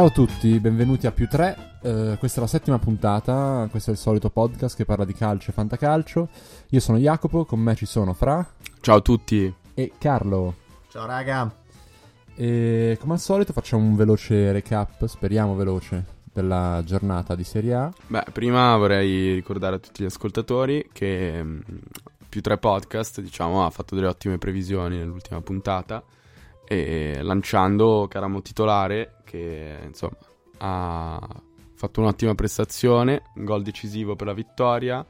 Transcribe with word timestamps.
Ciao 0.00 0.08
a 0.08 0.12
tutti, 0.12 0.58
benvenuti 0.60 1.06
a 1.06 1.12
più 1.12 1.28
3. 1.28 1.78
Eh, 1.82 2.16
questa 2.18 2.38
è 2.38 2.40
la 2.40 2.46
settima 2.46 2.78
puntata, 2.78 3.68
questo 3.70 3.90
è 3.90 3.92
il 3.92 3.98
solito 3.98 4.30
podcast 4.30 4.74
che 4.74 4.86
parla 4.86 5.04
di 5.04 5.12
calcio 5.12 5.50
e 5.50 5.52
fantacalcio. 5.52 6.28
Io 6.70 6.80
sono 6.80 6.96
Jacopo, 6.96 7.44
con 7.44 7.60
me 7.60 7.74
ci 7.74 7.84
sono 7.84 8.14
Fra 8.14 8.50
Ciao 8.80 8.96
a 8.96 9.00
tutti. 9.02 9.54
e 9.74 9.92
Carlo. 9.98 10.54
Ciao 10.88 11.04
raga. 11.04 11.54
E 12.34 12.96
come 12.98 13.12
al 13.12 13.18
solito 13.18 13.52
facciamo 13.52 13.82
un 13.82 13.94
veloce 13.94 14.50
recap, 14.52 15.04
speriamo 15.04 15.54
veloce, 15.54 16.02
della 16.32 16.80
giornata 16.82 17.34
di 17.34 17.44
Serie 17.44 17.74
A. 17.74 17.92
Beh, 18.06 18.24
prima 18.32 18.74
vorrei 18.78 19.34
ricordare 19.34 19.76
a 19.76 19.78
tutti 19.80 20.02
gli 20.02 20.06
ascoltatori 20.06 20.88
che 20.94 21.42
mh, 21.42 21.62
più 22.26 22.40
tre 22.40 22.56
podcast, 22.56 23.20
diciamo, 23.20 23.66
ha 23.66 23.68
fatto 23.68 23.94
delle 23.94 24.06
ottime 24.06 24.38
previsioni 24.38 24.96
nell'ultima 24.96 25.42
puntata 25.42 26.02
e 26.72 27.18
lanciando 27.20 28.06
Caramo 28.08 28.42
titolare 28.42 29.16
che 29.24 29.76
insomma 29.84 30.16
ha 30.58 31.28
fatto 31.74 32.00
un'ottima 32.00 32.36
prestazione, 32.36 33.22
un 33.34 33.44
gol 33.44 33.64
decisivo 33.64 34.14
per 34.14 34.28
la 34.28 34.32
vittoria. 34.32 35.04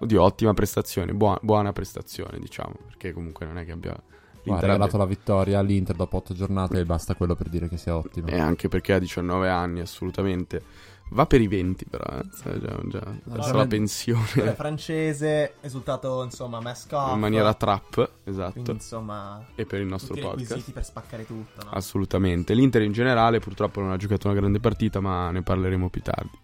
Oddio, 0.00 0.22
ottima 0.22 0.54
prestazione, 0.54 1.12
buona, 1.12 1.38
buona 1.42 1.72
prestazione, 1.72 2.38
diciamo, 2.38 2.74
perché 2.86 3.12
comunque 3.12 3.44
non 3.44 3.58
è 3.58 3.66
che 3.66 3.72
abbia 3.72 3.92
Ha 3.92 4.00
l'Inter 4.44 4.70
regalato 4.70 4.96
la 4.96 5.04
vittoria 5.04 5.58
all'Inter 5.58 5.94
dopo 5.94 6.16
8 6.16 6.34
giornate 6.34 6.80
e 6.80 6.84
basta 6.84 7.14
quello 7.14 7.34
per 7.34 7.48
dire 7.48 7.68
che 7.68 7.76
sia 7.76 7.96
ottimo. 7.96 8.26
E 8.28 8.38
anche 8.38 8.68
perché 8.68 8.94
ha 8.94 8.98
19 8.98 9.48
anni, 9.48 9.80
assolutamente. 9.80 10.62
Va 11.10 11.26
per 11.26 11.42
i 11.42 11.46
20, 11.46 11.84
però, 11.90 12.04
eh. 12.18 12.22
Sai, 12.32 12.58
già, 12.58 12.80
già 12.86 13.18
verso 13.24 13.54
la 13.54 13.66
pensione. 13.66 14.24
È 14.32 14.54
francese, 14.54 15.54
risultato 15.60 16.22
insomma 16.22 16.58
mascot. 16.60 17.12
In 17.12 17.18
maniera 17.20 17.52
trap, 17.52 18.10
esatto. 18.24 18.52
Quindi 18.52 18.70
insomma 18.70 19.44
E 19.54 19.66
per 19.66 19.80
il 19.80 19.86
nostro 19.86 20.14
podcast. 20.14 20.38
requisiti 20.48 20.72
per 20.72 20.84
spaccare 20.84 21.26
tutto, 21.26 21.64
no? 21.64 21.70
Assolutamente. 21.72 22.54
L'Inter 22.54 22.80
in 22.82 22.92
generale 22.92 23.40
purtroppo 23.40 23.80
non 23.80 23.90
ha 23.90 23.98
giocato 23.98 24.28
una 24.28 24.38
grande 24.38 24.58
partita, 24.58 25.00
ma 25.00 25.30
ne 25.30 25.42
parleremo 25.42 25.90
più 25.90 26.00
tardi. 26.00 26.38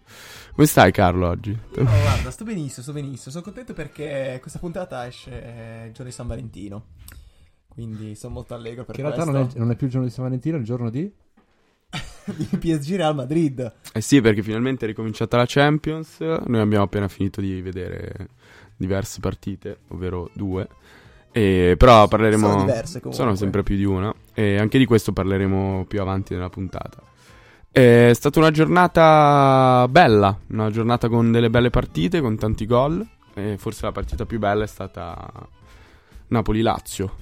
Come 0.53 0.67
stai 0.67 0.91
Carlo 0.91 1.27
oggi? 1.27 1.51
Oh, 1.51 1.83
guarda, 1.83 2.29
sto 2.29 2.43
benissimo, 2.43 2.83
sto 2.83 2.93
benissimo. 2.93 3.31
Sono 3.31 3.43
contento 3.43 3.73
perché 3.73 4.37
questa 4.39 4.59
puntata 4.59 5.07
esce 5.07 5.31
il 5.87 5.91
giorno 5.93 6.09
di 6.09 6.11
San 6.11 6.27
Valentino. 6.27 6.85
Quindi 7.67 8.13
sono 8.15 8.33
molto 8.33 8.53
allegro 8.55 8.83
per 8.83 8.93
Che 8.93 9.01
in 9.01 9.07
realtà 9.07 9.23
questo. 9.23 9.41
non 9.41 9.51
è, 9.55 9.57
non 9.57 9.71
è 9.71 9.75
più 9.75 9.85
il 9.85 9.91
giorno 9.91 10.07
di 10.07 10.13
San 10.13 10.25
Valentino, 10.25 10.57
è 10.57 10.59
il 10.59 10.65
giorno 10.65 10.89
di... 10.89 11.11
di 12.35 12.45
PSG 12.45 12.95
Real 12.95 13.15
Madrid. 13.15 13.73
Eh 13.93 14.01
sì, 14.01 14.21
perché 14.21 14.41
finalmente 14.43 14.85
è 14.85 14.87
ricominciata 14.87 15.37
la 15.37 15.45
Champions. 15.47 16.19
Noi 16.19 16.59
abbiamo 16.59 16.83
appena 16.83 17.07
finito 17.07 17.41
di 17.41 17.61
vedere 17.61 18.29
diverse 18.75 19.19
partite, 19.19 19.79
ovvero 19.89 20.29
due. 20.33 20.67
E 21.31 21.75
però 21.77 22.07
parleremo. 22.07 22.47
Sono 22.49 22.61
diverse 22.61 22.99
comunque. 22.99 23.23
Sono 23.23 23.35
sempre 23.35 23.63
più 23.63 23.75
di 23.75 23.85
una. 23.85 24.13
E 24.33 24.57
anche 24.57 24.77
di 24.77 24.85
questo 24.85 25.13
parleremo 25.13 25.85
più 25.87 26.01
avanti 26.01 26.33
nella 26.33 26.49
puntata. 26.49 27.03
È 27.71 28.11
stata 28.13 28.39
una 28.39 28.51
giornata 28.51 29.85
bella, 29.89 30.37
una 30.47 30.71
giornata 30.71 31.07
con 31.07 31.31
delle 31.31 31.49
belle 31.49 31.69
partite, 31.69 32.19
con 32.19 32.35
tanti 32.35 32.65
gol. 32.65 33.05
E 33.35 33.57
forse 33.57 33.85
la 33.85 33.91
partita 33.91 34.25
più 34.25 34.39
bella 34.39 34.63
è 34.63 34.67
stata 34.67 35.31
Napoli-Lazio. 36.27 37.13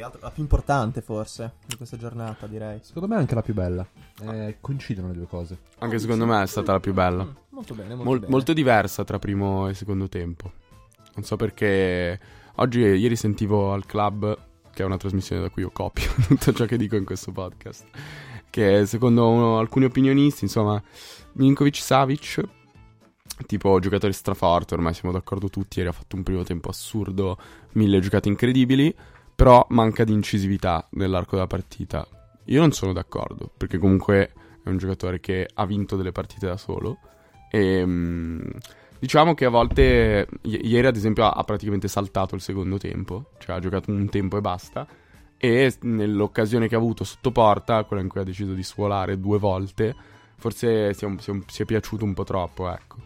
Più 0.00 0.08
altro 0.08 0.20
la 0.22 0.30
più 0.30 0.42
importante 0.42 1.02
forse 1.02 1.56
di 1.66 1.76
questa 1.76 1.98
giornata, 1.98 2.46
direi. 2.46 2.78
Secondo 2.80 3.06
me 3.06 3.16
è 3.16 3.18
anche 3.18 3.34
la 3.34 3.42
più 3.42 3.52
bella. 3.52 3.86
Eh, 4.22 4.56
coincidono 4.58 5.08
le 5.08 5.12
due 5.12 5.26
cose. 5.26 5.58
Anche 5.80 5.98
secondo 5.98 6.24
me 6.24 6.42
è 6.42 6.46
stata 6.46 6.72
la 6.72 6.80
più 6.80 6.94
bella. 6.94 7.22
Mm, 7.22 7.30
molto 7.50 7.74
bene, 7.74 7.88
molto 7.90 8.04
Mol- 8.04 8.18
bene. 8.20 8.30
molto 8.32 8.52
diversa 8.54 9.04
tra 9.04 9.18
primo 9.18 9.68
e 9.68 9.74
secondo 9.74 10.08
tempo. 10.08 10.52
Non 11.16 11.24
so 11.26 11.36
perché. 11.36 12.18
Oggi, 12.54 12.80
ieri 12.80 13.14
sentivo 13.14 13.74
al 13.74 13.84
club, 13.84 14.38
che 14.72 14.82
è 14.82 14.86
una 14.86 14.96
trasmissione 14.96 15.42
da 15.42 15.50
cui 15.50 15.60
io 15.64 15.70
copio 15.70 16.10
tutto 16.26 16.50
ciò 16.54 16.64
che 16.64 16.78
dico 16.78 16.96
in 16.96 17.04
questo 17.04 17.30
podcast. 17.30 17.84
Che 18.48 18.86
secondo 18.86 19.28
uno- 19.28 19.58
alcuni 19.58 19.84
opinionisti, 19.84 20.44
insomma, 20.44 20.82
Milinkovic 21.32 21.76
Savic, 21.76 22.42
tipo 23.44 23.78
giocatore 23.80 24.14
straforte, 24.14 24.72
ormai 24.72 24.94
siamo 24.94 25.12
d'accordo 25.12 25.50
tutti. 25.50 25.76
Ieri 25.76 25.90
ha 25.90 25.92
fatto 25.92 26.16
un 26.16 26.22
primo 26.22 26.42
tempo 26.42 26.70
assurdo, 26.70 27.36
mille 27.72 28.00
giocate 28.00 28.28
incredibili. 28.30 28.94
Però 29.40 29.64
manca 29.70 30.04
di 30.04 30.12
incisività 30.12 30.86
nell'arco 30.90 31.34
della 31.34 31.46
partita. 31.46 32.06
Io 32.44 32.60
non 32.60 32.72
sono 32.72 32.92
d'accordo, 32.92 33.50
perché 33.56 33.78
comunque 33.78 34.32
è 34.62 34.68
un 34.68 34.76
giocatore 34.76 35.18
che 35.18 35.48
ha 35.54 35.64
vinto 35.64 35.96
delle 35.96 36.12
partite 36.12 36.46
da 36.46 36.58
solo. 36.58 36.98
E 37.50 37.82
mm, 37.82 38.40
diciamo 38.98 39.32
che 39.32 39.46
a 39.46 39.48
volte, 39.48 40.28
i- 40.42 40.66
ieri 40.68 40.86
ad 40.86 40.94
esempio, 40.94 41.24
ha, 41.24 41.42
praticamente 41.42 41.88
saltato 41.88 42.34
il 42.34 42.42
secondo 42.42 42.76
tempo, 42.76 43.30
cioè 43.38 43.56
ha 43.56 43.60
giocato 43.60 43.90
un 43.90 44.10
tempo 44.10 44.36
e 44.36 44.42
basta. 44.42 44.86
E 45.38 45.74
nell'occasione 45.80 46.68
che 46.68 46.74
ha 46.74 46.78
avuto 46.78 47.04
sotto 47.04 47.32
porta, 47.32 47.84
quella 47.84 48.02
in 48.02 48.10
cui 48.10 48.20
ha 48.20 48.24
deciso 48.24 48.52
di 48.52 48.62
suolare 48.62 49.18
due 49.18 49.38
volte, 49.38 49.94
forse 50.36 50.92
si 50.92 51.04
è, 51.04 51.06
un- 51.08 51.18
si 51.18 51.30
è 51.30 51.32
un- 51.32 51.44
si 51.46 51.62
è 51.62 51.64
piaciuto 51.64 52.04
un 52.04 52.12
po' 52.12 52.24
troppo, 52.24 52.70
ecco. 52.70 52.96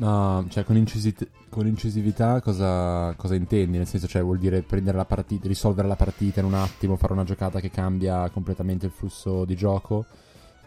No, 0.00 0.46
cioè 0.48 0.64
con, 0.64 0.78
incisi- 0.78 1.14
con 1.50 1.66
incisività 1.66 2.40
cosa, 2.40 3.12
cosa 3.16 3.34
intendi? 3.34 3.76
Nel 3.76 3.86
senso, 3.86 4.06
cioè 4.06 4.22
vuol 4.22 4.38
dire 4.38 4.62
prendere 4.62 4.96
la 4.96 5.04
partita, 5.04 5.46
risolvere 5.46 5.88
la 5.88 5.96
partita 5.96 6.40
in 6.40 6.46
un 6.46 6.54
attimo, 6.54 6.96
fare 6.96 7.12
una 7.12 7.24
giocata 7.24 7.60
che 7.60 7.70
cambia 7.70 8.30
completamente 8.30 8.86
il 8.86 8.92
flusso 8.92 9.44
di 9.44 9.54
gioco? 9.54 10.06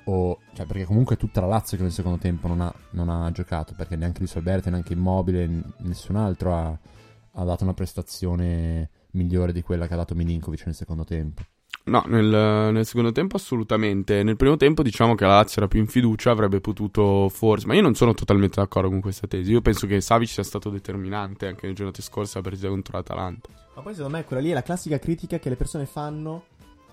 O, 0.05 0.37
cioè, 0.53 0.67
perché 0.67 0.85
comunque 0.85 1.15
è 1.15 1.17
tutta 1.17 1.41
la 1.41 1.47
Lazio 1.47 1.77
che 1.77 1.83
nel 1.83 1.91
secondo 1.91 2.19
tempo 2.19 2.47
non 2.47 2.61
ha, 2.61 2.71
non 2.91 3.09
ha 3.09 3.31
giocato, 3.31 3.73
perché 3.75 3.95
neanche 3.95 4.19
Luis 4.19 4.35
Alberto, 4.35 4.69
neanche 4.69 4.93
Immobile, 4.93 5.47
n- 5.47 5.63
nessun 5.79 6.15
altro 6.15 6.53
ha, 6.55 6.77
ha 7.31 7.43
dato 7.43 7.63
una 7.63 7.73
prestazione 7.73 8.89
migliore 9.13 9.51
di 9.51 9.63
quella 9.63 9.87
che 9.87 9.93
ha 9.95 9.97
dato 9.97 10.13
Milinkovic 10.13 10.65
nel 10.67 10.75
secondo 10.75 11.05
tempo. 11.05 11.41
No, 11.85 12.01
nel, 12.07 12.71
nel 12.71 12.85
secondo 12.85 13.11
tempo 13.11 13.35
assolutamente. 13.35 14.23
Nel 14.23 14.37
primo 14.37 14.55
tempo 14.55 14.83
diciamo 14.83 15.15
che 15.15 15.25
la 15.25 15.35
Lazio 15.35 15.57
era 15.61 15.67
più 15.67 15.79
in 15.79 15.87
fiducia, 15.87 16.31
avrebbe 16.31 16.61
potuto 16.61 17.27
forse... 17.29 17.67
Ma 17.67 17.73
io 17.73 17.81
non 17.81 17.93
sono 17.93 18.13
totalmente 18.13 18.61
d'accordo 18.61 18.89
con 18.89 19.01
questa 19.01 19.27
tesi. 19.27 19.51
Io 19.51 19.61
penso 19.61 19.85
che 19.85 19.99
Savic 19.99 20.29
sia 20.29 20.43
stato 20.43 20.69
determinante 20.69 21.45
anche 21.47 21.61
nelle 21.63 21.73
giornate 21.75 22.01
scorse 22.01 22.37
la 22.37 22.43
partita 22.43 22.69
contro 22.69 22.95
l'Atalanta. 22.97 23.49
Ma 23.75 23.81
poi 23.81 23.95
secondo 23.95 24.15
me 24.17 24.23
quella 24.23 24.41
lì 24.41 24.51
è 24.51 24.53
la 24.53 24.63
classica 24.63 24.97
critica 24.97 25.39
che 25.39 25.49
le 25.49 25.55
persone 25.57 25.85
fanno 25.85 26.45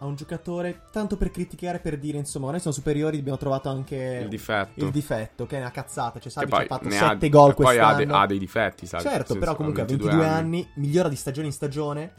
a 0.02 0.06
un 0.06 0.16
giocatore 0.16 0.80
tanto 0.90 1.16
per 1.18 1.30
criticare, 1.30 1.78
per 1.78 1.98
dire 1.98 2.16
insomma, 2.18 2.50
noi 2.50 2.58
siamo 2.58 2.74
superiori, 2.74 3.18
abbiamo 3.18 3.36
trovato 3.38 3.68
anche 3.68 4.20
Il 4.22 4.28
difetto. 4.28 4.84
il 4.84 4.90
difetto, 4.90 5.46
che 5.46 5.56
è 5.58 5.60
una 5.60 5.70
cazzata. 5.70 6.18
Cioè, 6.18 6.32
Savic 6.32 6.52
ha 6.52 6.64
fatto 6.64 6.88
ne 6.88 6.98
ha- 6.98 7.08
7 7.10 7.28
gol 7.28 7.50
e 7.50 7.54
poi 7.54 7.76
ha, 7.78 7.84
quest'anno. 7.84 8.04
de- 8.06 8.12
ha 8.18 8.26
dei 8.26 8.38
difetti, 8.38 8.86
Savic. 8.86 9.08
certo, 9.08 9.36
però 9.38 9.54
comunque 9.54 9.82
ha 9.82 9.84
22 9.84 10.26
anni. 10.26 10.66
migliora 10.76 11.08
di 11.08 11.16
stagione 11.16 11.46
in 11.46 11.52
stagione. 11.52 12.12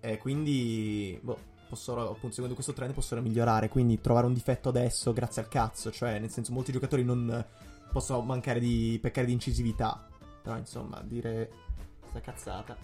E 0.00 0.18
quindi, 0.18 1.16
boh, 1.22 1.38
possono, 1.72 2.02
appunto, 2.02 2.32
secondo 2.34 2.52
questo 2.54 2.74
trend 2.74 2.92
possono 2.92 3.22
migliorare. 3.22 3.70
Quindi 3.70 4.00
trovare 4.00 4.26
un 4.26 4.34
difetto 4.34 4.68
adesso 4.68 5.12
grazie 5.14 5.40
al 5.40 5.48
cazzo. 5.48 5.90
Cioè, 5.90 6.18
nel 6.18 6.28
senso, 6.28 6.52
molti 6.52 6.70
giocatori 6.70 7.02
non 7.02 7.44
possono 7.90 8.20
mancare 8.20 8.60
di 8.60 8.98
peccare 9.00 9.26
di 9.26 9.32
incisività. 9.32 10.06
Però, 10.42 10.56
insomma, 10.58 11.00
dire 11.02 11.50
questa 12.00 12.20
cazzata. 12.20 12.76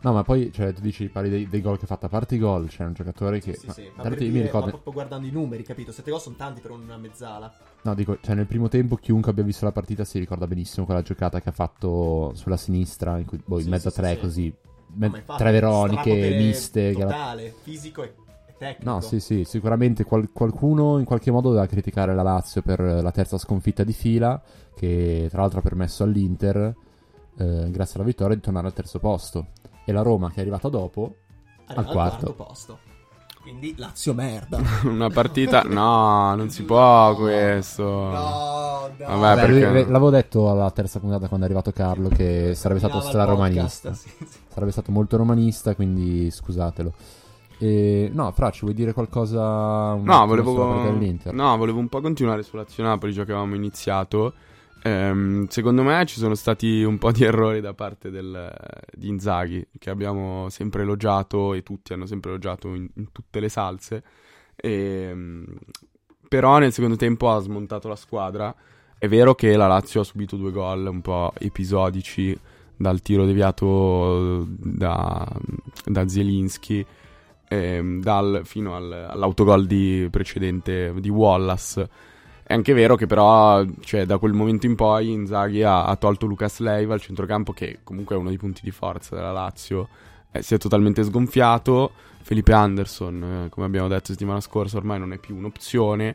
No, 0.00 0.12
ma 0.12 0.22
poi, 0.22 0.52
cioè, 0.52 0.72
tu 0.72 0.80
dici, 0.80 1.08
parli 1.08 1.28
dei, 1.28 1.48
dei 1.48 1.60
gol 1.60 1.76
che 1.76 1.84
ha 1.84 1.88
fatto, 1.88 2.06
a 2.06 2.08
parte 2.08 2.36
i 2.36 2.38
gol, 2.38 2.68
c'è 2.68 2.84
un 2.84 2.92
giocatore 2.92 3.40
che... 3.40 3.54
Sì, 3.54 3.66
ma- 3.66 3.72
sì, 3.72 3.90
ma 3.96 4.04
io 4.04 4.14
dire, 4.14 4.30
mi 4.30 4.40
ricordo... 4.42 4.66
ma 4.66 4.70
proprio 4.70 4.92
guardando 4.92 5.26
i 5.26 5.30
numeri, 5.32 5.64
capito? 5.64 5.90
7 5.90 6.08
gol 6.08 6.20
sono 6.20 6.36
tanti 6.36 6.60
per 6.60 6.70
una 6.70 6.96
mezzala. 6.96 7.52
No, 7.82 7.94
dico, 7.94 8.16
cioè 8.20 8.36
nel 8.36 8.46
primo 8.46 8.68
tempo 8.68 8.94
chiunque 8.94 9.32
abbia 9.32 9.42
visto 9.42 9.64
la 9.64 9.72
partita 9.72 10.04
si 10.04 10.20
ricorda 10.20 10.46
benissimo 10.46 10.86
quella 10.86 11.02
giocata 11.02 11.40
che 11.40 11.48
ha 11.48 11.52
fatto 11.52 12.30
sulla 12.34 12.56
sinistra, 12.56 13.18
in, 13.18 13.24
cui, 13.24 13.40
boh, 13.44 13.58
in 13.58 13.64
Sì, 13.64 13.70
mezzo 13.70 13.90
sì, 13.90 13.98
a 13.98 14.02
tre 14.02 14.10
sì, 14.10 14.14
sì. 14.14 14.20
così, 14.20 14.54
me- 14.94 15.24
Ma 15.26 15.36
tre 15.36 15.50
veroniche, 15.50 16.36
miste. 16.36 16.92
che 16.92 17.00
Totale, 17.00 17.54
fisico 17.62 18.04
e, 18.04 18.06
e 18.06 18.27
tecnico. 18.58 18.90
No, 18.90 19.00
sì, 19.00 19.20
sì, 19.20 19.44
sicuramente 19.44 20.04
qual- 20.04 20.30
qualcuno 20.32 20.98
in 20.98 21.04
qualche 21.04 21.30
modo 21.30 21.48
doveva 21.48 21.66
criticare 21.66 22.14
la 22.14 22.22
Lazio 22.22 22.60
per 22.62 22.80
la 22.80 23.10
terza 23.10 23.38
sconfitta 23.38 23.84
di 23.84 23.92
fila, 23.92 24.40
che 24.74 25.28
tra 25.30 25.40
l'altro 25.42 25.60
ha 25.60 25.62
permesso 25.62 26.02
all'Inter, 26.04 26.74
eh, 27.38 27.70
grazie 27.70 27.94
alla 27.96 28.04
vittoria, 28.04 28.34
di 28.34 28.40
tornare 28.42 28.66
al 28.66 28.72
terzo 28.72 28.98
posto. 28.98 29.46
E 29.84 29.92
la 29.92 30.02
Roma, 30.02 30.28
che 30.30 30.36
è 30.36 30.40
arrivata 30.40 30.68
dopo, 30.68 31.16
Arriva 31.66 31.86
al 31.86 31.92
quarto. 31.92 32.32
posto. 32.34 32.78
Quindi 33.40 33.74
Lazio 33.78 34.12
merda. 34.12 34.60
Una 34.84 35.08
partita... 35.08 35.62
No, 35.68 36.34
non 36.34 36.50
si 36.50 36.64
può 36.64 37.14
questo. 37.14 37.82
No, 37.84 38.10
no. 38.10 38.90
Vabbè, 38.98 39.18
Vabbè, 39.18 39.40
perché- 39.40 39.70
lui- 39.70 39.84
l'avevo 39.86 40.10
detto 40.10 40.50
alla 40.50 40.70
terza 40.70 40.98
puntata 41.00 41.28
quando 41.28 41.46
è 41.46 41.48
arrivato 41.48 41.72
Carlo 41.72 42.08
che 42.08 42.52
sarebbe 42.54 42.80
stato 42.80 43.00
straromanista. 43.00 43.88
podcast, 43.90 43.92
sì, 44.18 44.24
sì. 44.26 44.38
Sarebbe 44.48 44.72
stato 44.72 44.90
molto 44.92 45.16
romanista, 45.16 45.74
quindi 45.74 46.30
scusatelo. 46.30 46.92
E, 47.58 48.08
no, 48.12 48.30
Fra, 48.32 48.50
ci 48.50 48.60
vuoi 48.60 48.74
dire 48.74 48.92
qualcosa 48.92 49.94
No, 49.94 50.26
volevo, 50.26 50.52
no, 51.32 51.56
volevo 51.56 51.78
un 51.78 51.88
po' 51.88 52.00
continuare 52.00 52.42
sull'azione 52.42 52.88
Napoli, 52.88 53.12
già 53.12 53.24
che 53.24 53.32
avevamo 53.32 53.56
iniziato. 53.56 54.34
Ehm, 54.82 55.48
secondo 55.48 55.82
me 55.82 56.06
ci 56.06 56.18
sono 56.18 56.36
stati 56.36 56.82
un 56.84 56.98
po' 56.98 57.10
di 57.10 57.24
errori 57.24 57.60
da 57.60 57.74
parte 57.74 58.10
del, 58.10 58.52
di 58.92 59.08
Inzaghi, 59.08 59.66
che 59.76 59.90
abbiamo 59.90 60.48
sempre 60.50 60.82
elogiato 60.82 61.52
e 61.52 61.62
tutti 61.62 61.92
hanno 61.92 62.06
sempre 62.06 62.30
elogiato 62.30 62.68
in, 62.74 62.88
in 62.94 63.10
tutte 63.10 63.40
le 63.40 63.48
salse. 63.48 64.02
Ehm, 64.54 65.44
però 66.28 66.58
nel 66.58 66.72
secondo 66.72 66.96
tempo 66.96 67.30
ha 67.30 67.40
smontato 67.40 67.88
la 67.88 67.96
squadra. 67.96 68.54
È 68.96 69.08
vero 69.08 69.34
che 69.34 69.56
la 69.56 69.66
Lazio 69.66 70.00
ha 70.02 70.04
subito 70.04 70.36
due 70.36 70.52
gol 70.52 70.86
un 70.86 71.00
po' 71.00 71.32
episodici 71.38 72.38
dal 72.76 73.02
tiro 73.02 73.24
deviato 73.24 74.46
da, 74.48 75.26
da 75.84 76.08
Zielinski 76.08 76.86
ehm, 77.48 78.00
dal- 78.00 78.42
fino 78.44 78.76
al- 78.76 79.08
all'autogol 79.10 79.66
di 79.66 80.06
precedente 80.10 80.92
di 80.98 81.08
Wallace. 81.08 81.88
È 82.42 82.54
anche 82.54 82.72
vero 82.72 82.96
che 82.96 83.06
però, 83.06 83.62
cioè, 83.80 84.06
da 84.06 84.16
quel 84.18 84.32
momento 84.32 84.66
in 84.66 84.74
poi 84.74 85.10
Inzaghi 85.10 85.62
ha, 85.62 85.84
ha 85.84 85.96
tolto 85.96 86.26
Lucas 86.26 86.60
Leiva 86.60 86.94
al 86.94 87.00
centrocampo, 87.00 87.52
che 87.52 87.80
comunque 87.84 88.16
è 88.16 88.18
uno 88.18 88.28
dei 88.28 88.38
punti 88.38 88.62
di 88.62 88.70
forza 88.70 89.14
della 89.14 89.32
Lazio. 89.32 89.88
Eh, 90.32 90.42
si 90.42 90.54
è 90.54 90.58
totalmente 90.58 91.02
sgonfiato. 91.02 91.92
Felipe 92.28 92.52
Anderson, 92.52 93.44
eh, 93.46 93.48
come 93.48 93.64
abbiamo 93.64 93.88
detto 93.88 94.12
settimana 94.12 94.40
scorsa, 94.40 94.76
ormai 94.76 94.98
non 94.98 95.14
è 95.14 95.18
più 95.18 95.34
un'opzione. 95.34 96.14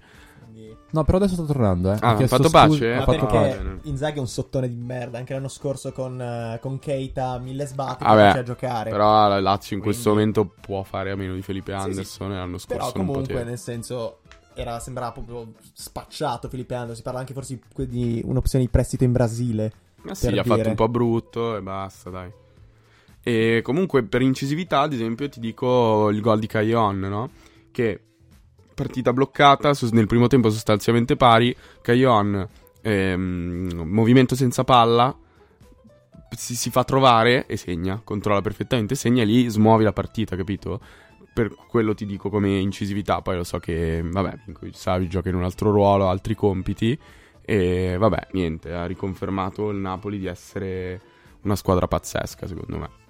No, 0.92 1.04
però 1.04 1.18
adesso 1.18 1.33
sta 1.33 1.44
tornando, 1.45 1.92
eh. 1.92 1.98
Ah, 2.01 2.12
Ha 2.12 2.27
fatto 2.27 2.51
pace? 2.51 2.92
ha 2.94 2.98
Ha 2.98 3.00
Ma 3.00 3.06
fatto 3.06 3.18
fatto 3.18 3.31
perché 3.31 3.56
pace. 3.57 3.80
Inzaghi 3.89 4.18
è 4.18 4.19
un 4.19 4.27
sottone 4.27 4.69
di 4.69 4.75
merda. 4.75 5.18
Anche 5.18 5.33
l'anno 5.33 5.48
scorso 5.48 5.92
con, 5.92 6.21
eh, 6.21 6.60
con 6.62 6.77
Keita, 6.77 7.39
mille 7.39 7.65
sbatti, 7.65 8.04
Vabbè, 8.04 8.27
non 8.27 8.38
a 8.38 8.44
giocare. 8.44 8.92
Però, 8.92 9.04
Però 9.12 9.27
la 9.27 9.39
Lazio 9.39 9.75
in 9.75 9.81
questo 9.81 10.12
Quindi- 10.12 10.31
momento 10.39 10.56
può 10.62 10.83
fare 10.83 11.10
a 11.10 11.15
meno 11.15 11.33
di 11.33 11.42
Felipe 11.42 11.71
Sì, 11.74 11.80
sì. 11.80 11.83
Anderson 11.83 12.31
e 12.31 12.36
l'anno 12.36 12.57
scorso 12.60 12.83
non 12.83 12.92
comunque, 13.07 13.21
poteva. 13.24 13.44
nel 13.44 13.57
senso, 13.57 14.19
era, 14.54 14.77
sembrava 14.80 15.13
proprio 15.13 15.54
spacciato 15.74 16.48
Felipe 16.48 16.74
Anderson. 16.75 16.98
Si 16.98 17.01
parla 17.01 17.19
anche 17.21 17.33
forse 17.33 17.60
di- 17.88 18.21
un'opzione 18.24 18.63
di 18.63 18.69
prestito 18.69 19.04
in 19.04 19.13
Brasile. 19.13 19.71
Ma 20.04 20.13
sì, 20.13 20.27
ha 20.27 20.44
fatto 20.44 20.56
dire. 20.57 20.69
un 20.69 20.75
po' 20.75 20.89
brutto 20.89 21.57
e 21.57 21.62
basta, 21.63 22.12
dai. 22.12 22.31
E 23.24 23.62
comunque 23.64 24.04
per 24.04 24.22
incisività, 24.22 24.81
ad 24.81 24.92
esempio, 24.94 25.30
ti 25.30 25.40
dico 25.40 26.10
il 26.10 26.20
gol 26.20 26.40
di 26.40 26.48
Caillon, 26.48 27.00
no? 27.00 27.30
Che 27.72 28.00
partita 28.74 29.14
bloccata, 29.14 29.72
nel 29.92 30.08
primo 30.08 30.28
tempo 30.28 30.50
sostanzialmente 30.50 31.16
pari, 31.16 31.56
Caillon, 31.81 32.46
ehm, 32.81 33.84
movimento 33.86 34.36
senza 34.36 34.64
palla, 34.66 35.16
si, 36.36 36.56
si 36.56 36.70
fa 36.70 36.84
trovare 36.84 37.46
e 37.46 37.56
segna, 37.56 38.02
controlla 38.04 38.42
perfettamente, 38.42 38.96
segna 38.96 39.22
e 39.22 39.25
lì 39.25 39.48
smuovi 39.48 39.84
la 39.84 39.94
partita, 39.94 40.36
capito? 40.36 40.81
Per 41.34 41.56
quello 41.68 41.94
ti 41.96 42.06
dico 42.06 42.30
come 42.30 42.58
incisività, 42.58 43.22
poi 43.22 43.38
lo 43.38 43.44
so 43.44 43.60
che, 43.60 44.02
vabbè, 44.04 44.40
Savi 44.72 45.08
gioca 45.08 45.30
in 45.30 45.36
un 45.36 45.44
altro 45.44 45.72
ruolo, 45.72 46.10
altri 46.10 46.36
compiti, 46.36 46.98
e 47.42 47.96
vabbè, 47.98 48.28
niente, 48.31 48.74
ha 48.74 48.86
riconfermato 48.86 49.70
il 49.70 49.78
Napoli 49.78 50.20
di 50.20 50.25
essere 50.25 51.02
una 51.42 51.56
squadra 51.56 51.88
pazzesca, 51.88 52.48
secondo 52.48 52.78
me. 52.78 53.02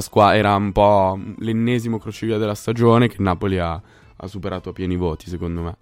Squa- 0.00 0.36
era 0.36 0.54
un 0.56 0.72
po' 0.72 1.18
l'ennesimo 1.38 1.98
crocevia 1.98 2.38
della 2.38 2.54
stagione 2.54 3.08
che 3.08 3.16
Napoli 3.18 3.58
ha, 3.58 3.80
ha 4.16 4.26
superato 4.26 4.70
a 4.70 4.72
pieni 4.72 4.96
voti, 4.96 5.28
secondo 5.28 5.62
me. 5.62 5.76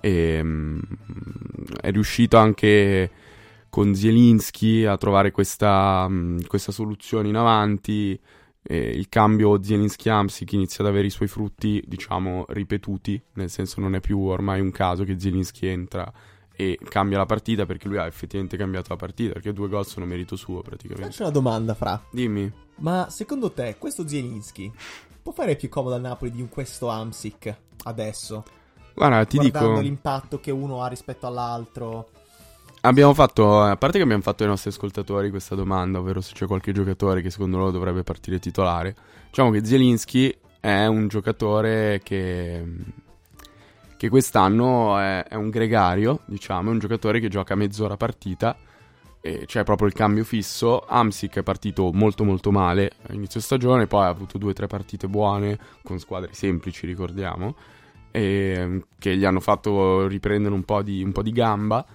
E, 0.00 0.40
mm, 0.42 0.78
è 1.80 1.90
riuscito 1.90 2.36
anche 2.36 3.10
con 3.70 3.94
Zielinski 3.94 4.84
a 4.84 4.96
trovare 4.96 5.30
questa, 5.30 6.06
mm, 6.08 6.40
questa 6.46 6.72
soluzione 6.72 7.28
in 7.28 7.36
avanti. 7.36 8.18
E 8.66 8.78
il 8.78 9.08
cambio 9.08 9.62
Zielinski-Amsic 9.62 10.52
inizia 10.52 10.84
ad 10.84 10.90
avere 10.90 11.06
i 11.06 11.10
suoi 11.10 11.28
frutti, 11.28 11.82
diciamo, 11.86 12.46
ripetuti, 12.48 13.20
nel 13.34 13.50
senso 13.50 13.80
non 13.80 13.94
è 13.94 14.00
più 14.00 14.20
ormai 14.20 14.60
un 14.60 14.70
caso 14.70 15.04
che 15.04 15.18
Zielinski 15.18 15.66
entra 15.66 16.10
e 16.56 16.78
cambia 16.88 17.18
la 17.18 17.26
partita 17.26 17.66
perché 17.66 17.88
lui 17.88 17.98
ha 17.98 18.06
effettivamente 18.06 18.56
cambiato 18.56 18.90
la 18.90 18.96
partita, 18.96 19.32
perché 19.32 19.52
due 19.52 19.68
gol 19.68 19.86
sono 19.86 20.06
merito 20.06 20.36
suo 20.36 20.62
praticamente. 20.62 21.10
Faccio 21.10 21.22
una 21.22 21.32
domanda, 21.32 21.74
Fra. 21.74 22.02
Dimmi. 22.10 22.52
Ma 22.76 23.08
secondo 23.10 23.52
te 23.52 23.76
questo 23.78 24.06
Zielinski 24.06 24.72
può 25.22 25.32
fare 25.32 25.56
più 25.56 25.68
comodo 25.68 25.94
al 25.94 26.00
Napoli 26.00 26.30
di 26.30 26.40
un 26.40 26.48
questo 26.48 26.88
Amsic 26.88 27.56
adesso? 27.84 28.44
Guarda, 28.94 29.24
ti 29.24 29.38
guardando 29.38 29.68
dico, 29.68 29.80
l'impatto 29.80 30.38
che 30.38 30.52
uno 30.52 30.82
ha 30.82 30.86
rispetto 30.86 31.26
all'altro. 31.26 32.08
abbiamo 32.82 33.14
fatto, 33.14 33.60
a 33.60 33.76
parte 33.76 33.98
che 33.98 34.04
abbiamo 34.04 34.22
fatto 34.22 34.44
ai 34.44 34.48
nostri 34.48 34.70
ascoltatori 34.70 35.30
questa 35.30 35.54
domanda, 35.54 35.98
ovvero 35.98 36.20
se 36.20 36.32
c'è 36.34 36.46
qualche 36.46 36.72
giocatore 36.72 37.20
che 37.20 37.30
secondo 37.30 37.58
loro 37.58 37.70
dovrebbe 37.72 38.04
partire 38.04 38.38
titolare, 38.38 38.94
diciamo 39.26 39.50
che 39.50 39.64
Zielinski 39.64 40.36
è 40.60 40.86
un 40.86 41.08
giocatore 41.08 42.00
che, 42.04 42.64
che 43.96 44.08
quest'anno 44.08 44.98
è, 44.98 45.24
è 45.24 45.34
un 45.34 45.50
gregario, 45.50 46.20
diciamo, 46.26 46.70
è 46.70 46.72
un 46.72 46.78
giocatore 46.78 47.20
che 47.20 47.28
gioca 47.28 47.54
mezz'ora 47.54 47.96
partita, 47.96 48.56
e 49.20 49.44
c'è 49.46 49.64
proprio 49.64 49.88
il 49.88 49.94
cambio 49.94 50.22
fisso. 50.22 50.84
Amsic 50.86 51.38
è 51.38 51.42
partito 51.42 51.90
molto 51.92 52.24
molto 52.24 52.50
male 52.50 52.92
a 53.08 53.14
inizio 53.14 53.40
stagione, 53.40 53.86
poi 53.86 54.04
ha 54.04 54.08
avuto 54.08 54.36
due 54.36 54.50
o 54.50 54.52
tre 54.52 54.66
partite 54.66 55.08
buone 55.08 55.58
con 55.82 55.98
squadre 55.98 56.34
semplici, 56.34 56.86
ricordiamo, 56.86 57.56
e, 58.10 58.84
che 58.98 59.16
gli 59.16 59.24
hanno 59.24 59.40
fatto 59.40 60.06
riprendere 60.06 60.54
un 60.54 60.64
po' 60.64 60.82
di, 60.82 61.02
un 61.02 61.12
po' 61.12 61.22
di 61.22 61.32
gamba. 61.32 61.86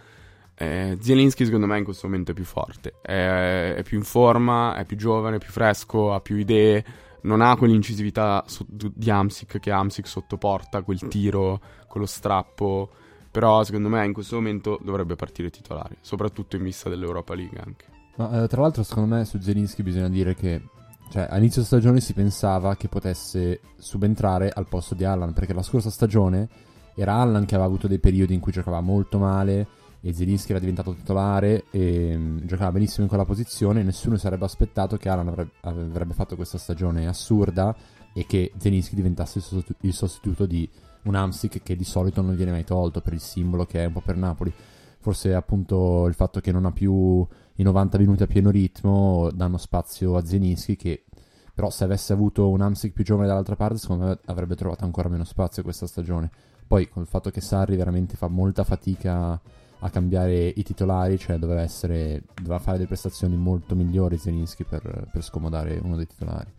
Eh, 0.56 0.98
Zielinski 1.00 1.46
secondo 1.46 1.68
me 1.68 1.78
in 1.78 1.86
questo 1.86 2.08
momento 2.08 2.32
è 2.32 2.34
più 2.34 2.44
forte, 2.44 2.96
è, 3.02 3.76
è 3.78 3.84
più 3.84 3.98
in 3.98 4.04
forma, 4.04 4.76
è 4.76 4.84
più 4.84 4.98
giovane, 4.98 5.38
è 5.38 5.40
più 5.40 5.52
fresco, 5.52 6.14
ha 6.14 6.20
più 6.20 6.36
idee, 6.36 6.84
non 7.22 7.42
ha 7.42 7.56
quell'incisività 7.58 8.44
so- 8.48 8.66
di 8.68 9.10
Amsic 9.10 9.60
che 9.60 9.72
Amsic 9.72 10.08
sottoporta, 10.08 10.82
quel 10.82 11.08
tiro 11.08 11.60
con 11.88 12.02
lo 12.02 12.08
strappo, 12.08 12.90
però 13.32 13.64
secondo 13.64 13.90
me 13.90 14.06
in 14.06 14.14
questo 14.14 14.36
momento 14.36 14.80
dovrebbe 14.82 15.16
partire 15.16 15.50
titolare, 15.50 15.98
soprattutto 16.02 16.56
in 16.56 16.64
vista 16.64 16.90
dell'Europa 16.90 17.36
League 17.36 17.60
anche. 17.60 17.86
Ma 18.20 18.44
eh, 18.44 18.48
tra 18.50 18.62
l'altro, 18.62 18.84
secondo 18.84 19.16
me, 19.16 19.24
su 19.24 19.40
Zelinski 19.40 19.82
bisogna 19.82 20.10
dire 20.10 20.36
che. 20.36 20.62
Cioè, 21.10 21.28
a 21.28 21.38
inizio 21.38 21.64
stagione 21.64 22.02
si 22.02 22.14
pensava 22.14 22.76
che 22.76 22.88
potesse 22.88 23.62
subentrare 23.78 24.52
al 24.54 24.68
posto 24.68 24.94
di 24.94 25.06
Allan. 25.06 25.34
Perché 25.34 25.54
la 25.54 25.64
scorsa 25.64 25.90
stagione 25.90 26.50
era 26.96 27.16
Allan 27.16 27.46
che 27.46 27.56
aveva 27.56 27.68
avuto 27.68 27.88
dei 27.88 28.00
periodi 28.00 28.34
in 28.34 28.42
cui 28.42 28.52
giocava 28.52 28.82
molto 28.82 29.18
male. 29.18 29.68
E 30.02 30.14
Zelinski 30.14 30.52
era 30.52 30.60
diventato 30.60 30.94
titolare 30.94 31.66
e 31.72 32.16
mm, 32.16 32.38
giocava 32.46 32.72
benissimo 32.72 33.04
in 33.04 33.10
quella 33.10 33.26
posizione. 33.26 33.84
Nessuno 33.84 34.18
sarebbe 34.18 34.46
aspettato 34.46 34.98
che 34.98 35.10
Allan 35.10 35.52
avrebbe, 35.62 36.14
fatto 36.14 36.36
questa 36.36 36.58
stagione 36.58 37.08
assurda 37.08 37.76
e 38.14 38.26
che 38.26 38.52
Zelinski 38.58 38.96
diventasse 38.96 39.40
il, 39.40 39.44
sostitu- 39.44 39.84
il 39.84 39.94
sostituto 39.94 40.46
di 40.46 40.70
un 41.04 41.16
Amsic 41.16 41.62
che 41.64 41.76
di 41.76 41.84
solito 41.84 42.22
non 42.22 42.36
viene 42.36 42.52
mai 42.52 42.64
tolto 42.64 43.02
per 43.02 43.14
il 43.14 43.20
simbolo 43.20 43.66
che 43.66 43.84
è 43.84 43.86
un 43.86 43.94
po' 43.94 44.02
per 44.02 44.16
Napoli. 44.16 44.54
Forse 45.02 45.34
appunto 45.34 46.08
il 46.08 46.14
fatto 46.14 46.40
che 46.40 46.52
non 46.52 46.66
ha 46.66 46.72
più 46.72 47.26
i 47.56 47.64
90 47.64 47.98
minuti 47.98 48.24
a 48.24 48.28
pieno 48.28 48.50
ritmo 48.50 49.30
danno 49.32 49.58
spazio 49.58 50.16
a 50.16 50.26
Zeninski 50.26 50.76
che 50.76 51.06
però 51.54 51.70
se 51.70 51.84
avesse 51.84 52.14
avuto 52.14 52.50
un 52.50 52.62
Amsic 52.62 52.94
più 52.94 53.04
giovane 53.04 53.28
dall'altra 53.28 53.58
parte 53.58 53.80
secondo 53.80 54.06
me 54.06 54.20
avrebbe 54.26 54.56
trovato 54.56 54.86
ancora 54.86 55.10
meno 55.10 55.26
spazio 55.26 55.62
questa 55.62 55.88
stagione. 55.88 56.32
Poi 56.66 56.88
col 56.88 57.08
fatto 57.08 57.32
che 57.32 57.42
Sarri 57.42 57.76
veramente 57.76 58.16
fa 58.16 58.28
molta 58.28 58.64
fatica 58.64 59.42
a 59.80 59.90
cambiare 59.90 60.48
i 60.48 60.64
titolari, 60.64 61.18
cioè 61.18 61.38
doveva 61.38 61.62
essere 61.62 62.24
doveva 62.36 62.60
fare 62.60 62.78
delle 62.78 62.88
prestazioni 62.88 63.38
molto 63.38 63.76
migliori 63.76 64.18
Zeninski 64.18 64.64
per, 64.64 65.08
per 65.12 65.24
scomodare 65.24 65.80
uno 65.82 65.96
dei 65.96 66.08
titolari. 66.08 66.58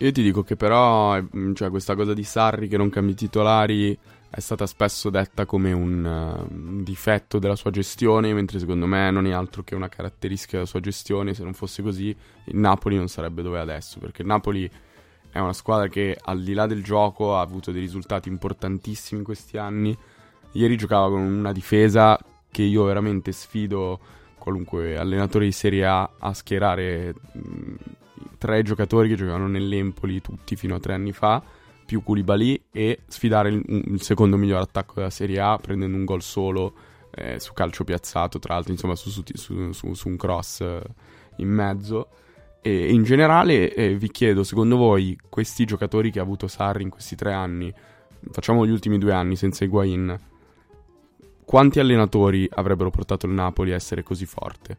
Io 0.00 0.12
ti 0.12 0.22
dico 0.22 0.44
che 0.44 0.54
però, 0.54 1.16
eh, 1.16 1.26
mh, 1.28 1.54
cioè, 1.54 1.70
questa 1.70 1.96
cosa 1.96 2.14
di 2.14 2.22
Sarri 2.22 2.68
che 2.68 2.76
non 2.76 2.88
cambi 2.88 3.12
i 3.12 3.16
titolari 3.16 3.98
è 4.30 4.38
stata 4.40 4.66
spesso 4.66 5.10
detta 5.10 5.44
come 5.44 5.72
un, 5.72 6.04
uh, 6.04 6.54
un 6.54 6.84
difetto 6.84 7.40
della 7.40 7.56
sua 7.56 7.70
gestione, 7.70 8.32
mentre 8.32 8.60
secondo 8.60 8.86
me 8.86 9.10
non 9.10 9.26
è 9.26 9.32
altro 9.32 9.64
che 9.64 9.74
una 9.74 9.88
caratteristica 9.88 10.52
della 10.58 10.68
sua 10.68 10.78
gestione. 10.80 11.34
Se 11.34 11.42
non 11.42 11.52
fosse 11.52 11.82
così, 11.82 12.14
il 12.44 12.56
Napoli 12.56 12.96
non 12.96 13.08
sarebbe 13.08 13.42
dove 13.42 13.58
è 13.58 13.60
adesso, 13.60 13.98
perché 13.98 14.22
il 14.22 14.28
Napoli 14.28 14.70
è 15.30 15.40
una 15.40 15.52
squadra 15.52 15.88
che 15.88 16.16
al 16.20 16.44
di 16.44 16.54
là 16.54 16.66
del 16.66 16.84
gioco 16.84 17.36
ha 17.36 17.40
avuto 17.40 17.72
dei 17.72 17.80
risultati 17.80 18.28
importantissimi 18.28 19.18
in 19.18 19.24
questi 19.24 19.58
anni. 19.58 19.96
Ieri 20.52 20.76
giocava 20.76 21.08
con 21.08 21.22
una 21.22 21.52
difesa 21.52 22.16
che 22.50 22.62
io 22.62 22.84
veramente 22.84 23.32
sfido 23.32 23.98
qualunque 24.38 24.96
allenatore 24.96 25.44
di 25.44 25.52
Serie 25.52 25.84
A 25.84 26.10
a 26.18 26.32
schierare 26.32 27.14
mh, 27.32 27.74
tre 28.38 28.62
giocatori 28.62 29.08
che 29.08 29.16
giocavano 29.16 29.48
nell'Empoli 29.48 30.20
tutti 30.20 30.56
fino 30.56 30.74
a 30.76 30.80
tre 30.80 30.94
anni 30.94 31.12
fa, 31.12 31.42
più 31.84 32.02
Koulibaly 32.02 32.64
e 32.70 33.00
sfidare 33.06 33.48
il, 33.50 33.62
il 33.66 34.02
secondo 34.02 34.36
miglior 34.36 34.60
attacco 34.60 34.94
della 34.96 35.10
Serie 35.10 35.40
A 35.40 35.58
prendendo 35.58 35.96
un 35.96 36.04
gol 36.04 36.22
solo 36.22 36.74
eh, 37.10 37.40
su 37.40 37.52
calcio 37.52 37.84
piazzato, 37.84 38.38
tra 38.38 38.54
l'altro 38.54 38.72
insomma 38.72 38.94
su, 38.94 39.10
su, 39.10 39.22
su, 39.72 39.94
su 39.94 40.08
un 40.08 40.16
cross 40.16 40.60
eh, 40.60 40.82
in 41.36 41.48
mezzo. 41.48 42.08
E 42.60 42.92
in 42.92 43.04
generale 43.04 43.72
eh, 43.72 43.94
vi 43.94 44.10
chiedo, 44.10 44.42
secondo 44.44 44.76
voi 44.76 45.18
questi 45.28 45.64
giocatori 45.64 46.10
che 46.10 46.18
ha 46.18 46.22
avuto 46.22 46.48
Sarri 46.48 46.82
in 46.82 46.90
questi 46.90 47.16
tre 47.16 47.32
anni, 47.32 47.72
facciamo 48.30 48.66
gli 48.66 48.70
ultimi 48.70 48.98
due 48.98 49.12
anni 49.12 49.36
senza 49.36 49.64
Higuain, 49.64 50.16
quanti 51.48 51.80
allenatori 51.80 52.46
avrebbero 52.52 52.90
portato 52.90 53.24
il 53.24 53.32
Napoli 53.32 53.72
a 53.72 53.74
essere 53.74 54.02
così 54.02 54.26
forte? 54.26 54.76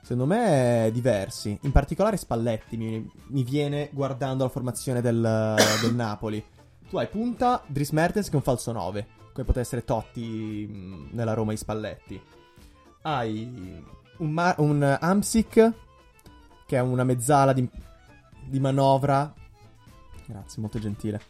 Secondo 0.00 0.32
me 0.32 0.88
diversi, 0.92 1.58
in 1.62 1.72
particolare 1.72 2.16
Spalletti 2.16 2.76
mi, 2.76 3.10
mi 3.30 3.42
viene 3.42 3.90
guardando 3.92 4.44
la 4.44 4.48
formazione 4.48 5.00
del, 5.00 5.20
del 5.82 5.92
Napoli. 5.92 6.44
Tu 6.88 6.98
hai 6.98 7.08
punta 7.08 7.64
Dries 7.66 7.90
Mertens 7.90 8.26
che 8.26 8.32
è 8.34 8.36
un 8.36 8.42
falso 8.42 8.70
9, 8.70 9.06
come 9.32 9.44
poteva 9.44 9.62
essere 9.62 9.82
Totti 9.82 10.68
mh, 10.70 11.08
nella 11.16 11.34
Roma 11.34 11.50
di 11.50 11.56
Spalletti. 11.56 12.22
Hai 13.02 13.82
un, 14.18 14.30
Ma- 14.30 14.54
un 14.58 14.96
Amsic 15.00 15.72
che 16.64 16.76
è 16.76 16.80
una 16.80 17.02
mezzala 17.02 17.52
di, 17.52 17.68
di 18.44 18.60
manovra. 18.60 19.34
Grazie, 20.26 20.60
molto 20.62 20.78
gentile. 20.78 21.20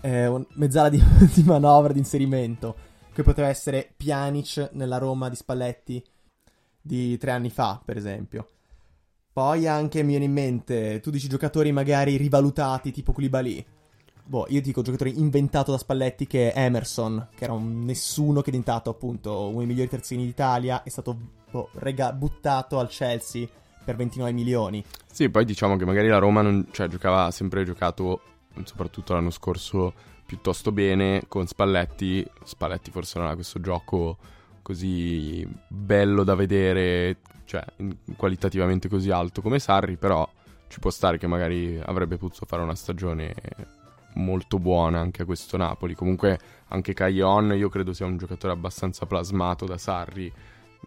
È 0.00 0.26
un, 0.26 0.44
mezzala 0.54 0.88
di, 0.88 1.00
di 1.32 1.44
manovra, 1.44 1.92
di 1.92 2.00
inserimento, 2.00 2.87
che 3.18 3.24
poteva 3.24 3.48
essere 3.48 3.92
Pjanic 3.96 4.70
nella 4.74 4.98
Roma 4.98 5.28
di 5.28 5.34
Spalletti 5.34 6.00
di 6.80 7.18
tre 7.18 7.32
anni 7.32 7.50
fa, 7.50 7.82
per 7.84 7.96
esempio. 7.96 8.46
Poi 9.32 9.66
anche 9.66 10.02
mi 10.02 10.10
viene 10.10 10.26
in 10.26 10.32
mente, 10.32 11.00
tu 11.00 11.10
dici 11.10 11.28
giocatori 11.28 11.72
magari 11.72 12.16
rivalutati, 12.16 12.92
tipo 12.92 13.10
Koulibaly. 13.10 13.66
boh, 14.24 14.46
io 14.50 14.60
dico 14.60 14.82
giocatore 14.82 15.10
inventato 15.10 15.72
da 15.72 15.78
Spalletti 15.78 16.28
che 16.28 16.52
è 16.52 16.60
Emerson, 16.60 17.30
che 17.34 17.42
era 17.42 17.54
un 17.54 17.84
nessuno 17.84 18.40
che 18.40 18.48
è 18.48 18.50
diventato 18.52 18.88
appunto 18.88 19.48
uno 19.48 19.58
dei 19.58 19.66
migliori 19.66 19.88
terzini 19.88 20.24
d'Italia, 20.24 20.84
è 20.84 20.88
stato 20.88 21.18
boh, 21.50 21.70
rega- 21.72 22.12
buttato 22.12 22.78
al 22.78 22.86
Chelsea 22.86 23.48
per 23.84 23.96
29 23.96 24.30
milioni. 24.30 24.84
Sì, 25.10 25.28
poi 25.28 25.44
diciamo 25.44 25.74
che 25.74 25.84
magari 25.84 26.06
la 26.06 26.18
Roma 26.18 26.42
non, 26.42 26.68
cioè, 26.70 26.86
giocava 26.86 27.32
sempre 27.32 27.64
giocato, 27.64 28.20
soprattutto 28.62 29.12
l'anno 29.14 29.30
scorso, 29.30 29.92
piuttosto 30.28 30.72
bene 30.72 31.22
con 31.26 31.46
Spalletti. 31.46 32.22
Spalletti 32.44 32.90
forse 32.90 33.18
non 33.18 33.28
ha 33.28 33.34
questo 33.34 33.60
gioco 33.60 34.18
così 34.60 35.48
bello 35.66 36.22
da 36.22 36.34
vedere, 36.34 37.16
cioè 37.46 37.64
qualitativamente 38.14 38.90
così 38.90 39.10
alto 39.10 39.40
come 39.40 39.58
Sarri, 39.58 39.96
però 39.96 40.28
ci 40.68 40.80
può 40.80 40.90
stare 40.90 41.16
che 41.16 41.26
magari 41.26 41.80
avrebbe 41.82 42.18
potuto 42.18 42.44
fare 42.44 42.60
una 42.60 42.74
stagione 42.74 43.34
molto 44.16 44.58
buona 44.58 45.00
anche 45.00 45.22
a 45.22 45.24
questo 45.24 45.56
Napoli. 45.56 45.94
Comunque 45.94 46.38
anche 46.68 46.92
Caglion 46.92 47.54
io 47.56 47.70
credo 47.70 47.94
sia 47.94 48.04
un 48.04 48.18
giocatore 48.18 48.52
abbastanza 48.52 49.06
plasmato 49.06 49.64
da 49.64 49.78
Sarri 49.78 50.30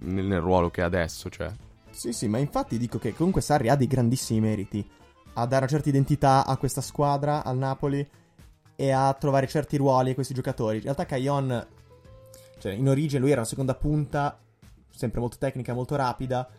nel, 0.02 0.26
nel 0.26 0.40
ruolo 0.40 0.70
che 0.70 0.84
ha 0.84 0.86
adesso, 0.86 1.32
cioè 1.32 1.52
Sì, 1.90 2.14
sì, 2.14 2.28
ma 2.28 2.38
infatti 2.38 2.78
dico 2.78 3.00
che 3.00 3.16
comunque 3.16 3.42
Sarri 3.42 3.70
ha 3.70 3.76
dei 3.76 3.88
grandissimi 3.88 4.40
meriti 4.40 4.88
a 5.34 5.46
dare 5.48 5.64
una 5.64 5.68
certa 5.68 5.90
identità 5.90 6.46
a 6.46 6.58
questa 6.58 6.82
squadra, 6.82 7.44
al 7.44 7.58
Napoli, 7.58 8.08
e 8.82 8.90
a 8.90 9.14
trovare 9.14 9.48
certi 9.48 9.78
ruoli 9.78 10.10
a 10.10 10.14
questi 10.16 10.34
giocatori. 10.34 10.78
In 10.78 10.84
realtà 10.84 11.06
Caillon, 11.06 11.68
cioè 12.58 12.72
in 12.72 12.90
origine 12.90 13.20
lui 13.20 13.30
era 13.30 13.42
una 13.42 13.48
seconda 13.48 13.76
punta, 13.76 14.40
sempre 14.90 15.20
molto 15.20 15.38
tecnica, 15.38 15.76
molto 15.76 15.96
rapida, 15.96 16.50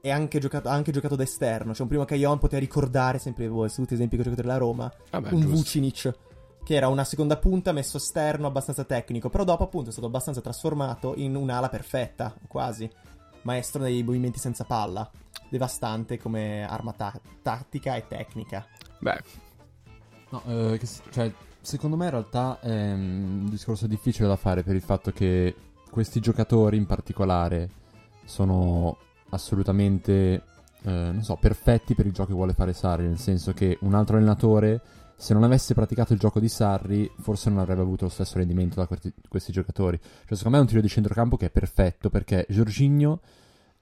e 0.00 0.10
anche 0.10 0.38
giocato, 0.38 0.70
ha 0.70 0.72
anche 0.72 0.90
giocato 0.90 1.16
da 1.16 1.22
esterno. 1.22 1.72
Cioè 1.72 1.82
un 1.82 1.88
primo 1.88 2.06
Caillon 2.06 2.38
poteva 2.38 2.60
ricordare, 2.60 3.18
sempre 3.18 3.46
voi, 3.46 3.70
tutti 3.70 3.92
esempi 3.92 4.16
che 4.16 4.22
ho 4.22 4.24
giocato 4.24 4.40
della 4.40 4.56
Roma, 4.56 4.90
vabbè, 5.10 5.34
un 5.34 5.40
giusto. 5.40 5.56
Vucinic, 5.56 6.14
che 6.64 6.74
era 6.74 6.88
una 6.88 7.04
seconda 7.04 7.36
punta 7.36 7.72
messo 7.72 7.98
esterno 7.98 8.46
abbastanza 8.46 8.84
tecnico, 8.84 9.28
però 9.28 9.44
dopo 9.44 9.64
appunto 9.64 9.90
è 9.90 9.92
stato 9.92 10.06
abbastanza 10.06 10.40
trasformato 10.40 11.12
in 11.14 11.34
un'ala 11.34 11.68
perfetta, 11.68 12.34
quasi. 12.48 12.90
Maestro 13.42 13.82
dei 13.82 14.02
movimenti 14.02 14.38
senza 14.38 14.64
palla, 14.64 15.10
devastante 15.50 16.16
come 16.16 16.66
arma 16.66 16.92
ta- 16.92 17.20
tattica 17.42 17.96
e 17.96 18.06
tecnica. 18.06 18.66
Beh, 18.98 19.48
No, 20.30 20.42
eh, 20.46 20.78
che 20.78 20.86
cioè, 21.10 21.32
secondo 21.60 21.96
me 21.96 22.06
in 22.06 22.10
realtà 22.10 22.58
è 22.60 22.92
un 22.92 23.48
discorso 23.48 23.86
difficile 23.86 24.28
da 24.28 24.36
fare 24.36 24.62
per 24.62 24.74
il 24.74 24.80
fatto 24.80 25.10
che 25.12 25.54
questi 25.90 26.20
giocatori 26.20 26.76
in 26.76 26.86
particolare 26.86 27.68
sono 28.24 28.96
assolutamente, 29.30 30.42
eh, 30.82 31.14
so, 31.20 31.36
perfetti 31.36 31.94
per 31.94 32.06
il 32.06 32.12
gioco 32.12 32.28
che 32.28 32.34
vuole 32.34 32.52
fare 32.52 32.72
Sarri, 32.72 33.06
nel 33.06 33.18
senso 33.18 33.52
che 33.52 33.78
un 33.82 33.94
altro 33.94 34.16
allenatore, 34.16 34.80
se 35.16 35.34
non 35.34 35.42
avesse 35.42 35.74
praticato 35.74 36.12
il 36.12 36.18
gioco 36.18 36.40
di 36.40 36.48
Sarri, 36.48 37.10
forse 37.20 37.50
non 37.50 37.58
avrebbe 37.58 37.82
avuto 37.82 38.04
lo 38.04 38.10
stesso 38.10 38.38
rendimento 38.38 38.76
da 38.76 38.86
questi, 38.86 39.12
questi 39.28 39.52
giocatori. 39.52 39.98
Cioè, 39.98 40.36
secondo 40.36 40.50
me 40.50 40.58
è 40.58 40.60
un 40.60 40.66
tiro 40.66 40.80
di 40.80 40.88
centrocampo 40.88 41.36
che 41.36 41.46
è 41.46 41.50
perfetto, 41.50 42.08
perché 42.08 42.46
Jorginho, 42.48 43.20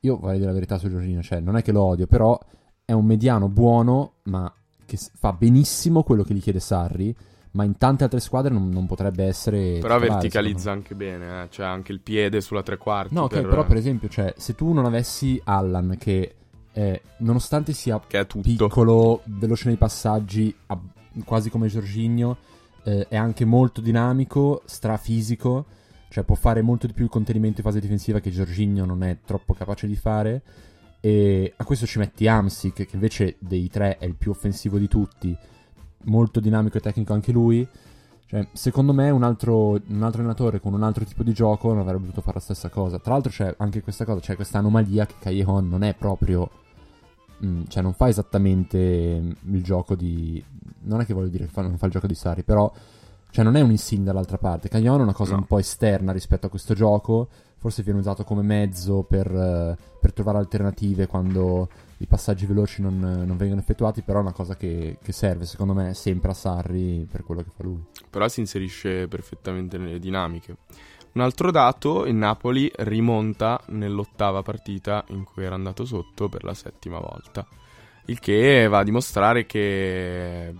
io 0.00 0.18
vorrei 0.18 0.36
dire 0.36 0.48
la 0.48 0.54
verità 0.54 0.78
su 0.78 0.88
Jorginho, 0.88 1.22
cioè, 1.22 1.40
non 1.40 1.56
è 1.56 1.62
che 1.62 1.72
lo 1.72 1.82
odio, 1.82 2.06
però 2.06 2.38
è 2.84 2.92
un 2.92 3.04
mediano 3.04 3.48
buono, 3.48 4.14
ma 4.24 4.52
che 4.84 4.96
fa 4.96 5.32
benissimo 5.32 6.02
quello 6.02 6.22
che 6.22 6.34
gli 6.34 6.40
chiede 6.40 6.60
Sarri, 6.60 7.14
ma 7.52 7.64
in 7.64 7.76
tante 7.76 8.04
altre 8.04 8.20
squadre 8.20 8.52
non, 8.52 8.68
non 8.68 8.86
potrebbe 8.86 9.24
essere... 9.24 9.78
però 9.80 9.98
titolare, 9.98 10.08
verticalizza 10.08 10.70
anche 10.70 10.94
bene, 10.94 11.42
eh. 11.42 11.46
cioè 11.50 11.66
anche 11.66 11.92
il 11.92 12.00
piede 12.00 12.40
sulla 12.40 12.62
tre 12.62 12.76
quarti. 12.76 13.14
No, 13.14 13.22
ok, 13.22 13.40
però 13.42 13.64
per 13.64 13.76
esempio, 13.76 14.08
cioè, 14.08 14.34
se 14.36 14.54
tu 14.54 14.72
non 14.72 14.84
avessi 14.84 15.40
Allan 15.44 15.96
che, 15.98 16.34
eh, 16.72 17.02
nonostante 17.18 17.72
sia 17.72 17.98
piccolo, 17.98 19.22
veloce 19.24 19.68
nei 19.68 19.76
passaggi, 19.76 20.54
quasi 21.24 21.50
come 21.50 21.68
Jorginho, 21.68 22.36
eh, 22.84 23.06
è 23.08 23.16
anche 23.16 23.44
molto 23.44 23.80
dinamico, 23.80 24.62
strafisico, 24.64 25.66
cioè 26.08 26.24
può 26.24 26.34
fare 26.34 26.62
molto 26.62 26.86
di 26.86 26.92
più 26.92 27.04
il 27.04 27.10
contenimento 27.10 27.60
in 27.60 27.66
fase 27.66 27.80
difensiva 27.80 28.18
che 28.18 28.30
Jorginho 28.30 28.84
non 28.84 29.02
è 29.02 29.18
troppo 29.24 29.54
capace 29.54 29.86
di 29.86 29.96
fare. 29.96 30.42
E 31.00 31.52
a 31.56 31.64
questo 31.64 31.86
ci 31.86 31.98
metti 31.98 32.26
Amsic, 32.26 32.74
che 32.74 32.88
invece 32.92 33.36
dei 33.38 33.68
tre 33.68 33.98
è 33.98 34.04
il 34.04 34.16
più 34.16 34.30
offensivo 34.30 34.78
di 34.78 34.88
tutti, 34.88 35.36
molto 36.08 36.40
dinamico 36.40 36.76
e 36.78 36.80
tecnico 36.80 37.12
anche 37.12 37.32
lui. 37.32 37.66
Cioè, 38.26 38.46
secondo 38.52 38.92
me 38.92 39.08
un 39.08 39.22
altro, 39.22 39.80
un 39.88 40.02
altro 40.02 40.20
allenatore 40.20 40.60
con 40.60 40.74
un 40.74 40.82
altro 40.82 41.04
tipo 41.04 41.22
di 41.22 41.32
gioco 41.32 41.68
non 41.68 41.80
avrebbe 41.80 42.04
potuto 42.04 42.20
fare 42.20 42.34
la 42.36 42.42
stessa 42.42 42.68
cosa. 42.68 42.98
Tra 42.98 43.12
l'altro 43.12 43.30
c'è 43.30 43.54
anche 43.56 43.80
questa 43.80 44.04
cosa, 44.04 44.20
c'è 44.20 44.34
questa 44.36 44.58
anomalia 44.58 45.06
che 45.06 45.14
Callejon 45.18 45.66
non 45.68 45.82
è 45.82 45.94
proprio... 45.94 46.50
mm, 47.44 47.62
cioè 47.68 47.82
non 47.82 47.94
fa 47.94 48.08
esattamente 48.08 49.18
mm, 49.20 49.54
il 49.54 49.62
gioco 49.62 49.94
di... 49.94 50.42
Non 50.80 51.00
è 51.00 51.06
che 51.06 51.14
voglio 51.14 51.28
dire 51.28 51.46
che 51.46 51.50
fa- 51.50 51.62
non 51.62 51.78
fa 51.78 51.86
il 51.86 51.92
gioco 51.92 52.06
di 52.06 52.14
Sari, 52.14 52.42
però... 52.42 52.70
Cioè 53.30 53.44
non 53.44 53.56
è 53.56 53.60
un 53.60 53.70
insigne 53.70 54.04
dall'altra 54.04 54.38
parte. 54.38 54.68
Callejon 54.68 55.00
è 55.00 55.02
una 55.02 55.12
cosa 55.14 55.32
No. 55.32 55.38
un 55.38 55.46
po' 55.46 55.58
esterna 55.58 56.12
rispetto 56.12 56.46
a 56.46 56.50
questo 56.50 56.74
gioco. 56.74 57.28
Forse 57.58 57.82
viene 57.82 57.98
usato 57.98 58.24
come 58.24 58.42
mezzo 58.42 59.02
per, 59.02 59.26
eh, 59.26 59.76
per 60.00 60.12
trovare 60.12 60.38
alternative 60.38 61.06
quando 61.06 61.68
i 61.98 62.06
passaggi 62.06 62.46
veloci 62.46 62.80
non, 62.80 62.98
non 62.98 63.36
vengono 63.36 63.60
effettuati, 63.60 64.02
però 64.02 64.18
è 64.18 64.22
una 64.22 64.32
cosa 64.32 64.56
che, 64.56 64.98
che 65.02 65.12
serve 65.12 65.46
secondo 65.46 65.74
me 65.74 65.94
sempre 65.94 66.30
a 66.30 66.34
Sarri 66.34 67.06
per 67.10 67.24
quello 67.24 67.42
che 67.42 67.50
fa 67.54 67.62
lui. 67.64 67.82
Però 68.08 68.26
si 68.28 68.40
inserisce 68.40 69.08
perfettamente 69.08 69.78
nelle 69.78 69.98
dinamiche. 69.98 70.56
Un 71.12 71.22
altro 71.22 71.50
dato, 71.50 72.06
il 72.06 72.14
Napoli 72.14 72.70
rimonta 72.76 73.60
nell'ottava 73.68 74.42
partita 74.42 75.04
in 75.08 75.24
cui 75.24 75.44
era 75.44 75.54
andato 75.54 75.84
sotto 75.84 76.28
per 76.28 76.44
la 76.44 76.54
settima 76.54 77.00
volta. 77.00 77.46
Il 78.06 78.20
che 78.20 78.68
va 78.68 78.78
a 78.78 78.84
dimostrare 78.84 79.44
che... 79.44 80.54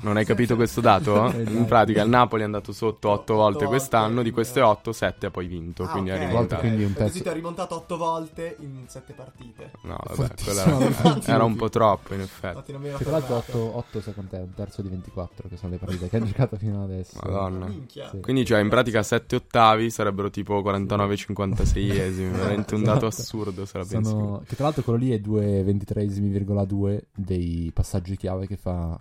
Non 0.00 0.16
hai 0.16 0.24
capito 0.24 0.56
questo 0.56 0.80
dato? 0.80 1.24
Esatto. 1.36 1.50
In 1.50 1.64
pratica 1.64 2.02
il 2.02 2.08
Napoli 2.08 2.42
è 2.42 2.44
andato 2.44 2.72
sotto 2.72 3.08
otto 3.08 3.20
Otto 3.22 3.34
volte 3.34 3.64
volte, 3.64 3.66
quest'anno, 3.66 4.22
di 4.22 4.30
queste 4.30 4.60
quindi- 4.60 4.70
otto, 4.78 4.92
sette 4.92 5.26
ha 5.26 5.30
poi 5.30 5.46
vinto, 5.46 5.84
Ah, 5.84 5.88
quindi 5.88 6.10
ok. 6.10 6.16
ha 6.16 6.18
Volte, 6.18 6.32
rimontato. 6.32 6.60
quindi 6.60 6.84
un 6.84 6.92
pezzo- 6.92 7.28
ha 7.28 7.32
rimontato 7.32 7.74
8 7.76 7.96
volte 7.96 8.56
in 8.60 8.84
7 8.86 9.12
partite. 9.14 9.70
No, 9.82 9.96
vabbè, 10.14 10.32
era, 10.46 11.20
era 11.24 11.44
un 11.44 11.56
po' 11.56 11.68
troppo 11.68 12.14
in 12.14 12.20
effetti. 12.20 12.72
Tra 12.72 12.78
l'altro 12.80 12.96
fermato. 12.98 13.34
8, 13.34 13.76
8 13.78 14.00
secondo 14.00 14.30
te, 14.30 14.36
un 14.36 14.54
terzo 14.54 14.82
di 14.82 14.88
24 14.88 15.48
che 15.48 15.56
sono 15.56 15.72
le 15.72 15.78
partite 15.78 16.08
che 16.08 16.16
ha 16.16 16.22
giocato 16.22 16.56
fino 16.56 16.82
adesso. 16.82 17.18
Madonna. 17.22 17.68
Sì. 17.88 18.20
Quindi 18.20 18.44
cioè 18.44 18.60
in 18.60 18.68
pratica 18.68 19.02
7 19.02 19.36
ottavi 19.36 19.90
sarebbero 19.90 20.30
tipo 20.30 20.60
49-56esimi, 20.62 22.30
veramente 22.30 22.74
un 22.74 22.82
dato 22.82 23.06
Esatto. 23.06 23.22
assurdo 23.22 23.64
se 23.64 23.78
la 23.78 23.84
pensi. 23.84 24.10
Sono... 24.10 24.42
Che 24.46 24.54
tra 24.54 24.64
l'altro 24.64 24.82
quello 24.82 24.98
lì 24.98 25.10
è 25.12 25.18
2 25.18 25.62
23,2 25.64 27.00
dei 27.14 27.70
passaggi 27.74 28.16
chiave 28.16 28.46
che 28.46 28.56
fa 28.56 28.98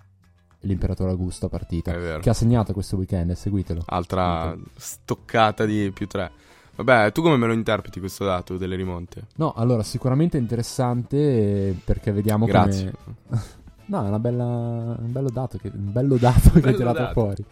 l'imperatore 0.65 1.11
Augusto 1.11 1.45
a 1.45 1.49
partita. 1.49 1.93
È. 1.93 2.19
Che 2.19 2.29
ha 2.29 2.33
segnato 2.33 2.73
questo 2.73 2.95
weekend, 2.97 3.31
seguitelo. 3.31 3.83
Altra 3.85 4.55
stoccata 4.75 5.65
di 5.65 5.91
più 5.93 6.07
3. 6.07 6.31
Vabbè, 6.75 7.11
tu 7.13 7.21
come 7.21 7.37
me 7.37 7.47
lo 7.47 7.53
interpreti 7.53 7.99
questo 7.99 8.25
dato 8.25 8.57
delle 8.57 8.75
rimonte? 8.75 9.27
No, 9.35 9.53
allora 9.53 9.81
sicuramente 9.83 10.37
interessante 10.37 11.75
perché 11.83 12.11
vediamo 12.11 12.45
Grazie. 12.45 12.93
come... 13.27 13.41
No, 13.87 14.03
è 14.03 14.07
una 14.07 14.17
bella... 14.19 14.43
un 14.43 15.11
bello 15.11 15.29
dato 15.29 15.59
che, 15.59 15.71
un 15.71 15.91
bello 15.91 16.17
dato 16.17 16.59
che 16.59 16.69
hai 16.69 16.75
tirato 16.75 16.97
dato. 16.97 17.13
fuori. 17.13 17.45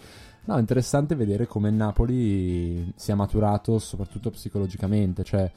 No, 0.45 0.55
è 0.55 0.59
interessante 0.59 1.13
vedere 1.13 1.45
come 1.45 1.69
il 1.69 1.75
Napoli 1.75 2.91
sia 2.95 3.15
maturato 3.15 3.77
soprattutto 3.77 4.31
psicologicamente, 4.31 5.23
cioè 5.23 5.49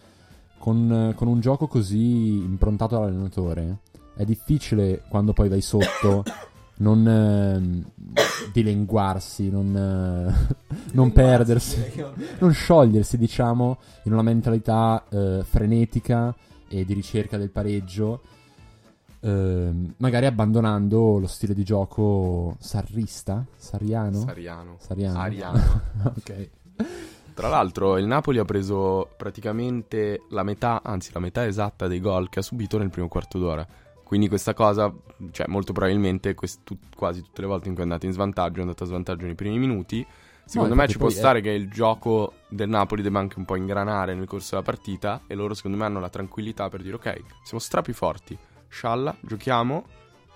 con, 0.58 1.14
con 1.16 1.28
un 1.28 1.40
gioco 1.40 1.66
così 1.66 2.36
improntato 2.36 2.94
dall'allenatore 2.94 3.78
è 4.16 4.24
difficile 4.24 5.02
quando 5.08 5.32
poi 5.32 5.48
vai 5.48 5.60
sotto 5.60 6.24
non 6.78 7.06
ehm, 7.06 7.84
dilenguarsi, 8.52 9.50
non, 9.50 9.76
eh, 9.76 10.56
non 10.92 11.12
perdersi, 11.12 12.04
non 12.38 12.52
sciogliersi, 12.52 13.16
diciamo, 13.16 13.78
in 14.04 14.12
una 14.12 14.22
mentalità 14.22 15.04
eh, 15.08 15.42
frenetica 15.44 16.34
e 16.68 16.84
di 16.84 16.92
ricerca 16.94 17.36
del 17.38 17.50
pareggio, 17.50 18.22
ehm, 19.20 19.94
magari 19.98 20.26
abbandonando 20.26 21.18
lo 21.18 21.26
stile 21.26 21.54
di 21.54 21.64
gioco 21.64 22.56
sarrista, 22.58 23.44
sarriano, 23.56 24.18
Sariano. 24.18 24.76
Sariano. 24.78 25.18
Ariano. 25.18 25.80
ok. 26.16 26.48
Tra 27.34 27.48
l'altro 27.48 27.98
il 27.98 28.06
Napoli 28.06 28.38
ha 28.38 28.46
preso 28.46 29.10
praticamente 29.14 30.22
la 30.30 30.42
metà, 30.42 30.80
anzi 30.82 31.10
la 31.12 31.20
metà 31.20 31.44
esatta 31.44 31.86
dei 31.86 32.00
gol 32.00 32.30
che 32.30 32.38
ha 32.38 32.42
subito 32.42 32.78
nel 32.78 32.88
primo 32.88 33.08
quarto 33.08 33.38
d'ora. 33.38 33.66
Quindi 34.06 34.28
questa 34.28 34.54
cosa, 34.54 34.94
cioè 35.32 35.48
molto 35.48 35.72
probabilmente 35.72 36.34
quest- 36.34 36.60
tut- 36.62 36.94
quasi 36.94 37.22
tutte 37.22 37.40
le 37.40 37.48
volte 37.48 37.66
in 37.66 37.72
cui 37.74 37.82
è 37.82 37.86
andato 37.86 38.06
in 38.06 38.12
svantaggio, 38.12 38.58
è 38.58 38.60
andato 38.60 38.84
a 38.84 38.86
svantaggio 38.86 39.24
nei 39.26 39.34
primi 39.34 39.58
minuti. 39.58 40.06
Secondo 40.44 40.76
me 40.76 40.82
infatti 40.82 40.92
ci 40.92 40.98
può 40.98 41.08
è- 41.08 41.10
stare 41.10 41.40
che 41.40 41.50
il 41.50 41.68
gioco 41.68 42.34
del 42.48 42.68
Napoli 42.68 43.02
debba 43.02 43.18
anche 43.18 43.36
un 43.40 43.44
po' 43.44 43.56
ingranare 43.56 44.14
nel 44.14 44.28
corso 44.28 44.50
della 44.50 44.62
partita 44.62 45.22
e 45.26 45.34
loro 45.34 45.54
secondo 45.54 45.76
me 45.76 45.86
hanno 45.86 45.98
la 45.98 46.08
tranquillità 46.08 46.68
per 46.68 46.82
dire 46.82 46.94
ok, 46.94 47.20
siamo 47.42 47.58
strapi 47.58 47.92
forti, 47.92 48.38
scialla, 48.68 49.16
giochiamo 49.22 49.84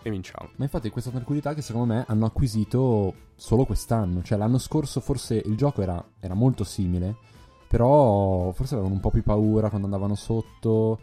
e 0.02 0.10
vinciamo. 0.10 0.48
Ma 0.56 0.64
infatti 0.64 0.90
questa 0.90 1.10
tranquillità 1.10 1.54
che 1.54 1.62
secondo 1.62 1.94
me 1.94 2.04
hanno 2.08 2.26
acquisito 2.26 3.14
solo 3.36 3.64
quest'anno. 3.64 4.24
Cioè 4.24 4.36
l'anno 4.36 4.58
scorso 4.58 4.98
forse 5.00 5.36
il 5.36 5.56
gioco 5.56 5.80
era, 5.80 6.04
era 6.18 6.34
molto 6.34 6.64
simile, 6.64 7.14
Però 7.70 8.50
forse 8.50 8.74
avevano 8.74 8.94
un 8.94 9.00
po' 9.00 9.12
più 9.12 9.22
paura 9.22 9.68
quando 9.68 9.86
andavano 9.86 10.16
sotto. 10.16 10.98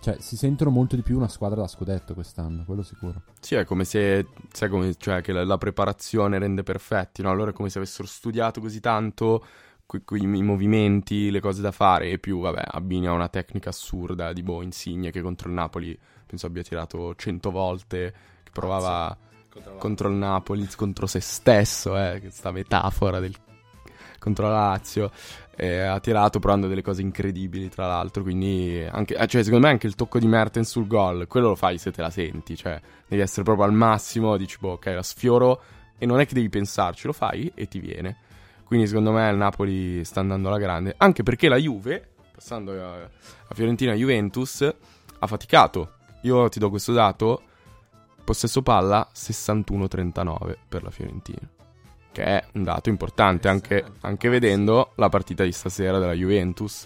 Cioè, 0.00 0.18
si 0.18 0.36
sentono 0.36 0.68
molto 0.68 0.94
di 0.94 1.00
più 1.00 1.16
una 1.16 1.28
squadra 1.28 1.62
da 1.62 1.66
scudetto 1.66 2.12
quest'anno, 2.12 2.64
quello 2.66 2.82
sicuro. 2.82 3.22
Sì, 3.40 3.54
è 3.54 3.64
come 3.64 3.84
se, 3.84 4.26
sai 4.52 4.68
come, 4.68 4.94
cioè, 4.96 5.22
che 5.22 5.32
la, 5.32 5.42
la 5.44 5.56
preparazione 5.56 6.38
rende 6.38 6.62
perfetti, 6.62 7.22
no? 7.22 7.30
Allora 7.30 7.52
è 7.52 7.54
come 7.54 7.70
se 7.70 7.78
avessero 7.78 8.06
studiato 8.06 8.60
così 8.60 8.80
tanto 8.80 9.42
que- 9.86 10.02
que- 10.04 10.18
i 10.18 10.42
movimenti, 10.42 11.30
le 11.30 11.40
cose 11.40 11.62
da 11.62 11.72
fare 11.72 12.10
e 12.10 12.18
più, 12.18 12.40
vabbè, 12.40 12.62
abbini 12.66 13.06
a 13.06 13.12
una 13.12 13.28
tecnica 13.28 13.70
assurda 13.70 14.34
di 14.34 14.42
boh, 14.42 14.60
Insigne 14.60 15.10
che 15.10 15.22
contro 15.22 15.48
il 15.48 15.54
Napoli 15.54 15.98
penso 16.26 16.46
abbia 16.46 16.62
tirato 16.62 17.14
100 17.14 17.50
volte, 17.50 18.12
che 18.42 18.50
provava 18.52 19.16
contro 19.78 20.08
il 20.08 20.14
Napoli, 20.14 20.66
contro 20.76 21.06
se 21.06 21.20
stesso, 21.20 21.96
eh, 21.98 22.20
questa 22.20 22.50
metafora 22.52 23.20
del 23.20 23.34
contro 24.18 24.48
la 24.48 24.68
Lazio. 24.68 25.10
Eh, 25.62 25.78
ha 25.78 26.00
tirato 26.00 26.40
provando 26.40 26.66
delle 26.66 26.82
cose 26.82 27.02
incredibili, 27.02 27.68
tra 27.68 27.86
l'altro. 27.86 28.24
Quindi, 28.24 28.84
anche, 28.90 29.14
eh, 29.14 29.26
cioè, 29.28 29.44
secondo 29.44 29.66
me, 29.66 29.72
anche 29.72 29.86
il 29.86 29.94
tocco 29.94 30.18
di 30.18 30.26
Mertens 30.26 30.68
sul 30.68 30.88
gol, 30.88 31.28
quello 31.28 31.50
lo 31.50 31.54
fai 31.54 31.78
se 31.78 31.92
te 31.92 32.02
la 32.02 32.10
senti. 32.10 32.56
Cioè, 32.56 32.80
devi 33.06 33.22
essere 33.22 33.44
proprio 33.44 33.64
al 33.66 33.72
massimo. 33.72 34.36
Dici, 34.36 34.56
boh, 34.58 34.72
ok, 34.72 34.86
la 34.86 35.04
sfioro. 35.04 35.62
E 35.98 36.04
non 36.04 36.18
è 36.18 36.26
che 36.26 36.34
devi 36.34 36.48
pensarci, 36.48 37.06
lo 37.06 37.12
fai 37.12 37.52
e 37.54 37.68
ti 37.68 37.78
viene. 37.78 38.16
Quindi, 38.64 38.88
secondo 38.88 39.12
me, 39.12 39.30
il 39.30 39.36
Napoli 39.36 40.04
sta 40.04 40.18
andando 40.18 40.48
alla 40.48 40.58
grande. 40.58 40.96
Anche 40.96 41.22
perché 41.22 41.48
la 41.48 41.58
Juve, 41.58 42.08
passando 42.34 42.72
a, 42.72 42.94
a 42.96 43.54
Fiorentina 43.54 43.94
Juventus, 43.94 44.62
ha 44.62 45.26
faticato. 45.28 45.92
Io 46.22 46.48
ti 46.48 46.58
do 46.58 46.70
questo 46.70 46.92
dato. 46.92 47.40
Possesso 48.24 48.62
palla 48.62 49.08
61-39 49.14 50.56
per 50.68 50.82
la 50.82 50.90
Fiorentina 50.90 51.61
che 52.12 52.24
è 52.24 52.44
un 52.52 52.62
dato 52.62 52.90
importante 52.90 53.48
anche, 53.48 53.84
anche, 54.00 54.28
vedendo 54.28 54.92
la 54.96 55.08
partita 55.08 55.42
di 55.42 55.52
stasera 55.52 55.98
della 55.98 56.12
Juventus 56.12 56.84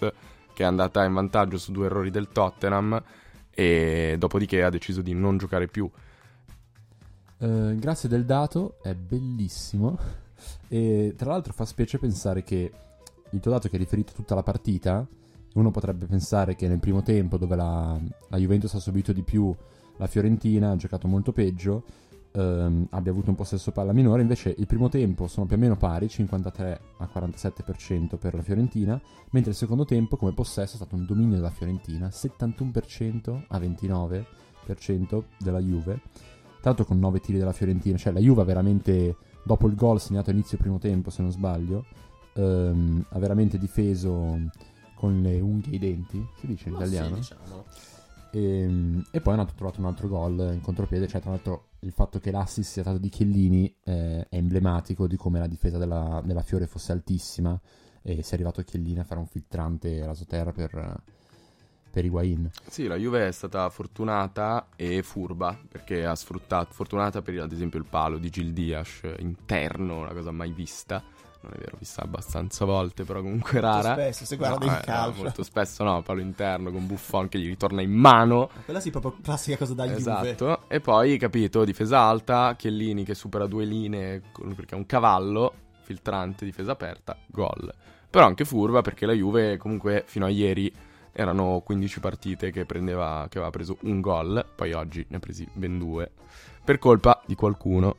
che 0.57 0.63
è 0.63 0.67
andata 0.67 1.05
in 1.05 1.13
vantaggio 1.13 1.59
su 1.59 1.71
due 1.71 1.85
errori 1.85 2.11
del 2.11 2.29
Tottenham 2.29 3.03
e 3.51 4.17
dopodiché 4.19 4.63
ha 4.63 4.71
deciso 4.71 5.03
di 5.03 5.13
non 5.13 5.37
giocare 5.37 5.67
più. 5.67 5.91
Uh, 7.39 7.75
grazie 7.75 8.09
del 8.09 8.25
dato, 8.25 8.79
è 8.83 8.95
bellissimo 8.95 9.99
e 10.69 11.15
tra 11.15 11.31
l'altro 11.31 11.53
fa 11.53 11.67
specie 11.67 11.99
pensare 11.99 12.43
che 12.43 12.73
il 13.31 13.41
tuo 13.41 13.51
dato 13.51 13.69
che 13.69 13.77
è 13.77 13.79
riferito 13.79 14.13
a 14.13 14.15
tutta 14.15 14.35
la 14.35 14.43
partita, 14.43 15.07
uno 15.55 15.71
potrebbe 15.71 16.07
pensare 16.07 16.55
che 16.55 16.69
nel 16.69 16.81
primo 16.81 17.03
tempo 17.03 17.37
dove 17.37 17.57
la, 17.57 17.99
la 18.29 18.39
Juventus 18.39 18.73
ha 18.75 18.79
subito 18.79 19.13
di 19.13 19.23
più 19.23 19.55
la 19.99 20.07
Fiorentina, 20.07 20.71
ha 20.71 20.77
giocato 20.77 21.07
molto 21.09 21.33
peggio, 21.33 21.85
ehm, 22.37 22.89
abbia 22.91 23.11
avuto 23.11 23.31
un 23.31 23.37
possesso 23.37 23.73
palla 23.73 23.93
minore, 23.93 24.23
invece 24.23 24.55
il 24.57 24.67
primo 24.67 24.89
tempo 24.89 25.27
sono 25.27 25.47
più 25.47 25.57
o 25.57 25.59
meno 25.59 25.77
pari, 25.77 26.09
53 26.09 26.81
a 26.99 27.09
47% 27.13 28.17
per 28.17 28.35
la 28.35 28.43
Fiorentina, 28.43 29.01
mentre 29.31 29.53
il 29.53 29.57
secondo 29.57 29.85
tempo 29.85 30.17
come 30.17 30.33
possesso 30.33 30.75
è 30.75 30.77
stato 30.77 30.95
un 30.95 31.07
dominio 31.07 31.37
della 31.37 31.51
Fiorentina, 31.51 32.09
71% 32.09 33.43
a 33.49 33.59
29% 33.59 35.23
della 35.39 35.61
Juve, 35.61 36.01
l'altro 36.63 36.85
con 36.85 36.99
9 36.99 37.21
tiri 37.21 37.39
della 37.39 37.53
Fiorentina, 37.53 37.97
cioè 37.97 38.13
la 38.13 38.21
Juve 38.21 38.43
ha 38.43 38.45
veramente, 38.45 39.17
dopo 39.43 39.67
il 39.67 39.75
gol 39.75 40.01
segnato 40.01 40.31
a 40.31 40.33
inizio 40.33 40.59
primo 40.59 40.79
tempo 40.79 41.11
se 41.11 41.23
non 41.23 41.31
sbaglio, 41.33 41.87
ehm, 42.35 43.07
ha 43.11 43.19
veramente 43.19 43.59
difeso 43.59 44.39
con 44.95 45.21
le 45.21 45.41
unghie 45.41 45.73
e 45.73 45.77
i 45.77 45.79
denti, 45.79 46.27
si 46.39 46.47
dice 46.47 46.69
in 46.69 46.75
Ma 46.75 46.81
italiano? 46.81 47.23
Sì, 47.23 47.35
diciamo. 47.35 47.65
E, 48.33 49.03
e 49.11 49.21
poi 49.21 49.35
hanno 49.35 49.47
trovato 49.55 49.81
un 49.81 49.87
altro 49.87 50.09
gol 50.09 50.51
in 50.53 50.61
contropiede, 50.61 51.07
cioè 51.07 51.21
tra 51.21 51.31
l'altro 51.31 51.69
il 51.87 51.93
fatto 51.93 52.19
che 52.19 52.33
l'assist 52.33 52.73
sia 52.73 52.83
stato 52.83 52.99
di 52.99 53.09
Chiellini 53.09 53.73
eh, 53.85 54.27
è 54.29 54.37
emblematico 54.37 55.07
di 55.07 55.17
come 55.17 55.39
la 55.39 55.47
difesa 55.47 55.79
della, 55.79 56.21
della 56.25 56.43
Fiore 56.43 56.67
fosse 56.67 56.91
altissima 56.91 57.59
e 58.03 58.23
si 58.23 58.33
è 58.33 58.35
arrivato 58.35 58.63
Chiellini 58.63 58.99
a 58.99 59.05
fare 59.05 59.21
un 59.21 59.27
filtrante 59.27 60.05
rasoterra 60.05 60.53
per, 60.53 61.03
per 61.91 62.05
Higuain. 62.05 62.51
Sì, 62.69 62.89
la 62.89 62.97
Juve 62.97 63.29
è 63.29 63.33
stata 63.33 63.71
fortunata 63.71 64.69
e 64.75 65.03
furba 65.03 65.57
perché 65.69 66.05
ha 66.05 66.15
sfruttato, 66.17 66.73
fortunata 66.73 67.23
per 67.23 67.41
ad 67.41 67.53
esempio 67.53 67.79
il 67.79 67.87
palo 67.89 68.19
di 68.19 68.31
Gil 68.31 68.53
Dias 68.53 69.03
interno, 69.19 69.99
una 70.01 70.13
cosa 70.13 70.33
mai 70.33 70.53
vista. 70.53 71.03
Non 71.47 71.55
è 71.55 71.59
vero, 71.59 71.77
vista 71.79 72.03
abbastanza 72.03 72.65
volte, 72.65 73.05
però 73.05 73.21
comunque 73.21 73.61
rara. 73.61 73.89
Molto 73.89 74.03
spesso, 74.03 74.25
se 74.25 74.37
guardi 74.37 74.67
No, 74.67 74.73
il 74.73 74.79
eh, 74.79 74.85
calcio. 74.85 75.23
molto 75.23 75.43
spesso 75.45 75.85
no, 75.85 76.03
palo 76.03 76.21
interno 76.21 76.73
con 76.73 76.87
Buffon 76.87 77.29
che 77.29 77.39
gli 77.39 77.47
ritorna 77.47 77.83
in 77.83 77.93
mano. 77.93 78.51
Quella 78.65 78.81
sì, 78.81 78.91
proprio 78.91 79.17
classica 79.23 79.57
cosa 79.57 79.75
da 79.75 79.85
Juve. 79.85 79.97
Esatto. 79.97 80.69
E 80.69 80.81
poi, 80.81 81.17
capito, 81.19 81.65
difesa 81.65 82.01
alta, 82.01 82.57
Chiellini 82.57 83.05
che 83.05 83.15
supera 83.15 83.47
due 83.47 83.65
linee 83.65 84.23
perché 84.57 84.75
è 84.75 84.79
un 84.79 84.87
cavallo, 84.87 85.53
filtrante, 85.83 86.45
difesa 86.45 86.73
aperta, 86.73 87.17
gol. 87.27 87.73
Però 88.11 88.27
anche 88.27 88.45
furba 88.45 88.83
perché 88.83 89.07
la 89.07 89.13
Juve 89.13 89.57
comunque 89.57 90.03
fino 90.07 90.25
a 90.25 90.29
ieri 90.29 90.73
erano 91.13 91.63
15 91.65 92.01
partite 92.01 92.51
che, 92.51 92.67
prendeva, 92.67 93.27
che 93.31 93.39
aveva 93.39 93.53
preso 93.53 93.77
un 93.83 94.01
gol, 94.01 94.45
poi 94.55 94.73
oggi 94.73 95.05
ne 95.09 95.17
ha 95.17 95.21
presi 95.21 95.49
ben 95.53 95.79
due, 95.79 96.11
per 96.65 96.79
colpa 96.79 97.23
di 97.25 97.35
qualcuno, 97.35 97.97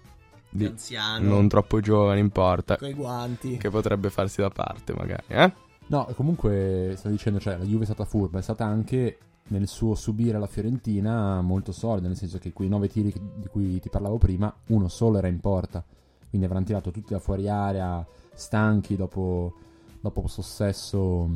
di 0.49 0.65
Anziano. 0.65 1.27
non 1.27 1.47
troppo 1.47 1.79
giovane 1.79 2.19
in 2.19 2.29
porta, 2.29 2.77
Con 2.77 2.87
i 2.89 2.93
guanti. 2.93 3.57
che 3.57 3.69
potrebbe 3.69 4.09
farsi 4.09 4.41
da 4.41 4.49
parte 4.49 4.93
magari, 4.93 5.23
eh? 5.27 5.53
No, 5.87 6.05
comunque 6.15 6.93
stavo 6.97 7.13
dicendo, 7.15 7.39
cioè 7.39 7.57
la 7.57 7.63
Juve 7.63 7.83
è 7.83 7.85
stata 7.85 8.03
furba, 8.05 8.39
è 8.39 8.41
stata 8.41 8.65
anche 8.65 9.17
nel 9.49 9.67
suo 9.67 9.95
subire 9.95 10.37
la 10.37 10.47
Fiorentina 10.47 11.39
molto 11.41 11.71
solida, 11.71 12.07
nel 12.07 12.17
senso 12.17 12.37
che 12.37 12.51
quei 12.51 12.67
nove 12.67 12.89
tiri 12.89 13.13
di 13.35 13.47
cui 13.47 13.79
ti 13.79 13.89
parlavo 13.89 14.17
prima, 14.17 14.53
uno 14.67 14.89
solo 14.89 15.17
era 15.17 15.27
in 15.27 15.39
porta, 15.39 15.83
quindi 16.29 16.45
avranno 16.45 16.65
tirato 16.65 16.91
tutti 16.91 17.13
da 17.13 17.19
fuori 17.19 17.47
area, 17.47 18.05
stanchi 18.33 18.97
dopo, 18.97 19.53
dopo 20.01 20.19
questo 20.21 20.41
possesso 20.41 21.29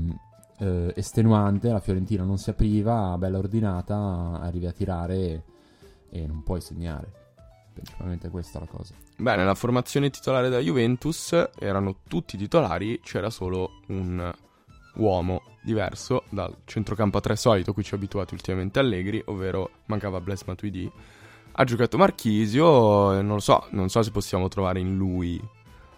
eh, 0.57 0.91
estenuante, 0.97 1.69
la 1.69 1.79
Fiorentina 1.79 2.23
non 2.23 2.37
si 2.37 2.49
apriva, 2.49 3.17
bella 3.17 3.37
ordinata, 3.37 4.39
arrivi 4.41 4.65
a 4.67 4.71
tirare 4.73 5.15
e, 5.15 5.43
e 6.09 6.27
non 6.27 6.43
puoi 6.43 6.59
segnare. 6.59 7.19
Principalmente 7.81 8.29
questa 8.29 8.57
è 8.59 8.61
la 8.61 8.67
cosa. 8.67 8.93
Beh, 9.17 9.35
nella 9.35 9.55
formazione 9.55 10.09
titolare 10.09 10.49
della 10.49 10.61
Juventus 10.61 11.33
erano 11.59 11.97
tutti 12.07 12.37
titolari, 12.37 12.99
c'era 13.03 13.29
solo 13.29 13.81
un 13.87 14.31
uomo 14.95 15.41
diverso 15.63 16.23
dal 16.29 16.53
centrocampo 16.65 17.17
a 17.17 17.21
tre 17.21 17.35
solito, 17.35 17.73
cui 17.73 17.83
ci 17.83 17.93
ha 17.93 17.97
abituati 17.97 18.33
ultimamente 18.33 18.79
Allegri, 18.79 19.21
ovvero 19.25 19.69
mancava 19.85 20.19
Blaise 20.21 20.43
Matuidi. 20.47 20.91
Ha 21.53 21.63
giocato 21.63 21.97
Marchisio, 21.97 23.13
non 23.21 23.33
lo 23.35 23.39
so, 23.39 23.65
non 23.71 23.89
so 23.89 24.01
se 24.03 24.11
possiamo 24.11 24.47
trovare 24.47 24.79
in 24.79 24.95
lui 24.95 25.41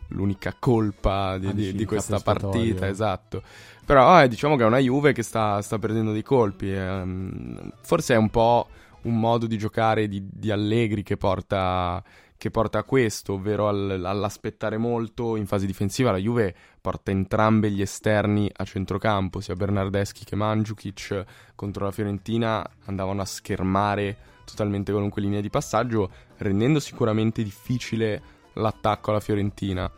l'unica 0.10 0.56
colpa 0.58 1.38
di, 1.38 1.48
Ah, 1.48 1.52
di- 1.54 1.74
di 1.74 1.86
questa 1.86 2.20
partita, 2.20 2.88
esatto. 2.88 3.42
Però 3.86 4.22
eh, 4.22 4.28
diciamo 4.28 4.56
che 4.56 4.64
è 4.64 4.66
una 4.66 4.78
Juve 4.80 5.12
che 5.14 5.24
sta, 5.24 5.62
sta 5.62 5.78
perdendo 5.80 6.12
dei 6.12 6.24
colpi. 6.24 6.72
ehm, 6.72 7.72
forse 7.82 8.14
è 8.14 8.18
un 8.18 8.30
po' 8.30 8.68
un 9.04 9.20
modo 9.20 9.48
di 9.48 9.58
giocare 9.58 10.08
di, 10.08 10.28
di 10.32 10.52
Allegri 10.52 11.04
che 11.04 11.18
porta, 11.18 12.04
che 12.38 12.52
porta 12.52 12.80
a 12.80 12.84
questo, 12.84 13.34
ovvero 13.34 13.68
al- 13.68 14.04
all'aspettare 14.04 14.78
molto 14.78 15.36
in 15.36 15.46
fase 15.46 15.66
difensiva. 15.66 16.12
La 16.12 16.18
Juve 16.18 16.56
porta 16.82 17.12
entrambi 17.12 17.72
gli 17.72 17.82
esterni 17.82 18.50
a 18.54 18.64
centrocampo, 18.64 19.40
sia 19.40 19.56
Bernardeschi 19.56 20.26
che 20.26 20.36
Mandzukic 20.36 21.24
contro 21.56 21.86
la 21.86 21.92
Fiorentina 21.92 22.68
andavano 22.86 23.22
a 23.22 23.26
schermare 23.26 24.18
totalmente 24.46 24.92
qualunque 24.92 25.22
linea 25.22 25.42
di 25.42 25.50
passaggio, 25.50 26.10
rendendo 26.38 26.80
sicuramente 26.80 27.44
difficile 27.44 28.22
l'attacco 28.54 29.12
alla 29.12 29.20
Fiorentina. 29.20 29.92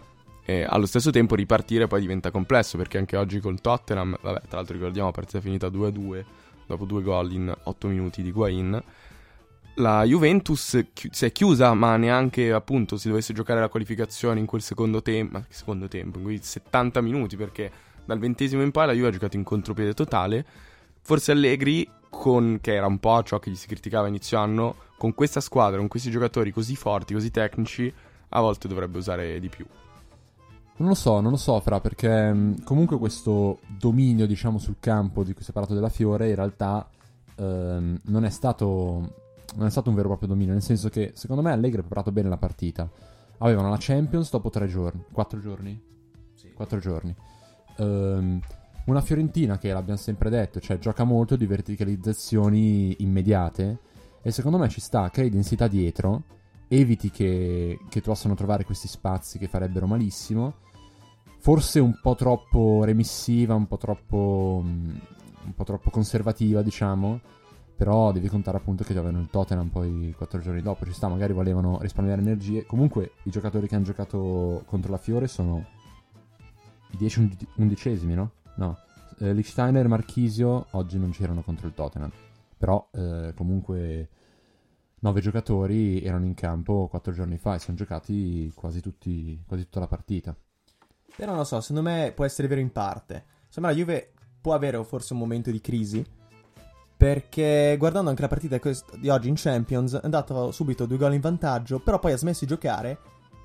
E 0.48 0.63
allo 0.63 0.86
stesso 0.86 1.10
tempo 1.10 1.34
ripartire 1.34 1.88
poi 1.88 2.02
diventa 2.02 2.30
complesso 2.30 2.78
perché 2.78 3.00
anche 3.00 3.18
oggi 3.18 3.39
col 3.39 3.60
Tottenham, 3.62 4.15
vabbè, 4.22 4.41
tra 4.48 4.58
l'altro 4.58 4.76
ricordiamo 4.76 5.10
partita 5.12 5.41
finita 5.41 5.68
2-2 5.68 6.24
dopo 6.65 6.86
due 6.86 7.01
gol 7.01 7.32
in 7.32 7.54
8 7.63 7.88
minuti 7.88 8.21
di 8.21 8.32
Guain. 8.32 8.84
La 9.75 10.04
Juventus 10.04 10.86
chi- 10.93 11.10
si 11.12 11.25
è 11.25 11.32
chiusa, 11.32 11.73
ma 11.73 11.97
neanche 11.97 12.51
appunto 12.54 12.97
si 12.97 13.10
dovesse 13.10 13.34
giocare 13.34 13.60
la 13.60 13.67
qualificazione 13.67 14.39
in 14.39 14.45
quel 14.45 14.62
secondo 14.62 15.01
che 15.01 15.28
secondo 15.49 15.88
tempo, 15.88 16.17
in 16.17 16.23
quei 16.23 16.39
70 16.41 17.01
minuti 17.01 17.36
perché 17.36 17.71
dal 18.06 18.19
ventesimo 18.19 18.62
in 18.62 18.71
poi 18.71 18.86
la 18.86 18.93
Juve 18.93 19.08
ha 19.08 19.12
giocato 19.12 19.36
in 19.36 19.43
contropiede 19.43 19.93
totale. 19.93 20.45
Forse 21.01 21.34
Allegri, 21.34 21.88
con, 22.10 22.60
che 22.62 22.73
era 22.73 22.86
un 22.86 22.99
po' 22.99 23.21
ciò 23.23 23.39
che 23.39 23.51
gli 23.51 23.56
si 23.56 23.67
criticava 23.67 24.08
inizio 24.08 24.38
anno, 24.38 24.75
con 24.97 25.13
questa 25.13 25.41
squadra, 25.41 25.78
con 25.78 25.88
questi 25.88 26.10
giocatori 26.10 26.51
così 26.51 26.75
forti, 26.75 27.13
così 27.13 27.30
tecnici, 27.30 27.93
a 28.30 28.39
volte 28.39 28.67
dovrebbe 28.67 28.97
usare 28.97 29.39
di 29.39 29.49
più. 29.49 29.65
Non 30.78 30.90
lo 30.90 30.96
so, 30.96 31.22
non 31.22 31.32
lo 31.32 31.38
so, 31.38 31.58
Fra, 31.62 31.80
perché 31.80 32.34
mh, 32.34 32.64
comunque 32.64 32.98
questo 32.98 33.60
dominio, 33.80 34.28
diciamo, 34.28 34.58
sul 34.58 34.76
campo 34.80 35.24
di 35.24 35.34
cui 35.34 35.42
si 35.42 35.52
è 35.52 35.54
parlato 35.54 35.74
della 35.74 35.90
Fiore, 35.90 36.30
in 36.30 36.36
realtà 36.36 36.90
ehm, 37.38 38.02
non, 38.04 38.26
è 38.26 38.30
stato, 38.30 39.14
non 39.56 39.68
è 39.68 39.70
stato 39.70 39.90
un 39.90 39.96
vero 39.96 40.08
e 40.08 40.10
proprio 40.10 40.30
dominio, 40.30 40.52
nel 40.52 40.62
senso 40.62 40.90
che 40.90 41.14
secondo 41.16 41.42
me 41.42 41.52
Allegri 41.52 41.78
ha 41.78 41.82
preparato 41.82 42.12
bene 42.12 42.28
la 42.28 42.38
partita. 42.38 42.90
Avevano 43.38 43.70
la 43.70 43.78
Champions 43.80 44.30
dopo 44.30 44.50
tre 44.50 44.68
giorni, 44.68 45.04
quattro 45.12 45.40
giorni? 45.40 45.82
Sì. 46.34 46.52
Quattro 46.52 46.80
giorni. 46.80 47.16
Ehm, 47.78 48.42
una 48.86 49.02
Fiorentina 49.02 49.58
che, 49.58 49.72
l'abbiamo 49.72 50.00
sempre 50.00 50.30
detto, 50.30 50.60
cioè 50.60 50.78
gioca 50.78 51.06
molto 51.06 51.38
di 51.38 51.46
verticalizzazioni 51.46 52.98
immediate 53.00 53.80
e 54.22 54.32
secondo 54.32 54.58
me 54.58 54.68
ci 54.68 54.82
sta, 54.82 55.10
crei 55.10 55.30
densità 55.30 55.68
dietro, 55.68 56.24
eviti 56.68 57.10
che, 57.12 57.80
che 57.88 58.02
possano 58.02 58.36
trovare 58.36 58.66
questi 58.66 58.88
spazi 58.90 59.38
che 59.38 59.48
farebbero 59.48 59.88
malissimo 59.88 60.64
forse 61.46 61.80
un 61.80 62.00
po' 62.02 62.16
troppo 62.16 62.84
remissiva, 62.86 63.54
un 63.54 63.68
po' 63.68 63.78
troppo, 63.78 64.64
mm, 64.66 64.90
un 65.46 65.54
po' 65.54 65.64
troppo 65.64 65.92
conservativa, 65.92 66.64
diciamo. 66.64 67.20
Però 67.76 68.12
devi 68.12 68.30
contare 68.30 68.58
appunto 68.58 68.84
che 68.84 68.94
avevano 68.94 69.20
il 69.20 69.30
Tottenham 69.30 69.68
poi 69.68 70.12
quattro 70.18 70.40
giorni 70.40 70.64
dopo. 70.64 70.86
Ci 70.86 70.94
sta, 70.94 71.08
magari 71.08 71.34
volevano 71.34 71.78
risparmiare 71.82 72.20
energie. 72.20 72.66
Comunque 72.66 73.12
i 73.26 73.30
giocatori 73.30 73.68
che 73.68 73.76
hanno 73.76 73.84
giocato 73.84 74.64
contro 74.66 74.90
la 74.90 74.98
Fiore 74.98 75.28
sono 75.28 75.64
i 76.90 76.98
10 76.98 77.38
undicesimi, 77.58 78.16
no? 78.16 78.32
No. 78.56 78.80
Eh, 79.20 79.32
Lichsteiner 79.32 79.86
e 79.86 79.88
Marchisio 79.88 80.66
oggi 80.72 80.98
non 80.98 81.12
c'erano 81.12 81.44
contro 81.44 81.68
il 81.68 81.76
Tottenham. 81.76 82.12
Però 82.58 82.90
eh, 82.92 83.34
comunque 83.36 84.10
nove 85.02 85.22
giocatori 85.22 86.02
erano 86.02 86.26
in 86.26 86.34
campo 86.34 86.88
quattro 86.88 87.14
giorni 87.14 87.38
fa 87.38 87.54
e 87.54 87.60
sono 87.60 87.78
giocati 87.78 88.52
quasi, 88.56 88.82
tutti, 88.82 89.40
quasi 89.46 89.66
tutta 89.66 89.82
la 89.82 89.88
partita. 89.88 90.36
Però 91.15 91.32
non 91.32 91.39
lo 91.39 91.45
so, 91.45 91.62
secondo 91.62 91.89
me 91.89 92.12
può 92.13 92.25
essere 92.25 92.47
vero 92.47 92.62
in 92.62 92.71
parte. 92.71 93.25
Me 93.56 93.67
la 93.67 93.73
Juve 93.73 94.12
può 94.41 94.54
avere 94.54 94.84
forse 94.84 95.13
un 95.13 95.19
momento 95.19 95.49
di 95.49 95.62
crisi 95.62 96.06
perché 96.97 97.75
guardando 97.78 98.10
anche 98.10 98.21
la 98.21 98.28
partita 98.28 98.60
di 98.97 99.10
oggi 99.10 99.28
in 99.28 99.36
Champions 99.36 99.93
è 99.95 100.01
andato 100.04 100.51
subito 100.51 100.86
due 100.86 100.97
gol 100.97 101.13
in 101.13 101.21
vantaggio, 101.21 101.80
però 101.80 101.99
poi 101.99 102.13
ha 102.13 102.17
smesso 102.17 102.45
di 102.45 102.51
giocare 102.51 102.97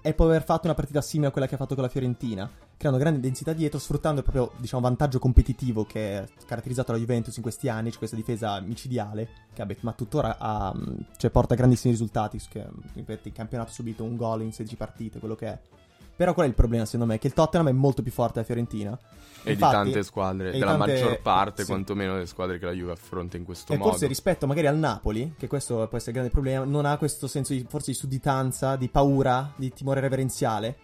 e 0.03 0.15
può 0.15 0.27
aver 0.27 0.45
fatto 0.45 0.67
una 0.67 0.75
partita 0.75 1.01
simile 1.01 1.29
a 1.29 1.31
quella 1.31 1.47
che 1.47 1.57
ha 1.57 1.59
fatto 1.59 1.75
con 1.75 1.83
la 1.83 1.91
Fiorentina, 1.91 2.51
creando 2.77 2.99
grande 2.99 3.21
densità 3.21 3.53
dietro, 3.53 3.79
sfruttando 3.79 4.21
il 4.21 4.31
proprio 4.31 4.57
diciamo, 4.59 4.83
vantaggio 4.83 5.19
competitivo 5.19 5.85
che 5.85 6.17
ha 6.17 6.45
caratterizzato 6.47 6.93
la 6.93 6.99
Juventus 6.99 7.37
in 7.37 7.43
questi 7.43 7.69
anni, 7.69 7.91
cioè 7.91 7.99
questa 7.99 8.17
difesa 8.17 8.61
micidiale, 8.61 9.29
che 9.53 9.63
vabbè, 9.65 9.77
ma 9.81 9.93
tuttora 9.93 10.37
ha, 10.39 10.75
cioè, 11.17 11.31
porta 11.31 11.55
grandissimi 11.55 11.93
risultati, 11.93 12.41
che 12.49 12.67
ripeto, 12.95 13.29
in 13.29 13.35
campionato 13.35 13.71
ha 13.71 13.75
subito 13.75 14.05
un 14.05 14.17
gol 14.17 14.43
in 14.43 14.53
16 14.53 14.77
partite, 14.77 15.19
quello 15.19 15.35
che 15.35 15.47
è. 15.47 15.61
Però 16.21 16.35
qual 16.35 16.45
è 16.45 16.49
il 16.51 16.55
problema 16.55 16.85
secondo 16.85 17.07
me? 17.07 17.19
Che 17.19 17.29
il 17.29 17.33
Tottenham 17.33 17.69
è 17.69 17.73
molto 17.73 18.03
più 18.03 18.13
forte 18.13 18.35
della 18.35 18.45
Fiorentina 18.45 18.91
e 19.43 19.53
Infatti, 19.53 19.77
di 19.77 19.83
tante 19.85 20.03
squadre, 20.03 20.51
della 20.51 20.77
tante... 20.77 20.93
maggior 20.93 21.23
parte, 21.23 21.63
sì. 21.63 21.69
quantomeno 21.71 22.13
delle 22.13 22.27
squadre 22.27 22.59
che 22.59 22.67
la 22.67 22.73
Juve 22.73 22.93
affronta 22.93 23.39
in 23.39 23.45
questo 23.45 23.73
e 23.73 23.79
modo. 23.79 23.89
E 23.89 23.91
forse 23.93 24.07
rispetto 24.07 24.47
magari 24.47 24.67
al 24.67 24.77
Napoli, 24.77 25.33
che 25.39 25.47
questo 25.47 25.77
può 25.89 25.97
essere 25.97 26.11
il 26.11 26.17
grande 26.19 26.31
problema, 26.31 26.67
non 26.67 26.85
ha 26.85 26.99
questo 26.99 27.27
senso 27.27 27.55
di 27.55 27.65
forse 27.67 27.93
di 27.93 27.97
sudditanza, 27.97 28.77
di 28.77 28.91
paura, 28.91 29.51
di 29.57 29.73
timore 29.73 30.01
reverenziale. 30.01 30.77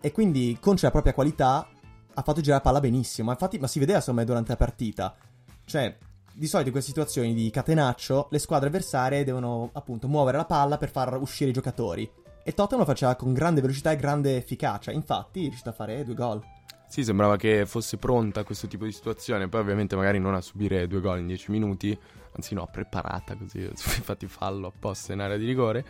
E 0.00 0.12
quindi, 0.12 0.56
contro 0.58 0.86
la 0.86 0.92
propria 0.92 1.12
qualità, 1.12 1.68
ha 2.14 2.22
fatto 2.22 2.40
girare 2.40 2.62
la 2.64 2.70
palla 2.70 2.80
benissimo. 2.80 3.26
Ma 3.26 3.32
infatti, 3.34 3.58
ma 3.58 3.66
si 3.66 3.80
vedeva 3.80 4.00
secondo 4.00 4.20
me 4.20 4.26
durante 4.26 4.52
la 4.52 4.56
partita. 4.56 5.14
Cioè, 5.66 5.94
di 6.32 6.46
solito 6.46 6.68
in 6.68 6.72
queste 6.72 6.90
situazioni 6.90 7.34
di 7.34 7.50
catenaccio, 7.50 8.28
le 8.30 8.38
squadre 8.38 8.68
avversarie 8.68 9.24
devono 9.24 9.68
appunto 9.74 10.08
muovere 10.08 10.38
la 10.38 10.46
palla 10.46 10.78
per 10.78 10.90
far 10.90 11.20
uscire 11.20 11.50
i 11.50 11.52
giocatori. 11.52 12.10
E 12.42 12.52
Tottenham 12.52 12.80
lo 12.80 12.90
faceva 12.90 13.14
con 13.16 13.32
grande 13.32 13.60
velocità 13.60 13.92
e 13.92 13.96
grande 13.96 14.36
efficacia. 14.36 14.90
Infatti, 14.92 15.40
è 15.40 15.44
riuscito 15.44 15.68
a 15.68 15.72
fare 15.72 16.04
due 16.04 16.14
gol. 16.14 16.42
Sì, 16.90 17.04
sembrava 17.04 17.36
che 17.36 17.66
fosse 17.66 17.98
pronta 17.98 18.40
a 18.40 18.44
questo 18.44 18.66
tipo 18.66 18.84
di 18.84 18.90
situazione, 18.90 19.48
poi 19.48 19.60
ovviamente 19.60 19.94
magari 19.94 20.18
non 20.18 20.34
a 20.34 20.40
subire 20.40 20.88
due 20.88 21.00
gol 21.00 21.20
in 21.20 21.28
dieci 21.28 21.52
minuti, 21.52 21.96
anzi 22.32 22.54
no, 22.54 22.68
preparata 22.70 23.36
così, 23.36 23.60
infatti 23.70 24.26
fallo 24.26 24.66
apposta 24.66 25.12
in 25.12 25.20
area 25.20 25.36
di 25.36 25.46
rigore. 25.46 25.84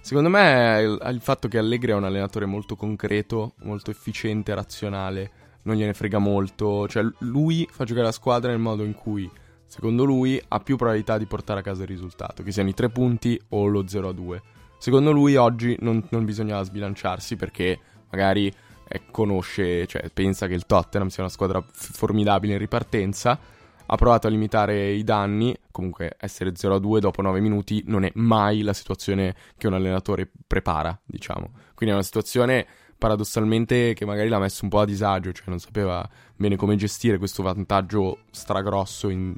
Secondo 0.00 0.28
me 0.28 0.80
il, 0.80 1.12
il 1.12 1.20
fatto 1.20 1.46
che 1.46 1.58
Allegri 1.58 1.92
è 1.92 1.94
un 1.94 2.02
allenatore 2.02 2.46
molto 2.46 2.74
concreto, 2.74 3.52
molto 3.58 3.92
efficiente, 3.92 4.52
razionale, 4.52 5.30
non 5.62 5.76
gliene 5.76 5.94
frega 5.94 6.18
molto, 6.18 6.88
cioè 6.88 7.04
lui 7.18 7.68
fa 7.70 7.84
giocare 7.84 8.06
la 8.06 8.12
squadra 8.12 8.50
nel 8.50 8.58
modo 8.58 8.82
in 8.82 8.94
cui, 8.94 9.30
secondo 9.66 10.02
lui, 10.02 10.42
ha 10.48 10.58
più 10.58 10.76
probabilità 10.76 11.16
di 11.16 11.26
portare 11.26 11.60
a 11.60 11.62
casa 11.62 11.82
il 11.82 11.88
risultato, 11.88 12.42
che 12.42 12.50
siano 12.50 12.70
i 12.70 12.74
tre 12.74 12.88
punti 12.88 13.40
o 13.50 13.66
lo 13.66 13.84
0-2. 13.84 14.40
Secondo 14.80 15.12
lui 15.12 15.36
oggi 15.36 15.76
non, 15.80 16.02
non 16.08 16.24
bisognava 16.24 16.62
sbilanciarsi 16.62 17.36
perché 17.36 17.78
magari 18.08 18.50
eh, 18.88 19.02
conosce, 19.10 19.86
cioè 19.86 20.08
pensa 20.08 20.46
che 20.46 20.54
il 20.54 20.64
Tottenham 20.64 21.08
sia 21.08 21.22
una 21.22 21.30
squadra 21.30 21.60
f- 21.60 21.92
formidabile 21.92 22.54
in 22.54 22.58
ripartenza. 22.58 23.38
Ha 23.84 23.96
provato 23.96 24.26
a 24.26 24.30
limitare 24.30 24.92
i 24.92 25.04
danni, 25.04 25.54
comunque 25.70 26.16
essere 26.18 26.52
0-2 26.52 26.96
dopo 26.96 27.20
9 27.20 27.40
minuti 27.40 27.82
non 27.88 28.04
è 28.04 28.10
mai 28.14 28.62
la 28.62 28.72
situazione 28.72 29.34
che 29.58 29.66
un 29.66 29.74
allenatore 29.74 30.26
prepara, 30.46 30.98
diciamo. 31.04 31.50
Quindi 31.74 31.94
è 31.94 31.98
una 31.98 32.02
situazione 32.02 32.66
paradossalmente 32.96 33.92
che 33.92 34.06
magari 34.06 34.30
l'ha 34.30 34.38
messo 34.38 34.64
un 34.64 34.70
po' 34.70 34.80
a 34.80 34.86
disagio, 34.86 35.30
cioè 35.32 35.44
non 35.48 35.58
sapeva 35.58 36.08
bene 36.34 36.56
come 36.56 36.76
gestire 36.76 37.18
questo 37.18 37.42
vantaggio 37.42 38.20
stragrosso 38.30 39.10
in, 39.10 39.34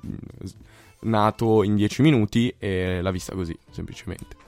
nato 1.01 1.65
in 1.65 1.75
10 1.75 2.03
minuti 2.03 2.55
e 2.59 3.01
l'ha 3.03 3.11
vista 3.11 3.35
così, 3.35 3.59
semplicemente. 3.73 4.42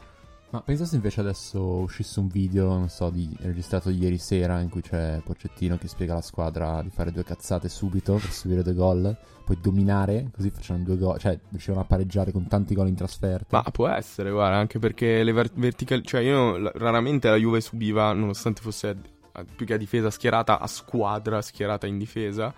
Ma 0.54 0.62
pensa 0.62 0.84
se 0.84 0.94
invece 0.94 1.18
adesso 1.18 1.60
uscisse 1.60 2.20
un 2.20 2.28
video, 2.28 2.68
non 2.68 2.88
so, 2.88 3.10
di, 3.10 3.28
registrato 3.40 3.90
ieri 3.90 4.18
sera 4.18 4.60
in 4.60 4.68
cui 4.68 4.82
c'è 4.82 5.20
Pocettino 5.24 5.76
che 5.78 5.88
spiega 5.88 6.12
alla 6.12 6.22
squadra 6.22 6.80
di 6.80 6.90
fare 6.90 7.10
due 7.10 7.24
cazzate 7.24 7.68
subito 7.68 8.12
per 8.12 8.30
subire 8.30 8.62
due 8.62 8.74
gol, 8.74 9.16
poi 9.44 9.58
dominare, 9.60 10.30
così 10.32 10.50
facciano 10.50 10.84
due 10.84 10.96
gol, 10.96 11.18
cioè 11.18 11.36
riuscivano 11.48 11.82
a 11.82 11.84
pareggiare 11.86 12.30
con 12.30 12.46
tanti 12.46 12.76
gol 12.76 12.86
in 12.86 12.94
trasferta. 12.94 13.62
Ma 13.64 13.70
può 13.72 13.88
essere, 13.88 14.30
guarda, 14.30 14.56
anche 14.56 14.78
perché 14.78 15.24
le 15.24 15.32
ver- 15.32 15.54
verticali, 15.56 16.04
cioè 16.04 16.20
io 16.20 16.56
la, 16.56 16.70
raramente 16.76 17.28
la 17.28 17.36
Juve 17.36 17.60
subiva, 17.60 18.12
nonostante 18.12 18.62
fosse 18.62 18.96
a, 19.32 19.44
più 19.56 19.66
che 19.66 19.74
a 19.74 19.76
difesa 19.76 20.08
schierata, 20.08 20.60
a 20.60 20.68
squadra 20.68 21.42
schierata 21.42 21.88
in 21.88 21.98
difesa, 21.98 22.54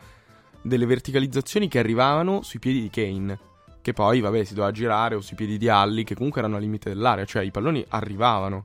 delle 0.60 0.84
verticalizzazioni 0.84 1.66
che 1.66 1.78
arrivavano 1.78 2.42
sui 2.42 2.58
piedi 2.58 2.82
di 2.82 2.90
Kane 2.90 3.54
che 3.86 3.92
poi, 3.92 4.18
vabbè, 4.18 4.42
si 4.42 4.54
doveva 4.54 4.72
girare 4.72 5.14
o 5.14 5.20
sui 5.20 5.36
piedi 5.36 5.58
di 5.58 5.68
Alli, 5.68 6.02
che 6.02 6.16
comunque 6.16 6.40
erano 6.40 6.56
al 6.56 6.62
limite 6.62 6.88
dell'area, 6.88 7.24
cioè 7.24 7.44
i 7.44 7.52
palloni 7.52 7.84
arrivavano. 7.90 8.64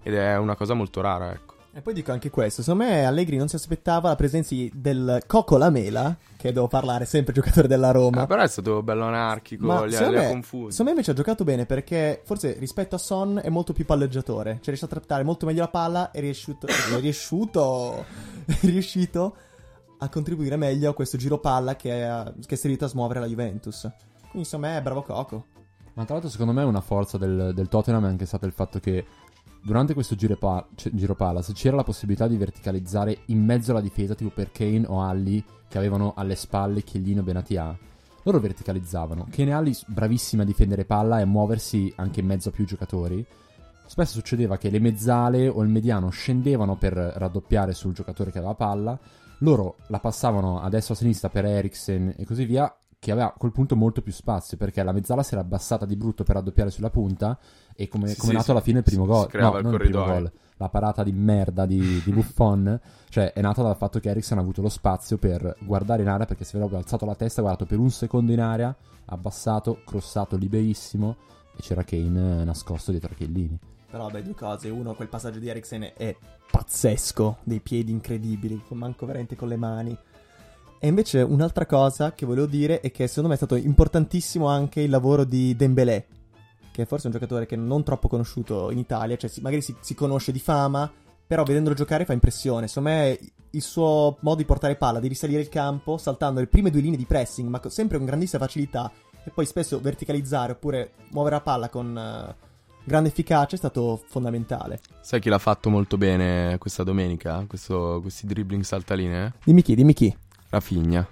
Ed 0.00 0.14
è 0.14 0.36
una 0.36 0.54
cosa 0.54 0.74
molto 0.74 1.00
rara, 1.00 1.32
ecco. 1.32 1.54
E 1.72 1.80
poi 1.80 1.92
dico 1.92 2.12
anche 2.12 2.30
questo, 2.30 2.62
secondo 2.62 2.84
me 2.84 3.04
Allegri 3.04 3.36
non 3.36 3.48
si 3.48 3.56
aspettava 3.56 4.10
la 4.10 4.14
presenza 4.14 4.54
del 4.72 5.24
Coco 5.26 5.56
Lamela, 5.56 6.16
che 6.36 6.52
devo 6.52 6.68
parlare, 6.68 7.04
sempre 7.04 7.32
giocatore 7.32 7.66
della 7.66 7.90
Roma. 7.90 8.22
Ah, 8.22 8.26
però 8.28 8.42
è 8.42 8.46
stato 8.46 8.80
bello 8.84 9.06
anarchico, 9.06 9.66
Ma 9.66 9.84
li, 9.84 9.96
ha, 9.96 10.08
li 10.08 10.18
ha 10.18 10.28
confusi. 10.28 10.70
Secondo 10.70 10.84
me 10.84 10.90
invece 10.90 11.10
ha 11.10 11.14
giocato 11.14 11.42
bene 11.42 11.66
perché 11.66 12.22
forse 12.24 12.56
rispetto 12.56 12.94
a 12.94 12.98
Son 12.98 13.40
è 13.42 13.48
molto 13.48 13.72
più 13.72 13.84
palleggiatore, 13.84 14.52
cioè 14.54 14.66
riesce 14.66 14.84
a 14.84 14.88
trattare 14.88 15.24
molto 15.24 15.46
meglio 15.46 15.62
la 15.62 15.68
palla 15.68 16.12
e 16.12 16.18
è 16.18 16.20
riuscito, 16.20 16.68
è 16.70 17.00
riuscito, 17.00 18.04
è 18.46 18.66
riuscito 18.66 19.36
a 19.98 20.08
contribuire 20.08 20.54
meglio 20.54 20.90
a 20.90 20.94
questo 20.94 21.16
giro 21.16 21.38
palla 21.38 21.74
che, 21.74 22.04
è, 22.04 22.32
che 22.46 22.54
è 22.54 22.58
servito 22.58 22.84
a 22.84 22.88
smuovere 22.88 23.18
la 23.18 23.26
Juventus. 23.26 23.90
Quindi 24.30 24.48
insomma 24.48 24.76
è 24.76 24.82
bravo 24.82 25.02
Coco. 25.02 25.46
Ma 25.94 26.04
tra 26.04 26.14
l'altro 26.14 26.30
secondo 26.30 26.52
me 26.52 26.62
una 26.62 26.80
forza 26.80 27.18
del, 27.18 27.52
del 27.52 27.68
Tottenham 27.68 28.04
è 28.04 28.08
anche 28.08 28.26
stato 28.26 28.46
il 28.46 28.52
fatto 28.52 28.78
che 28.78 29.04
durante 29.60 29.92
questo 29.92 30.14
giro, 30.14 30.36
pa- 30.36 30.66
c- 30.74 30.90
giro 30.92 31.16
palla, 31.16 31.42
c'era 31.42 31.76
la 31.76 31.82
possibilità 31.82 32.28
di 32.28 32.36
verticalizzare 32.36 33.22
in 33.26 33.44
mezzo 33.44 33.72
alla 33.72 33.80
difesa, 33.80 34.14
tipo 34.14 34.30
per 34.30 34.52
Kane 34.52 34.84
o 34.86 35.02
Alli, 35.02 35.44
che 35.68 35.78
avevano 35.78 36.14
alle 36.16 36.36
spalle 36.36 36.82
Chiellino 36.82 37.20
e 37.20 37.24
Benatia, 37.24 37.76
loro 38.22 38.38
verticalizzavano. 38.38 39.26
Kane 39.30 39.50
e 39.50 39.52
Alli, 39.52 39.76
bravissimi 39.86 40.42
a 40.42 40.46
difendere 40.46 40.84
palla 40.84 41.18
e 41.18 41.22
a 41.22 41.26
muoversi 41.26 41.92
anche 41.96 42.20
in 42.20 42.26
mezzo 42.26 42.50
a 42.50 42.52
più 42.52 42.64
giocatori. 42.64 43.26
Spesso 43.86 44.12
succedeva 44.12 44.56
che 44.56 44.70
le 44.70 44.78
mezzale 44.78 45.48
o 45.48 45.60
il 45.62 45.68
mediano 45.68 46.10
scendevano 46.10 46.76
per 46.76 46.92
raddoppiare 46.92 47.74
sul 47.74 47.92
giocatore 47.92 48.30
che 48.30 48.38
aveva 48.38 48.54
palla, 48.54 48.96
loro 49.38 49.78
la 49.88 49.98
passavano 49.98 50.60
a 50.60 50.68
destra 50.68 50.94
o 50.94 50.96
a 50.96 51.00
sinistra 51.00 51.28
per 51.28 51.44
Eriksen 51.44 52.14
e 52.16 52.24
così 52.24 52.44
via, 52.44 52.72
che 53.00 53.12
aveva 53.12 53.28
a 53.28 53.34
quel 53.36 53.50
punto 53.50 53.76
molto 53.76 54.02
più 54.02 54.12
spazio 54.12 54.58
perché 54.58 54.82
la 54.82 54.92
mezzala 54.92 55.22
si 55.22 55.32
era 55.32 55.42
abbassata 55.42 55.86
di 55.86 55.96
brutto 55.96 56.22
per 56.22 56.34
raddoppiare 56.36 56.70
sulla 56.70 56.90
punta 56.90 57.38
e 57.74 57.88
come, 57.88 58.08
sì, 58.08 58.16
come 58.16 58.26
sì, 58.26 58.30
è 58.30 58.32
nato 58.32 58.44
sì, 58.44 58.50
alla 58.50 58.60
fine 58.60 58.78
il 58.78 58.84
primo 58.84 59.06
gol 59.06 59.26
no, 59.32 59.56
il 59.56 59.64
non 59.64 59.72
il 59.72 59.78
primo 59.78 60.04
gol 60.04 60.30
la 60.58 60.68
parata 60.68 61.02
di 61.02 61.12
merda 61.12 61.64
di, 61.64 62.02
di 62.04 62.12
Buffon 62.12 62.78
cioè 63.08 63.32
è 63.32 63.40
nata 63.40 63.62
dal 63.62 63.76
fatto 63.76 64.00
che 64.00 64.10
Ericsson 64.10 64.36
ha 64.36 64.42
avuto 64.42 64.60
lo 64.60 64.68
spazio 64.68 65.16
per 65.16 65.56
guardare 65.60 66.02
in 66.02 66.08
area 66.08 66.26
perché 66.26 66.44
se 66.44 66.58
aveva 66.58 66.76
alzato 66.76 67.06
la 67.06 67.14
testa 67.14 67.40
guardato 67.40 67.64
per 67.64 67.78
un 67.78 67.90
secondo 67.90 68.32
in 68.32 68.40
area 68.40 68.76
abbassato, 69.06 69.80
crossato 69.82 70.36
liberissimo 70.36 71.16
e 71.56 71.62
c'era 71.62 71.82
Kane 71.82 72.44
nascosto 72.44 72.90
dietro 72.90 73.12
a 73.12 73.16
Chiellini 73.16 73.58
però 73.90 74.04
vabbè, 74.04 74.22
due 74.22 74.34
cose. 74.34 74.68
Uno, 74.68 74.94
quel 74.94 75.08
passaggio 75.08 75.40
di 75.40 75.48
Eriksen 75.48 75.90
è 75.96 76.16
pazzesco, 76.48 77.38
dei 77.42 77.58
piedi 77.58 77.90
incredibili, 77.90 78.62
manco 78.68 79.04
veramente 79.04 79.34
con 79.34 79.48
le 79.48 79.56
mani. 79.56 79.98
E 80.82 80.88
invece 80.88 81.20
un'altra 81.20 81.66
cosa 81.66 82.14
che 82.14 82.24
volevo 82.24 82.46
dire 82.46 82.80
è 82.80 82.90
che 82.90 83.06
secondo 83.06 83.28
me 83.28 83.34
è 83.34 83.36
stato 83.36 83.54
importantissimo 83.54 84.46
anche 84.48 84.80
il 84.80 84.88
lavoro 84.88 85.24
di 85.24 85.54
Dembélé, 85.54 86.06
che 86.72 86.82
è 86.82 86.86
forse 86.86 87.06
un 87.06 87.12
giocatore 87.12 87.44
che 87.44 87.54
non 87.54 87.84
troppo 87.84 88.08
conosciuto 88.08 88.70
in 88.70 88.78
Italia, 88.78 89.18
cioè 89.18 89.28
si, 89.28 89.42
magari 89.42 89.60
si, 89.60 89.76
si, 89.80 89.94
conosce 89.94 90.32
di 90.32 90.38
fama, 90.38 90.90
però 91.26 91.42
vedendolo 91.42 91.74
giocare 91.74 92.06
fa 92.06 92.14
impressione. 92.14 92.66
Secondo 92.66 92.88
me 92.88 93.18
il 93.50 93.60
suo 93.60 94.16
modo 94.20 94.36
di 94.36 94.46
portare 94.46 94.76
palla, 94.76 95.00
di 95.00 95.08
risalire 95.08 95.42
il 95.42 95.50
campo, 95.50 95.98
saltando 95.98 96.40
le 96.40 96.46
prime 96.46 96.70
due 96.70 96.80
linee 96.80 96.96
di 96.96 97.04
pressing, 97.04 97.46
ma 97.50 97.60
sempre 97.66 97.98
con 97.98 98.06
grandissima 98.06 98.42
facilità, 98.42 98.90
e 99.22 99.30
poi 99.30 99.44
spesso 99.44 99.78
verticalizzare 99.80 100.52
oppure 100.52 100.92
muovere 101.10 101.34
la 101.34 101.42
palla 101.42 101.68
con... 101.68 102.34
Uh, 102.34 102.48
grande 102.82 103.10
efficacia 103.10 103.54
è 103.54 103.58
stato 103.58 104.02
fondamentale. 104.08 104.80
Sai 105.00 105.20
chi 105.20 105.28
l'ha 105.28 105.38
fatto 105.38 105.68
molto 105.68 105.98
bene 105.98 106.56
questa 106.58 106.82
domenica? 106.82 107.44
Questo, 107.46 107.98
questi 108.00 108.26
dribbling 108.26 108.62
saltaline? 108.62 109.34
Dimmi 109.44 109.62
chi, 109.62 109.74
dimmi 109.74 109.92
chi. 109.92 110.16
Rafinha. 110.50 111.06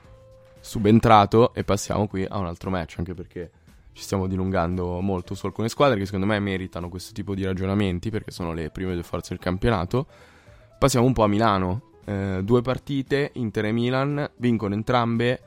Subentrato 0.61 1.55
e 1.55 1.65
passiamo 1.65 2.07
qui 2.09 2.25
a 2.29 2.39
un 2.39 2.47
altro 2.47 2.71
match, 2.71 2.97
anche 2.99 3.15
perché 3.15 3.51
ci 3.93 4.03
stiamo 4.03 4.27
dilungando 4.27 5.01
molto 5.01 5.35
su 5.35 5.47
alcune 5.47 5.69
squadre 5.69 5.99
che 5.99 6.05
secondo 6.05 6.27
me 6.27 6.39
meritano 6.41 6.89
questo 6.89 7.13
tipo 7.13 7.35
di 7.35 7.45
ragionamenti 7.45 8.11
perché 8.11 8.31
sono 8.31 8.53
le 8.53 8.71
prime 8.71 8.93
due 8.93 9.03
forze 9.03 9.31
del 9.31 9.39
campionato. 9.39 10.07
Passiamo 10.79 11.07
un 11.07 11.13
po' 11.13 11.23
a 11.23 11.29
Milano, 11.29 11.83
eh, 12.05 12.41
due 12.43 12.63
partite, 12.63 13.31
Inter 13.35 13.67
e 13.67 13.73
Milan, 13.73 14.31
vincono 14.37 14.75
entrambe, 14.75 15.41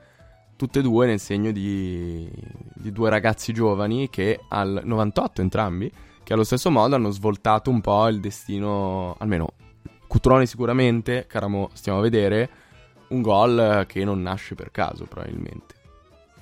tutte 0.56 0.80
e 0.80 0.82
due 0.82 1.06
nel 1.06 1.20
segno 1.20 1.52
di, 1.52 2.30
di 2.74 2.92
due 2.92 3.10
ragazzi 3.10 3.54
giovani 3.54 4.10
che 4.10 4.40
al 4.50 4.82
98 4.84 5.42
entrambi, 5.42 5.92
che 6.24 6.34
allo 6.34 6.44
stesso 6.44 6.70
modo 6.72 6.96
hanno 6.96 7.12
svoltato 7.12 7.70
un 7.70 7.82
po' 7.82 8.08
il 8.08 8.20
destino, 8.20 9.16
almeno 9.20 9.54
Cutrone 10.08 10.46
sicuramente, 10.46 11.26
Caramo 11.26 11.70
stiamo 11.74 12.00
a 12.00 12.02
vedere, 12.02 12.50
un 13.12 13.22
gol 13.22 13.86
che 13.88 14.04
non 14.04 14.22
nasce 14.22 14.56
per 14.56 14.72
caso 14.72 15.06
probabilmente. 15.06 15.76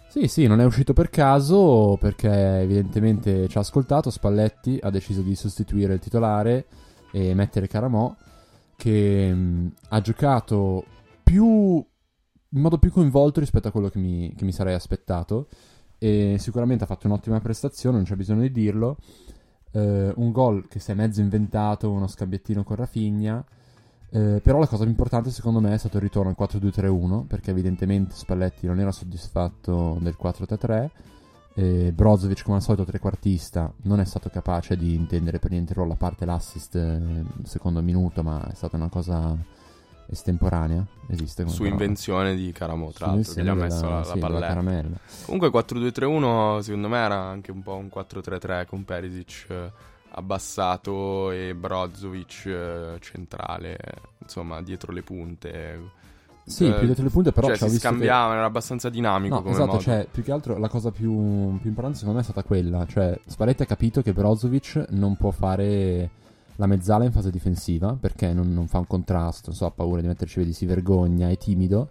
Sì, 0.09 0.27
sì, 0.27 0.47
non 0.47 0.59
è 0.59 0.65
uscito 0.65 0.93
per 0.93 1.11
caso 1.11 1.95
perché 1.99 2.29
evidentemente 2.61 3.47
ci 3.47 3.57
ha 3.57 3.61
ascoltato. 3.61 4.09
Spalletti 4.09 4.79
ha 4.81 4.89
deciso 4.89 5.21
di 5.21 5.35
sostituire 5.35 5.93
il 5.93 5.99
titolare 5.99 6.65
e 7.11 7.35
mettere 7.35 7.67
Caramò, 7.67 8.15
che 8.75 9.31
mh, 9.31 9.73
ha 9.89 10.01
giocato 10.01 10.83
più 11.23 11.85
in 12.51 12.61
modo 12.61 12.79
più 12.79 12.91
coinvolto 12.91 13.39
rispetto 13.39 13.67
a 13.67 13.71
quello 13.71 13.89
che 13.89 13.99
mi, 13.99 14.33
che 14.35 14.45
mi 14.45 14.51
sarei 14.51 14.73
aspettato. 14.73 15.47
E 15.99 16.37
sicuramente 16.39 16.85
ha 16.85 16.87
fatto 16.87 17.05
un'ottima 17.05 17.39
prestazione, 17.39 17.97
non 17.97 18.05
c'è 18.05 18.15
bisogno 18.15 18.41
di 18.41 18.51
dirlo. 18.51 18.97
Eh, 19.71 20.11
un 20.15 20.31
gol 20.31 20.67
che 20.67 20.79
si 20.79 20.89
è 20.89 20.95
mezzo 20.95 21.21
inventato, 21.21 21.91
uno 21.91 22.07
scambiettino 22.07 22.63
con 22.63 22.77
Rafinha. 22.77 23.45
Eh, 24.11 24.39
però 24.41 24.57
la 24.57 24.65
cosa 24.67 24.81
più 24.83 24.91
importante 24.91 25.29
secondo 25.29 25.59
me 25.59 25.73
è 25.73 25.77
stato 25.77 25.97
il 25.97 26.03
ritorno 26.03 26.33
al 26.35 26.47
4-2-3-1 26.49 27.27
perché 27.27 27.51
evidentemente 27.51 28.15
Spalletti 28.15 28.65
non 28.65 28.79
era 28.79 28.91
soddisfatto 28.91 29.97
del 30.01 30.17
4-3-3 30.19 30.89
eh, 31.53 31.91
Brozovic 31.93 32.41
come 32.43 32.55
al 32.57 32.63
solito 32.63 32.85
trequartista 32.85 33.71
non 33.83 33.99
è 33.99 34.05
stato 34.05 34.29
capace 34.29 34.75
di 34.77 34.95
intendere 34.95 35.37
per 35.37 35.51
niente 35.51 35.73
il 35.73 35.77
ruolo 35.77 35.93
a 35.93 35.97
parte 35.97 36.25
l'assist 36.25 36.73
eh, 36.75 37.23
secondo 37.43 37.81
minuto 37.83 38.23
ma 38.23 38.49
è 38.49 38.55
stata 38.55 38.77
una 38.77 38.89
cosa 38.89 39.37
estemporanea 40.07 40.83
esiste 41.07 41.43
Su 41.47 41.57
parola. 41.57 41.69
invenzione 41.69 42.35
di 42.35 42.51
Caramo, 42.51 42.91
tra 42.91 43.07
Su 43.09 43.11
l'altro, 43.13 43.33
che 43.33 43.43
gli 43.43 43.47
ha 43.47 43.53
messo 43.53 43.81
della- 43.81 43.89
la, 43.89 43.97
la 43.99 44.03
sì, 44.13 44.19
palletta. 44.19 44.47
caramella. 44.47 44.97
Comunque 45.25 45.49
4-2-3-1 45.49 46.59
secondo 46.61 46.87
me 46.87 46.97
era 46.97 47.15
anche 47.15 47.51
un 47.51 47.61
po' 47.61 47.75
un 47.75 47.89
4-3-3 47.93 48.65
con 48.65 48.85
Perisic 48.85 49.45
eh, 49.49 49.71
abbassato 50.19 51.31
e 51.31 51.53
Brozovic 51.55 52.45
eh, 52.45 52.97
centrale, 52.99 53.77
insomma 54.21 54.61
dietro 54.61 54.91
le 54.91 55.01
punte. 55.01 55.97
Sì, 56.45 56.65
Eh, 56.67 56.73
più 56.73 56.85
dietro 56.87 57.03
le 57.03 57.09
punte 57.11 57.31
però 57.31 57.47
cioè 57.47 57.57
si 57.57 57.63
visto 57.65 57.77
che- 57.79 57.87
scambiavano, 57.87 58.33
era 58.37 58.45
abbastanza 58.45 58.89
dinamico 58.89 59.39
No, 59.39 59.49
esatto, 59.49 59.65
modo. 59.67 59.79
cioè, 59.79 60.07
più 60.09 60.23
che 60.23 60.31
altro 60.31 60.57
la 60.57 60.67
cosa 60.67 60.89
più, 60.89 61.11
più 61.59 61.69
importante 61.69 61.97
secondo 61.97 62.15
me 62.15 62.21
è 62.21 62.23
stata 62.23 62.43
quella, 62.43 62.85
cioè 62.87 63.19
Spalletti 63.25 63.61
ha 63.63 63.65
capito 63.67 64.01
che 64.01 64.13
Brozovic 64.13 64.85
non 64.89 65.15
può 65.15 65.29
fare 65.29 66.09
la 66.55 66.65
mezzala 66.65 67.05
in 67.05 67.11
fase 67.11 67.29
difensiva 67.29 67.95
perché 67.99 68.33
non, 68.33 68.51
non 68.51 68.67
fa 68.67 68.79
un 68.79 68.87
contrasto, 68.87 69.49
non 69.49 69.55
so, 69.55 69.65
ha 69.67 69.71
paura 69.71 70.01
di 70.01 70.07
metterci 70.07 70.39
vedi, 70.39 70.53
si 70.53 70.65
vergogna, 70.65 71.29
è 71.29 71.37
timido 71.37 71.89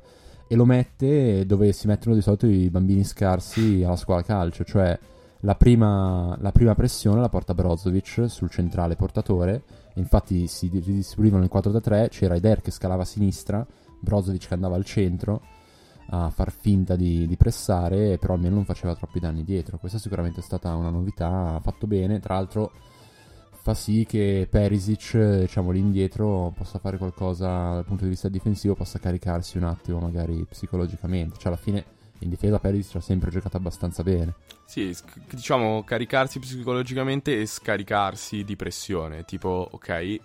e 0.48 0.56
lo 0.56 0.64
mette 0.64 1.46
dove 1.46 1.72
si 1.72 1.86
mettono 1.86 2.16
di 2.16 2.20
solito 2.20 2.46
i 2.46 2.68
bambini 2.68 3.04
scarsi 3.04 3.82
alla 3.84 3.96
scuola 3.96 4.22
calcio, 4.22 4.64
cioè 4.64 4.98
la 5.40 5.54
prima, 5.54 6.36
la 6.40 6.52
prima 6.52 6.74
pressione 6.74 7.20
la 7.20 7.28
porta 7.28 7.54
Brozovic 7.54 8.24
sul 8.28 8.50
centrale 8.50 8.96
portatore, 8.96 9.62
infatti 9.94 10.46
si 10.46 10.68
ridistribuivano 10.68 11.44
il 11.44 11.50
4-3, 11.52 12.08
c'era 12.08 12.34
Eder 12.34 12.60
che 12.60 12.70
scalava 12.70 13.02
a 13.02 13.06
sinistra, 13.06 13.66
Brozovic 14.00 14.48
che 14.48 14.54
andava 14.54 14.76
al 14.76 14.84
centro 14.84 15.42
a 16.10 16.30
far 16.30 16.50
finta 16.50 16.96
di, 16.96 17.26
di 17.26 17.36
pressare, 17.36 18.16
però 18.18 18.34
almeno 18.34 18.54
non 18.54 18.64
faceva 18.64 18.94
troppi 18.94 19.20
danni 19.20 19.44
dietro. 19.44 19.78
Questa 19.78 19.98
sicuramente 19.98 20.40
è 20.40 20.42
stata 20.42 20.74
una 20.74 20.90
novità, 20.90 21.54
ha 21.54 21.60
fatto 21.60 21.86
bene, 21.86 22.18
tra 22.18 22.34
l'altro 22.34 22.72
fa 23.50 23.74
sì 23.74 24.06
che 24.08 24.48
Perisic, 24.50 25.40
diciamo 25.40 25.70
lì 25.70 25.80
indietro, 25.80 26.52
possa 26.56 26.78
fare 26.78 26.96
qualcosa 26.96 27.74
dal 27.74 27.84
punto 27.84 28.04
di 28.04 28.10
vista 28.10 28.28
difensivo, 28.28 28.74
possa 28.74 28.98
caricarsi 28.98 29.58
un 29.58 29.64
attimo 29.64 29.98
magari 29.98 30.46
psicologicamente, 30.48 31.36
cioè 31.36 31.48
alla 31.48 31.56
fine 31.56 31.84
in 32.20 32.28
difesa 32.28 32.58
Perisic 32.58 32.96
ha 32.96 33.00
sempre 33.00 33.30
giocato 33.30 33.56
abbastanza 33.56 34.02
bene. 34.02 34.34
Sì, 34.64 34.94
diciamo 35.30 35.82
caricarsi 35.84 36.38
psicologicamente 36.38 37.40
e 37.40 37.46
scaricarsi 37.46 38.44
di 38.44 38.56
pressione. 38.56 39.24
Tipo, 39.24 39.68
ok, 39.70 40.20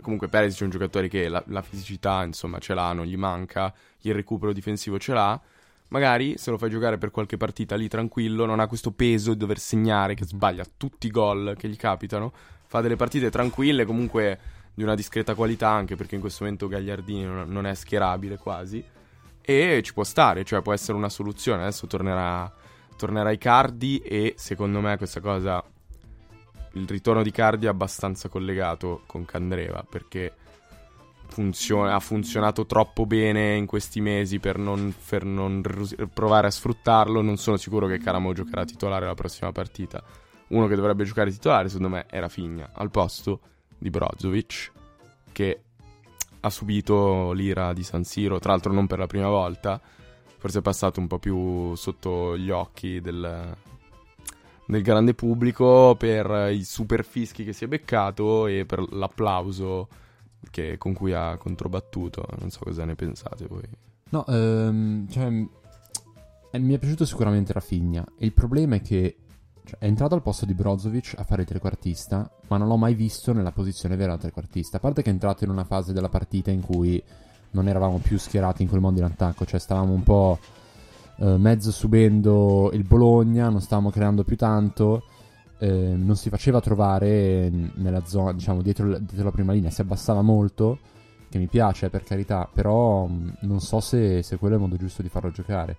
comunque 0.00 0.28
Perez 0.28 0.60
è 0.60 0.64
un 0.64 0.70
giocatore 0.70 1.08
che 1.08 1.28
la, 1.28 1.42
la 1.46 1.62
fisicità, 1.62 2.22
insomma, 2.22 2.58
ce 2.58 2.74
l'ha, 2.74 2.92
non 2.92 3.06
gli 3.06 3.16
manca, 3.16 3.72
il 4.02 4.14
recupero 4.14 4.52
difensivo 4.52 4.98
ce 4.98 5.12
l'ha. 5.14 5.40
Magari 5.88 6.38
se 6.38 6.50
lo 6.50 6.58
fai 6.58 6.70
giocare 6.70 6.96
per 6.96 7.10
qualche 7.10 7.36
partita 7.36 7.76
lì 7.76 7.88
tranquillo, 7.88 8.46
non 8.46 8.60
ha 8.60 8.66
questo 8.66 8.92
peso 8.92 9.32
di 9.32 9.38
dover 9.38 9.58
segnare, 9.58 10.14
che 10.14 10.24
sbaglia 10.24 10.64
tutti 10.76 11.06
i 11.06 11.10
gol 11.10 11.54
che 11.58 11.68
gli 11.68 11.76
capitano. 11.76 12.32
Fa 12.66 12.80
delle 12.80 12.96
partite 12.96 13.30
tranquille, 13.30 13.84
comunque 13.84 14.38
di 14.74 14.82
una 14.82 14.94
discreta 14.94 15.34
qualità, 15.34 15.68
anche 15.68 15.96
perché 15.96 16.14
in 16.14 16.22
questo 16.22 16.44
momento 16.44 16.66
Gagliardini 16.66 17.24
non, 17.24 17.50
non 17.50 17.66
è 17.66 17.74
schierabile 17.74 18.38
quasi. 18.38 18.82
E 19.42 19.80
ci 19.82 19.92
può 19.92 20.04
stare, 20.04 20.44
cioè 20.44 20.62
può 20.62 20.72
essere 20.72 20.96
una 20.96 21.08
soluzione. 21.08 21.62
Adesso 21.62 21.86
tornerà 21.86 22.52
tornerà 23.02 23.32
Icardi 23.32 23.98
e 23.98 24.34
secondo 24.36 24.80
me 24.80 24.96
questa 24.96 25.20
cosa 25.20 25.60
il 26.74 26.86
ritorno 26.86 27.24
di 27.24 27.32
Cardi 27.32 27.66
è 27.66 27.68
abbastanza 27.68 28.28
collegato 28.28 29.02
con 29.06 29.24
Candreva 29.24 29.84
perché 29.88 30.32
funziona- 31.26 31.96
ha 31.96 32.00
funzionato 32.00 32.64
troppo 32.64 33.04
bene 33.04 33.56
in 33.56 33.66
questi 33.66 34.00
mesi 34.00 34.38
per 34.38 34.56
non, 34.56 34.94
per 35.08 35.24
non 35.24 35.62
provare 36.12 36.46
a 36.46 36.50
sfruttarlo 36.50 37.22
non 37.22 37.38
sono 37.38 37.56
sicuro 37.56 37.88
che 37.88 37.98
Caramo 37.98 38.32
giocherà 38.32 38.64
titolare 38.64 39.06
la 39.06 39.14
prossima 39.14 39.50
partita 39.50 40.00
uno 40.48 40.68
che 40.68 40.76
dovrebbe 40.76 41.02
giocare 41.02 41.32
titolare 41.32 41.68
secondo 41.68 41.88
me 41.88 42.06
era 42.08 42.28
Figna 42.28 42.70
al 42.72 42.90
posto 42.90 43.40
di 43.78 43.90
Brozovic 43.90 44.70
che 45.32 45.62
ha 46.44 46.50
subito 46.50 47.32
l'ira 47.32 47.72
di 47.72 47.82
San 47.82 48.04
Siro 48.04 48.38
tra 48.38 48.52
l'altro 48.52 48.72
non 48.72 48.86
per 48.86 48.98
la 48.98 49.06
prima 49.06 49.28
volta 49.28 49.80
forse 50.38 50.58
è 50.58 50.62
passato 50.62 50.98
un 50.98 51.06
po' 51.06 51.18
più 51.18 51.74
sotto 51.76 52.36
gli 52.36 52.50
occhi 52.50 53.00
del, 53.00 53.56
del 54.66 54.82
grande 54.82 55.14
pubblico 55.14 55.94
per 55.96 56.50
i 56.52 56.64
super 56.64 57.04
fischi 57.04 57.44
che 57.44 57.52
si 57.52 57.64
è 57.64 57.68
beccato 57.68 58.48
e 58.48 58.64
per 58.66 58.92
l'applauso 58.92 59.86
che- 60.50 60.76
con 60.78 60.92
cui 60.94 61.12
ha 61.12 61.36
controbattuto. 61.36 62.26
Non 62.40 62.50
so 62.50 62.60
cosa 62.64 62.84
ne 62.84 62.94
pensate 62.94 63.46
voi. 63.46 63.62
No, 64.10 64.26
ehm, 64.26 65.08
cioè, 65.08 65.26
eh, 66.50 66.58
mi 66.58 66.74
è 66.74 66.78
piaciuto 66.78 67.04
sicuramente 67.04 67.52
Rafinha. 67.52 68.04
Il 68.18 68.32
problema 68.32 68.76
è 68.76 68.80
che 68.80 69.18
cioè, 69.64 69.78
è 69.78 69.86
entrato 69.86 70.14
al 70.14 70.22
posto 70.22 70.44
di 70.44 70.54
Brozovic 70.54 71.14
a 71.16 71.24
fare 71.24 71.42
il 71.42 71.48
trequartista, 71.48 72.30
ma 72.48 72.56
non 72.56 72.68
l'ho 72.68 72.76
mai 72.76 72.94
visto 72.94 73.32
nella 73.32 73.52
posizione 73.52 73.96
vera 73.96 74.12
da 74.12 74.18
trequartista. 74.18 74.76
A 74.76 74.80
parte 74.80 75.02
che 75.02 75.10
è 75.10 75.12
entrato 75.12 75.44
in 75.44 75.50
una 75.50 75.64
fase 75.64 75.92
della 75.92 76.08
partita 76.08 76.50
in 76.50 76.60
cui 76.60 77.02
non 77.52 77.68
eravamo 77.68 77.98
più 77.98 78.18
schierati 78.18 78.62
in 78.62 78.68
quel 78.68 78.80
modo 78.80 78.98
in 78.98 79.04
attacco, 79.04 79.44
cioè 79.44 79.60
stavamo 79.60 79.92
un 79.92 80.02
po' 80.02 80.38
eh, 81.16 81.36
mezzo 81.36 81.70
subendo 81.70 82.70
il 82.72 82.84
Bologna, 82.84 83.48
non 83.48 83.60
stavamo 83.60 83.90
creando 83.90 84.24
più 84.24 84.36
tanto. 84.36 85.04
eh, 85.62 85.94
non 85.96 86.16
si 86.16 86.28
faceva 86.28 86.60
trovare 86.60 87.48
nella 87.74 88.04
zona, 88.04 88.32
diciamo, 88.32 88.62
dietro, 88.62 88.98
dietro 88.98 89.24
la 89.24 89.30
prima 89.30 89.52
linea, 89.52 89.70
si 89.70 89.80
abbassava 89.80 90.20
molto 90.20 90.78
che 91.28 91.38
mi 91.38 91.46
piace 91.46 91.88
per 91.88 92.02
carità, 92.02 92.48
però 92.52 93.06
mh, 93.06 93.36
non 93.42 93.60
so 93.60 93.78
se, 93.78 94.22
se 94.24 94.36
quello 94.38 94.54
è 94.54 94.56
il 94.58 94.64
modo 94.64 94.76
giusto 94.76 95.02
di 95.02 95.08
farlo 95.08 95.30
giocare. 95.30 95.76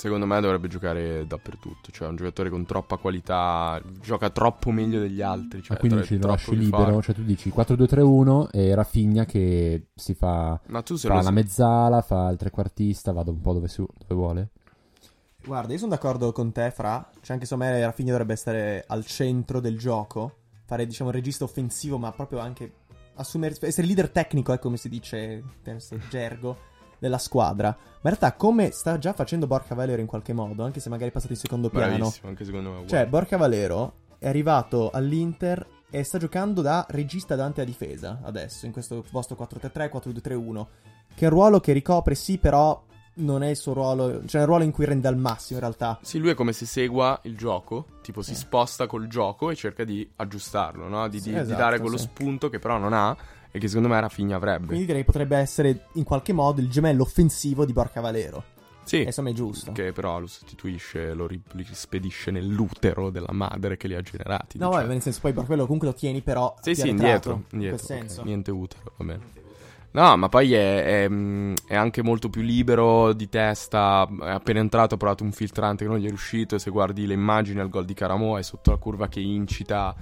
Secondo 0.00 0.24
me 0.24 0.40
dovrebbe 0.40 0.66
giocare 0.66 1.26
dappertutto. 1.26 1.90
Cioè, 1.92 2.06
è 2.06 2.10
un 2.10 2.16
giocatore 2.16 2.48
con 2.48 2.64
troppa 2.64 2.96
qualità. 2.96 3.78
Gioca 4.00 4.30
troppo 4.30 4.70
meglio 4.70 4.98
degli 4.98 5.20
altri. 5.20 5.62
Cioè, 5.62 5.76
Ah, 5.76 5.78
quindi 5.80 5.98
tro- 5.98 6.06
ci 6.06 6.14
lo 6.14 6.20
troppo 6.20 6.34
lasci 6.36 6.56
libero, 6.56 7.02
cioè 7.02 7.14
tu 7.14 7.22
dici 7.22 7.50
4-2-3-1 7.50 8.48
e 8.50 8.74
Rafinha 8.74 9.26
che 9.26 9.88
si 9.94 10.14
fa, 10.14 10.58
Ma 10.68 10.80
tu 10.80 10.96
se 10.96 11.06
fa 11.06 11.16
lo 11.16 11.22
la 11.22 11.30
mezzala, 11.30 12.00
fa 12.00 12.30
il 12.30 12.38
trequartista, 12.38 13.12
vada 13.12 13.30
un 13.30 13.42
po' 13.42 13.52
dove, 13.52 13.68
su- 13.68 13.86
dove 13.98 14.14
vuole. 14.14 14.48
Guarda, 15.44 15.72
io 15.72 15.78
sono 15.78 15.90
d'accordo 15.90 16.32
con 16.32 16.50
te, 16.52 16.70
Fra. 16.70 17.06
Cioè, 17.20 17.32
anche 17.34 17.44
secondo 17.46 17.70
me 17.70 17.80
Rafinha 17.84 18.10
dovrebbe 18.12 18.32
essere 18.32 18.84
al 18.86 19.04
centro 19.04 19.60
del 19.60 19.78
gioco. 19.78 20.36
Fare, 20.64 20.86
diciamo, 20.86 21.10
un 21.10 21.14
regista 21.16 21.44
offensivo, 21.44 21.98
ma 21.98 22.10
proprio 22.12 22.38
anche 22.38 22.72
assumere, 23.16 23.54
essere 23.60 23.86
leader 23.86 24.08
tecnico, 24.10 24.52
è 24.54 24.58
come 24.58 24.76
si 24.78 24.88
dice 24.88 25.18
in 25.18 25.42
questo 25.62 25.98
gergo, 26.08 26.56
della 27.00 27.18
squadra. 27.18 27.68
Ma 27.70 28.08
in 28.10 28.16
realtà, 28.16 28.34
come 28.34 28.70
sta 28.70 28.96
già 28.98 29.12
facendo 29.12 29.48
Borca 29.48 29.74
Valero 29.74 30.00
in 30.00 30.06
qualche 30.06 30.32
modo, 30.32 30.62
anche 30.62 30.78
se 30.78 30.88
magari 30.88 31.10
è 31.10 31.12
passato 31.12 31.32
in 31.32 31.38
secondo 31.38 31.68
piano. 31.68 31.96
Bravissimo, 31.96 32.28
anche 32.28 32.44
secondo 32.44 32.70
me. 32.70 32.82
è 32.82 32.86
Cioè. 32.86 33.06
Borca 33.08 33.36
Valero 33.36 33.94
è 34.18 34.28
arrivato 34.28 34.90
all'Inter 34.90 35.66
e 35.90 36.04
sta 36.04 36.18
giocando 36.18 36.62
da 36.62 36.86
regista 36.90 37.34
davanti 37.34 37.60
a 37.60 37.64
difesa 37.64 38.20
adesso, 38.22 38.64
in 38.66 38.70
questo 38.72 39.04
vostro 39.10 39.36
4-3-3, 39.36 39.90
4-2-3-1. 39.90 40.66
Che 41.14 41.24
è 41.24 41.28
un 41.28 41.30
ruolo 41.34 41.58
che 41.58 41.72
ricopre, 41.72 42.14
sì, 42.14 42.38
però 42.38 42.80
non 43.14 43.42
è 43.42 43.48
il 43.48 43.56
suo 43.56 43.72
ruolo. 43.72 44.24
Cioè, 44.24 44.40
è 44.40 44.44
un 44.44 44.46
ruolo 44.46 44.64
in 44.64 44.70
cui 44.70 44.84
rende 44.84 45.08
al 45.08 45.16
massimo, 45.16 45.58
in 45.58 45.64
realtà. 45.64 45.98
Sì, 46.00 46.18
lui 46.18 46.30
è 46.30 46.34
come 46.34 46.52
se 46.52 46.64
segua 46.64 47.18
il 47.24 47.36
gioco, 47.36 47.86
tipo 48.02 48.22
si 48.22 48.34
Sì. 48.34 48.40
sposta 48.42 48.86
col 48.86 49.08
gioco 49.08 49.50
e 49.50 49.56
cerca 49.56 49.82
di 49.84 50.08
aggiustarlo, 50.16 50.88
no? 50.88 51.08
Di, 51.08 51.18
Sì, 51.18 51.28
di- 51.30 51.34
di 51.34 51.40
esatto, 51.40 51.58
dare 51.58 51.80
quello 51.80 51.96
sì. 51.96 52.04
spunto 52.04 52.48
che 52.48 52.58
però 52.60 52.78
non 52.78 52.92
ha 52.92 53.14
e 53.50 53.58
che 53.58 53.68
secondo 53.68 53.88
me 53.88 54.00
Rafinha 54.00 54.36
avrebbe. 54.36 54.66
Quindi 54.66 54.86
direi 54.86 55.00
che 55.00 55.06
potrebbe 55.06 55.36
essere 55.36 55.86
in 55.94 56.04
qualche 56.04 56.32
modo 56.32 56.60
il 56.60 56.68
gemello 56.70 57.02
offensivo 57.02 57.64
di 57.64 57.72
Borca 57.72 58.00
Valero. 58.00 58.42
sì, 58.84 59.00
E 59.00 59.06
insomma 59.06 59.30
è 59.30 59.32
giusto. 59.32 59.72
che 59.72 59.92
però 59.92 60.18
lo 60.20 60.26
sostituisce, 60.26 61.12
lo 61.14 61.26
ri- 61.26 61.42
li 61.52 61.66
spedisce 61.70 62.30
nell'utero 62.30 63.10
della 63.10 63.32
madre 63.32 63.76
che 63.76 63.88
li 63.88 63.94
ha 63.94 64.00
generati. 64.02 64.58
No, 64.58 64.66
diciamo. 64.66 64.70
vabbè, 64.82 64.92
nel 64.94 65.02
senso, 65.02 65.20
poi 65.20 65.32
Borca 65.32 65.48
Valero 65.48 65.64
comunque 65.66 65.88
lo 65.88 65.94
tieni, 65.94 66.20
però. 66.22 66.54
Sì, 66.60 66.74
sì, 66.74 66.88
indietro, 66.88 67.32
In 67.34 67.44
indietro, 67.60 67.84
quel 67.84 67.98
ok, 67.98 68.04
senso. 68.06 68.22
niente 68.24 68.50
utero, 68.50 68.92
va 68.96 69.04
bene. 69.04 69.38
No, 69.92 70.16
ma 70.16 70.28
poi 70.28 70.52
è, 70.54 71.04
è, 71.04 71.10
è 71.66 71.74
anche 71.74 72.00
molto 72.02 72.28
più 72.30 72.42
libero 72.42 73.12
di 73.12 73.28
testa. 73.28 74.08
È 74.22 74.28
appena 74.30 74.60
entrato, 74.60 74.94
ha 74.94 74.96
provato 74.96 75.24
un 75.24 75.32
filtrante 75.32 75.82
che 75.84 75.90
non 75.90 75.98
gli 75.98 76.04
è 76.04 76.08
riuscito. 76.08 76.58
Se 76.58 76.70
guardi 76.70 77.06
le 77.08 77.14
immagini 77.14 77.58
al 77.58 77.68
gol 77.68 77.84
di 77.84 77.94
Caramo, 77.94 78.38
è 78.38 78.42
sotto 78.42 78.70
la 78.70 78.76
curva 78.76 79.08
che 79.08 79.18
incita. 79.18 79.96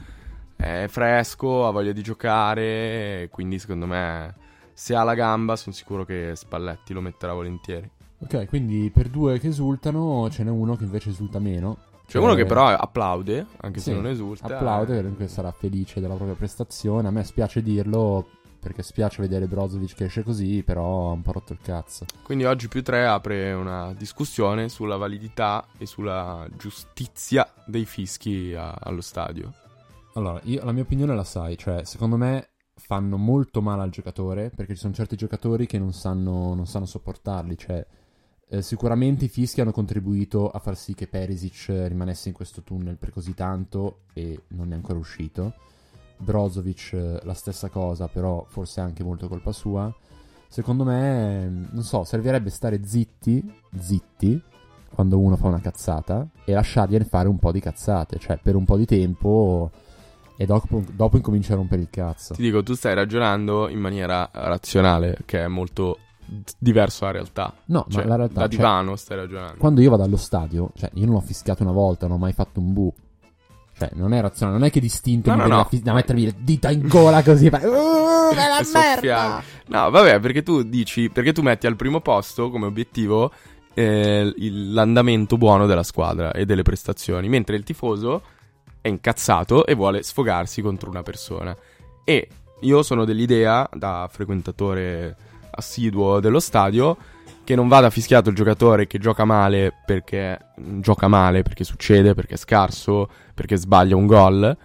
È 0.61 0.87
fresco, 0.89 1.69
ha 1.69 1.71
voglia 1.71 1.93
di 1.93 2.03
giocare. 2.03 3.29
Quindi, 3.31 3.61
secondo 3.61 3.87
me, 3.87 4.35
se 4.73 4.97
ha 4.97 5.05
la 5.05 5.15
gamba, 5.15 5.55
sono 5.55 5.73
sicuro 5.75 6.05
che 6.05 6.33
Spalletti 6.35 6.93
lo 6.93 7.01
metterà 7.01 7.33
volentieri. 7.33 7.89
Ok, 8.19 8.47
quindi 8.49 8.91
per 8.93 9.09
due 9.09 9.39
che 9.39 9.47
esultano, 9.47 10.29
ce 10.31 10.43
n'è 10.43 10.51
uno 10.51 10.75
che 10.75 10.83
invece 10.83 11.11
esulta 11.11 11.39
meno. 11.39 11.79
C'è 12.09 12.19
uno 12.19 12.35
che 12.35 12.45
però 12.45 12.67
applaude, 12.69 13.47
anche 13.59 13.79
Sì, 13.79 13.91
se 13.91 13.95
non 13.95 14.09
esulta. 14.09 14.47
Applaude, 14.47 15.01
perché 15.03 15.29
sarà 15.29 15.53
felice 15.53 16.01
della 16.01 16.15
propria 16.15 16.35
prestazione. 16.35 17.07
A 17.07 17.11
me 17.13 17.23
spiace 17.23 17.63
dirlo, 17.63 18.27
perché 18.59 18.83
spiace 18.83 19.23
vedere 19.23 19.47
Brozovic 19.47 19.95
che 19.95 20.05
esce 20.07 20.25
così, 20.25 20.65
però 20.65 21.11
ha 21.11 21.13
un 21.13 21.23
po' 21.23 21.33
rotto 21.33 21.53
il 21.53 21.61
cazzo. 21.63 22.07
Quindi 22.25 22.45
oggi 22.45 22.67
più 22.67 22.83
3 22.83 23.07
apre 23.07 23.53
una 23.53 23.95
discussione 23.97 24.69
sulla 24.69 24.97
validità 24.97 25.67
e 25.79 25.87
sulla 25.87 26.45
giustizia 26.57 27.47
dei 27.67 27.85
fischi 27.85 28.55
a- 28.57 28.75
allo 28.81 29.03
stadio. 29.03 29.53
Allora, 30.19 30.41
io, 30.45 30.65
la 30.65 30.73
mia 30.73 30.83
opinione 30.83 31.15
la 31.15 31.23
sai, 31.23 31.57
cioè, 31.57 31.85
secondo 31.85 32.17
me 32.17 32.49
fanno 32.75 33.17
molto 33.17 33.63
male 33.63 33.83
al 33.83 33.91
giocatore, 33.91 34.51
perché 34.51 34.75
ci 34.75 34.81
sono 34.81 34.93
certi 34.93 35.15
giocatori 35.15 35.65
che 35.65 35.79
non 35.79 35.93
sanno, 35.93 36.55
non 36.55 36.67
sanno 36.67 36.87
sopportarli, 36.87 37.57
cioè, 37.57 37.87
eh, 38.49 38.61
sicuramente 38.61 39.27
i 39.27 39.29
fischi 39.29 39.61
hanno 39.61 39.71
contribuito 39.71 40.51
a 40.51 40.59
far 40.59 40.77
sì 40.77 40.95
che 40.95 41.07
Perisic 41.07 41.69
eh, 41.69 41.87
rimanesse 41.87 42.29
in 42.29 42.35
questo 42.35 42.63
tunnel 42.63 42.97
per 42.97 43.13
così 43.13 43.33
tanto 43.33 44.01
e 44.13 44.43
non 44.49 44.73
è 44.73 44.75
ancora 44.75 44.99
uscito. 44.99 45.55
Brozovic 46.17 46.95
eh, 46.95 47.21
la 47.23 47.35
stessa 47.35 47.69
cosa, 47.69 48.09
però 48.09 48.45
forse 48.49 48.81
anche 48.81 49.05
molto 49.05 49.29
colpa 49.29 49.53
sua. 49.53 49.95
Secondo 50.49 50.83
me, 50.83 51.45
eh, 51.45 51.49
non 51.49 51.85
so, 51.85 52.03
servirebbe 52.03 52.51
stare 52.51 52.85
zitti, 52.85 53.53
zitti, 53.79 54.43
quando 54.93 55.21
uno 55.21 55.37
fa 55.37 55.47
una 55.47 55.61
cazzata 55.61 56.27
e 56.45 56.55
lasciargliene 56.55 57.05
fare 57.05 57.29
un 57.29 57.39
po' 57.39 57.53
di 57.53 57.61
cazzate, 57.61 58.19
cioè 58.19 58.37
per 58.43 58.57
un 58.57 58.65
po' 58.65 58.77
di 58.77 58.85
tempo 58.87 59.71
e 60.41 60.47
dopo, 60.47 60.83
dopo 60.93 61.17
incomincia 61.17 61.53
a 61.55 61.57
rompere 61.57 61.83
il 61.83 61.89
cazzo. 61.91 62.33
Ti 62.35 62.41
dico, 62.43 62.63
tu 62.63 62.75
stai 62.75 62.95
ragionando 62.95 63.69
in 63.69 63.81
maniera 63.81 64.31
razionale, 64.33 65.19
che 65.25 65.43
è 65.43 65.49
molto 65.49 65.99
diverso 66.59 67.01
dalla 67.01 67.13
realtà. 67.19 67.55
No, 67.67 67.87
Cioè, 67.89 68.03
ma 68.05 68.09
la 68.11 68.17
realtà 68.17 68.35
da 68.35 68.41
cioè, 68.49 68.57
divano 68.57 68.95
stai 68.97 69.17
ragionando. 69.17 69.57
quando 69.59 69.81
io 69.81 69.91
vado 69.91 70.05
allo 70.05 70.17
stadio, 70.17 70.71
cioè 70.77 70.91
io 70.95 71.07
non 71.07 71.17
ho 71.17 71.21
fischiato 71.21 71.63
una 71.65 71.73
volta, 71.73 72.07
non 72.07 72.17
ho 72.17 72.21
mai 72.21 72.33
fatto 72.33 72.61
un 72.61 72.73
bu. 72.73 72.95
Cioè, 73.77 73.91
non 73.95 74.13
è 74.13 74.21
razionale, 74.21 74.59
non 74.59 74.67
è 74.67 74.71
che 74.71 74.81
distinto 74.81 75.31
No, 75.31 75.37
mi 75.37 75.43
no, 75.43 75.49
no. 75.49 75.57
da, 75.57 75.65
fis- 75.65 75.83
da 75.83 75.93
mettermi 75.93 76.25
le 76.25 76.35
dita 76.39 76.71
in 76.71 76.87
gola 76.89 77.23
così 77.23 77.49
fare 77.49 77.67
"Uh, 77.67 77.73
la 78.35 78.61
merda! 78.73 79.43
No, 79.67 79.91
vabbè, 79.91 80.19
perché 80.21 80.43
tu 80.43 80.63
dici, 80.63 81.11
perché 81.11 81.33
tu 81.33 81.43
metti 81.43 81.67
al 81.67 81.77
primo 81.77 82.01
posto 82.01 82.51
come 82.51 82.67
obiettivo 82.67 83.33
eh, 83.75 84.33
l'andamento 84.37 85.37
buono 85.37 85.67
della 85.67 85.85
squadra 85.85 86.33
e 86.33 86.45
delle 86.45 86.63
prestazioni, 86.63 87.29
mentre 87.29 87.55
il 87.57 87.63
tifoso 87.63 88.23
è 88.81 88.89
incazzato 88.89 89.67
e 89.67 89.75
vuole 89.75 90.03
sfogarsi 90.03 90.63
contro 90.63 90.91
una 90.91 91.03
persona. 91.03 91.57
E 92.05 92.29
io 92.61 92.83
sono 92.83 93.05
dell'idea, 93.05 93.69
da 93.73 94.09
frequentatore 94.11 95.17
assiduo 95.51 96.21
dello 96.21 96.41
stadio, 96.41 96.97
che 97.45 97.55
non 97.55 97.69
vada 97.69 97.89
fischiato 97.91 98.29
il 98.29 98.35
giocatore 98.35 98.87
che 98.87 98.99
gioca 98.99 99.25
male 99.25 99.73
perché 99.87 100.39
gioca 100.57 101.09
male, 101.09 101.43
perché 101.43 101.65
succede, 101.65 102.15
perché 102.15 102.35
è 102.35 102.39
scarso, 102.39 103.09
perché 103.35 103.57
sbaglia 103.57 103.97
un 103.97 104.07
gol. 104.07 104.57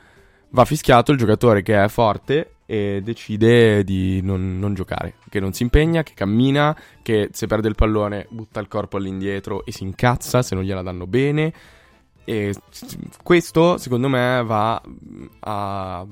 Va 0.50 0.66
fischiato 0.66 1.12
il 1.12 1.18
giocatore 1.18 1.62
che 1.62 1.82
è 1.82 1.88
forte 1.88 2.56
e 2.66 3.02
decide 3.04 3.84
di 3.84 4.22
non, 4.22 4.60
non 4.60 4.74
giocare, 4.74 5.16
che 5.30 5.40
non 5.40 5.54
si 5.54 5.64
impegna, 5.64 6.04
che 6.04 6.14
cammina, 6.16 6.76
che 7.02 7.30
se 7.32 7.48
perde 7.48 7.68
il 7.68 7.76
pallone 7.76 8.28
butta 8.30 8.60
il 8.60 8.68
corpo 8.68 8.98
all'indietro 8.98 9.66
e 9.66 9.72
si 9.72 9.84
incazza 9.84 10.42
se 10.42 10.56
non 10.56 10.64
gliela 10.64 10.82
danno 10.82 11.08
bene. 11.08 11.54
E 12.26 12.56
questo, 13.22 13.78
secondo 13.78 14.08
me, 14.08 14.44
va 14.44 14.82
a. 15.40 16.06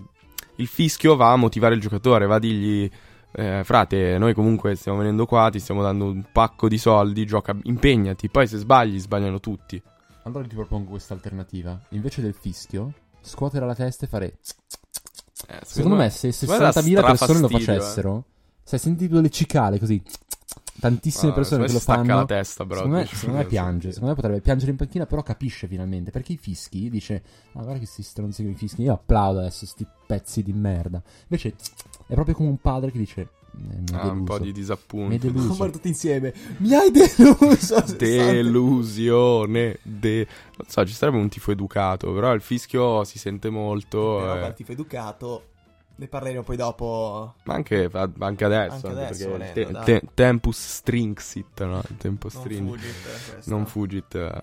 Il 0.55 0.67
fischio 0.67 1.15
va 1.15 1.31
a 1.31 1.35
motivare 1.37 1.75
il 1.75 1.81
giocatore, 1.81 2.25
va 2.25 2.35
a 2.35 2.39
dirgli. 2.39 2.89
eh, 3.33 3.61
frate, 3.63 4.17
noi 4.17 4.33
comunque 4.33 4.75
stiamo 4.75 4.97
venendo 4.97 5.25
qua, 5.25 5.49
ti 5.49 5.59
stiamo 5.59 5.81
dando 5.81 6.05
un 6.05 6.25
pacco 6.31 6.67
di 6.67 6.77
soldi, 6.77 7.25
gioca, 7.25 7.55
impegnati. 7.63 8.29
Poi 8.29 8.45
se 8.47 8.57
sbagli, 8.57 8.99
sbagliano 8.99 9.39
tutti. 9.39 9.81
Allora 10.23 10.45
ti 10.45 10.53
propongo 10.55 10.91
questa 10.91 11.13
alternativa. 11.13 11.79
Invece 11.89 12.21
del 12.21 12.33
fischio, 12.33 12.93
scuotere 13.21 13.65
la 13.65 13.73
testa 13.75 14.05
e 14.05 14.07
fare... 14.09 14.37
Eh, 15.47 15.59
Secondo 15.63 15.95
me 15.97 16.09
se 16.11 16.31
secondo 16.31 16.65
me 16.65 16.71
dà 16.71 16.81
60.000 16.81 17.01
persone 17.01 17.39
lo 17.39 17.47
strafastidio, 17.47 17.57
eh. 17.57 17.79
facessero, 17.79 18.23
se 18.63 18.75
hai 18.75 18.81
sentito 18.81 19.19
le 19.19 19.29
cicale 19.29 19.79
così, 19.79 19.99
tantissime 20.81 21.31
Ah, 21.31 21.35
persone 21.35 21.61
che 21.63 21.67
secondo 21.67 21.67
me 21.67 21.71
lo 21.73 21.77
si 21.77 21.83
stacca 21.83 22.01
fanno, 22.03 22.15
la 22.19 22.25
testa, 22.25 22.65
però. 22.65 22.75
secondo 22.81 22.97
me, 22.97 23.05
secondo 23.05 23.35
me 23.37 23.43
so. 23.43 23.47
piange, 23.49 23.87
secondo 23.91 24.09
me 24.09 24.15
potrebbe 24.15 24.41
piangere 24.41 24.71
in 24.71 24.77
panchina, 24.77 25.05
però 25.05 25.21
capisce 25.23 25.67
finalmente, 25.67 26.11
perché 26.11 26.33
i 26.33 26.37
fischi 26.37 26.89
dice, 26.89 27.23
ah 27.53 27.61
guarda 27.61 27.79
che 27.79 27.85
sti 27.85 28.03
stronzi 28.03 28.41
con 28.43 28.51
i 28.51 28.55
fischi, 28.55 28.81
io 28.81 28.93
applaudo 28.93 29.39
adesso 29.39 29.65
sti 29.65 29.85
pezzi 30.05 30.43
di 30.43 30.51
merda. 30.51 31.01
Invece 31.29 31.53
è 32.07 32.13
proprio 32.15 32.35
come 32.35 32.49
un 32.49 32.57
padre 32.57 32.91
che 32.91 32.97
dice, 32.97 33.21
eh, 33.21 33.27
mi 33.53 33.83
Ah, 33.93 34.07
un 34.07 34.23
po' 34.23 34.37
di 34.37 34.43
Mi 34.43 34.47
hai 34.47 34.53
disappunto. 34.53 35.17
deluso. 35.27 35.69
Tutti 35.69 35.87
insieme. 35.89 36.33
Mi 36.57 36.73
hai 36.73 36.89
deluso. 36.91 37.83
Delusione. 37.97 39.77
De... 39.83 40.27
Non 40.57 40.67
so, 40.67 40.85
ci 40.85 40.93
sarebbe 40.93 41.17
un 41.17 41.29
tifo 41.29 41.51
educato, 41.51 42.11
però 42.13 42.33
il 42.33 42.41
fischio 42.41 43.03
si 43.03 43.19
sente 43.19 43.49
molto. 43.49 44.17
Però 44.19 44.35
eh, 44.37 44.39
per 44.39 44.53
tifo 44.53 44.71
educato. 44.71 45.45
Ne 46.01 46.07
parleremo 46.07 46.41
poi 46.41 46.55
dopo. 46.55 47.35
Ma 47.43 47.53
anche, 47.53 47.87
anche 47.93 48.43
adesso. 48.43 48.73
Anche 48.73 48.87
adesso, 48.87 49.29
perché 49.29 49.53
volendo, 49.53 49.81
te- 49.83 49.99
te- 49.99 50.07
tempus 50.15 50.57
stringsit, 50.57 51.63
no? 51.63 51.83
Il 51.89 51.97
tempo 51.97 52.27
Non. 52.33 52.41
Fugit, 52.43 53.31
questo. 53.31 53.49
Non 53.51 53.65
fugit. 53.67 54.15
eh, 54.15 54.41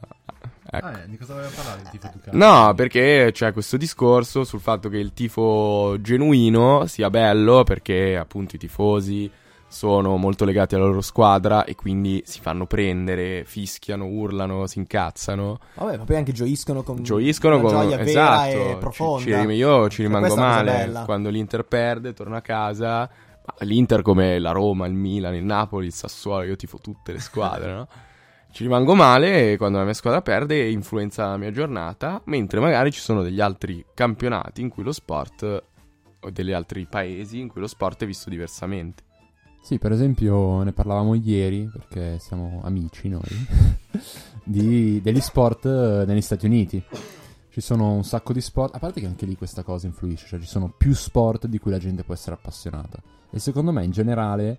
ecco. 0.71 0.87
Ah, 0.87 1.01
eh, 1.01 1.09
di 1.09 1.17
cosa 1.17 1.35
voleva 1.35 1.51
parlare 1.53 1.81
il 1.81 1.89
tifo 1.89 2.07
educato? 2.07 2.37
No, 2.37 2.75
perché 2.75 3.31
c'è 3.33 3.53
questo 3.53 3.77
discorso 3.77 4.45
sul 4.45 4.61
fatto 4.61 4.89
che 4.89 4.99
il 4.99 5.13
tifo 5.13 5.97
genuino 6.01 6.87
sia 6.87 7.11
bello 7.11 7.65
perché 7.65 8.17
appunto 8.17 8.55
i 8.55 8.59
tifosi 8.61 9.29
sono 9.69 10.17
molto 10.17 10.45
legati 10.45 10.75
alla 10.75 10.87
loro 10.87 11.03
squadra 11.03 11.65
e 11.65 11.75
quindi 11.75 12.23
si 12.25 12.41
fanno 12.41 12.67
prendere, 12.67 13.45
fischiano, 13.45 14.07
urlano, 14.07 14.67
si 14.67 14.79
incazzano. 14.79 15.59
Vabbè, 15.75 15.99
ma 15.99 16.05
poi 16.05 16.17
anche 16.17 16.33
gioiscono 16.33 16.83
con 16.83 17.03
Gioiscono 17.03 17.61
con 17.61 17.71
gioia 17.71 17.97
vera 17.99 18.49
esatto. 18.49 18.49
e 18.49 18.71
ci- 18.73 18.77
profonda. 18.79 19.23
ci 19.23 19.35
rim- 19.35 19.51
io 19.51 19.89
ci 19.89 20.03
rimango 20.03 20.35
male 20.37 21.03
quando 21.05 21.29
l'Inter 21.29 21.65
perde, 21.65 22.13
torno 22.15 22.37
a 22.37 22.41
casa. 22.41 23.09
L'Inter 23.61 24.03
come 24.03 24.39
la 24.39 24.51
Roma, 24.53 24.87
il 24.87 24.93
Milan, 24.95 25.35
il 25.35 25.45
Napoli, 25.45 25.87
il 25.87 25.93
Sassuolo, 25.95 26.45
io 26.45 26.57
tifo 26.57 26.79
tutte 26.79 27.13
le 27.13 27.19
squadre, 27.21 27.73
no? 27.73 27.89
Ci 28.51 28.63
rimango 28.63 28.95
male 28.95 29.57
quando 29.59 29.77
la 29.79 29.85
mia 29.85 29.93
squadra 29.93 30.23
perde 30.23 30.63
e 30.63 30.71
influenza 30.71 31.29
la 31.29 31.37
mia 31.37 31.51
giornata, 31.51 32.21
mentre 32.25 32.61
magari 32.61 32.91
ci 32.91 32.99
sono 33.01 33.23
degli 33.23 33.41
altri 33.41 33.85
campionati 33.95 34.63
in 34.63 34.71
cui 34.71 34.83
lo 34.83 34.91
sport 34.93 35.43
o 36.21 36.31
degli 36.31 36.53
altri 36.53 36.87
paesi 36.87 37.39
in 37.41 37.49
cui 37.49 37.61
lo 37.61 37.67
sport 37.67 38.03
è 38.03 38.07
visto 38.07 38.31
diversamente. 38.31 39.05
Sì, 39.61 39.79
per 39.79 39.93
esempio 39.93 40.63
ne 40.63 40.73
parlavamo 40.73 41.15
ieri, 41.15 41.69
perché 41.71 42.19
siamo 42.19 42.61
amici 42.65 43.09
noi, 43.09 43.21
di- 44.45 45.01
degli 45.03 45.21
sport 45.21 45.67
eh, 45.67 46.05
negli 46.07 46.23
Stati 46.23 46.47
Uniti. 46.47 46.83
Ci 47.51 47.61
sono 47.61 47.93
un 47.93 48.05
sacco 48.05 48.33
di 48.33 48.41
sport, 48.41 48.75
a 48.75 48.79
parte 48.79 49.01
che 49.01 49.07
anche 49.07 49.27
lì 49.27 49.37
questa 49.37 49.63
cosa 49.63 49.87
influisce, 49.87 50.27
cioè 50.27 50.41
ci 50.41 50.47
sono 50.47 50.73
più 50.77 50.95
sport 50.95 51.47
di 51.47 51.59
cui 51.59 51.71
la 51.71 51.79
gente 51.79 52.05
può 52.05 52.15
essere 52.15 52.37
appassionata. 52.37 53.03
E 53.31 53.39
secondo 53.41 53.73
me 53.73 53.85
in 53.85 53.91
generale 53.91 54.59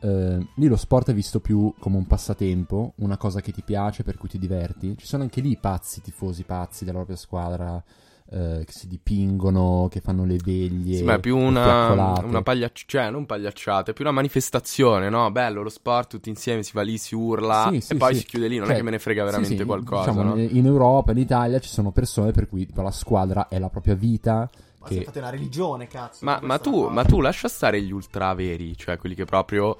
eh, 0.00 0.46
lì 0.56 0.66
lo 0.66 0.76
sport 0.76 1.10
è 1.10 1.14
visto 1.14 1.40
più 1.40 1.72
come 1.78 1.96
un 1.96 2.06
passatempo, 2.06 2.92
una 2.96 3.16
cosa 3.16 3.40
che 3.40 3.52
ti 3.52 3.62
piace, 3.62 4.02
per 4.02 4.18
cui 4.18 4.28
ti 4.28 4.38
diverti. 4.38 4.96
Ci 4.98 5.06
sono 5.06 5.22
anche 5.22 5.40
lì 5.40 5.52
i 5.52 5.58
pazzi, 5.58 6.02
tifosi 6.02 6.44
pazzi 6.44 6.84
della 6.84 6.98
propria 6.98 7.16
squadra, 7.16 7.82
eh, 8.30 8.62
che 8.64 8.72
si 8.72 8.88
dipingono, 8.88 9.88
che 9.90 10.00
fanno 10.00 10.24
le 10.24 10.38
veglie. 10.42 10.96
Sì, 10.96 11.02
ma 11.04 11.14
è 11.14 11.20
più 11.20 11.36
una, 11.36 12.20
una 12.22 12.42
pagliacciata, 12.42 12.84
cioè 12.86 13.10
non 13.10 13.26
pagliacciata, 13.26 13.90
è 13.90 13.94
più 13.94 14.04
una 14.04 14.12
manifestazione, 14.14 15.08
no? 15.08 15.30
Bello 15.30 15.62
lo 15.62 15.68
sport, 15.68 16.10
tutti 16.10 16.30
insieme 16.30 16.62
si 16.62 16.72
va 16.74 16.82
lì, 16.82 16.96
si 16.98 17.14
urla 17.14 17.68
Sì, 17.70 17.76
e 17.76 17.80
sì, 17.80 17.94
poi 17.96 18.14
sì. 18.14 18.20
si 18.20 18.26
chiude 18.26 18.48
lì, 18.48 18.56
non 18.56 18.66
Cioè, 18.66 18.74
è 18.74 18.78
che 18.78 18.84
me 18.84 18.90
ne 18.90 18.98
frega 18.98 19.24
veramente 19.24 19.56
sì, 19.56 19.64
qualcosa, 19.64 20.10
diciamo, 20.10 20.34
no? 20.34 20.40
In 20.40 20.66
Europa, 20.66 21.12
in 21.12 21.18
Italia 21.18 21.58
ci 21.60 21.68
sono 21.68 21.90
persone 21.92 22.30
per 22.32 22.48
cui 22.48 22.66
tipo, 22.66 22.82
la 22.82 22.90
squadra 22.90 23.48
è 23.48 23.58
la 23.58 23.68
propria 23.68 23.94
vita. 23.94 24.48
Ma 24.78 24.86
che- 24.88 24.94
se 24.96 25.04
fate 25.04 25.18
una 25.18 25.30
religione, 25.30 25.86
cazzo. 25.86 26.24
Ma, 26.24 26.38
ma 26.42 26.58
tu, 26.58 26.88
ma 26.88 27.04
tu 27.04 27.20
lascia 27.20 27.48
stare 27.48 27.80
gli 27.82 27.92
ultra 27.92 28.32
veri, 28.34 28.76
cioè 28.76 28.96
quelli 28.96 29.14
che 29.14 29.24
proprio 29.24 29.76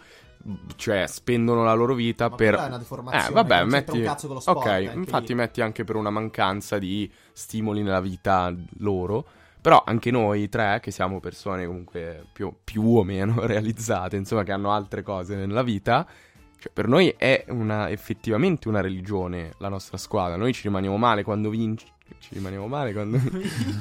cioè, 0.77 1.07
spendono 1.07 1.65
la 1.65 1.73
loro 1.75 1.95
vita 1.95 2.29
Ma 2.29 2.37
per... 2.37 2.55
è 2.55 2.67
una 2.67 2.79
deformazione, 2.79 3.29
Eh, 3.29 3.33
vabbè, 3.33 3.61
non 3.63 3.71
c'entra 3.71 3.93
metti... 3.93 3.99
un 3.99 4.05
cazzo 4.05 4.27
con 4.27 4.37
lo 4.37 4.43
sport, 4.43 4.59
ok, 4.59 4.67
anche 4.67 4.93
infatti 4.93 5.27
lì. 5.29 5.35
metti 5.35 5.61
anche 5.61 5.85
per 5.85 5.97
una 5.97 6.11
mancanza 6.11 6.79
di 6.79 7.11
stimoli 7.33 7.83
nella 7.83 8.01
vita 8.01 8.55
loro. 8.79 9.25
Però 9.61 9.83
anche 9.87 10.11
noi 10.11 10.51
tre, 10.51 10.79
che 10.83 10.91
siamo 10.91 11.21
persone 11.21 11.65
comunque 11.65 12.27
più, 12.35 12.55
più 12.63 12.83
o 12.99 13.03
meno 13.03 13.41
realizzate, 13.47 14.17
insomma, 14.17 14.43
che 14.43 14.53
hanno 14.53 14.73
altre 14.73 15.03
cose 15.03 15.37
nella 15.37 15.63
vita, 15.63 16.07
Cioè, 16.59 16.71
per 16.71 16.87
noi 16.87 17.15
è 17.17 17.47
una, 17.49 17.89
effettivamente 17.89 18.69
una 18.69 18.83
religione 18.83 19.53
la 19.59 19.71
nostra 19.71 19.97
squadra. 19.97 20.37
Noi 20.37 20.53
ci 20.53 20.65
rimaniamo 20.65 20.99
male 20.99 21.23
quando 21.25 21.49
vince. 21.49 21.87
Ci 22.19 22.35
rimaniamo 22.35 22.67
male 22.67 22.93
quando. 22.93 23.17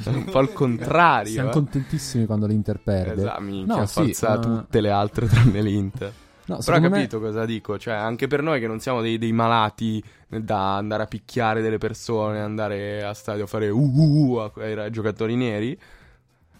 un 0.05 0.25
po' 0.31 0.39
il 0.39 0.53
contrario. 0.53 1.31
Siamo 1.33 1.49
eh. 1.49 1.51
contentissimi 1.51 2.25
quando 2.25 2.47
l'Inter 2.47 2.79
perde. 2.79 3.21
Esatto, 3.21 3.41
minchia, 3.41 3.75
No, 3.75 3.85
forza 3.85 4.41
sì, 4.41 4.47
ma- 4.47 4.59
tutte 4.61 4.79
le 4.79 4.89
altre 4.89 5.27
tranne 5.27 5.61
l'Inter. 5.61 6.13
No, 6.45 6.57
Però 6.57 6.57
hai 6.57 6.63
secondo 6.63 6.89
me- 6.89 6.95
capito 6.95 7.19
cosa 7.19 7.45
dico? 7.45 7.77
Cioè, 7.77 7.93
anche 7.93 8.27
per 8.27 8.41
noi 8.41 8.59
che 8.59 8.67
non 8.67 8.79
siamo 8.79 9.01
dei, 9.01 9.17
dei 9.17 9.31
malati 9.31 10.03
da 10.27 10.75
andare 10.75 11.03
a 11.03 11.07
picchiare 11.07 11.61
delle 11.61 11.77
persone, 11.77 12.39
andare 12.39 13.03
a 13.03 13.13
stadio 13.13 13.45
a 13.45 13.47
fare 13.47 13.69
uh, 13.69 13.79
uh, 13.79 14.31
uh 14.31 14.35
a- 14.37 14.51
ai 14.55 14.91
giocatori 14.91 15.35
neri. 15.35 15.79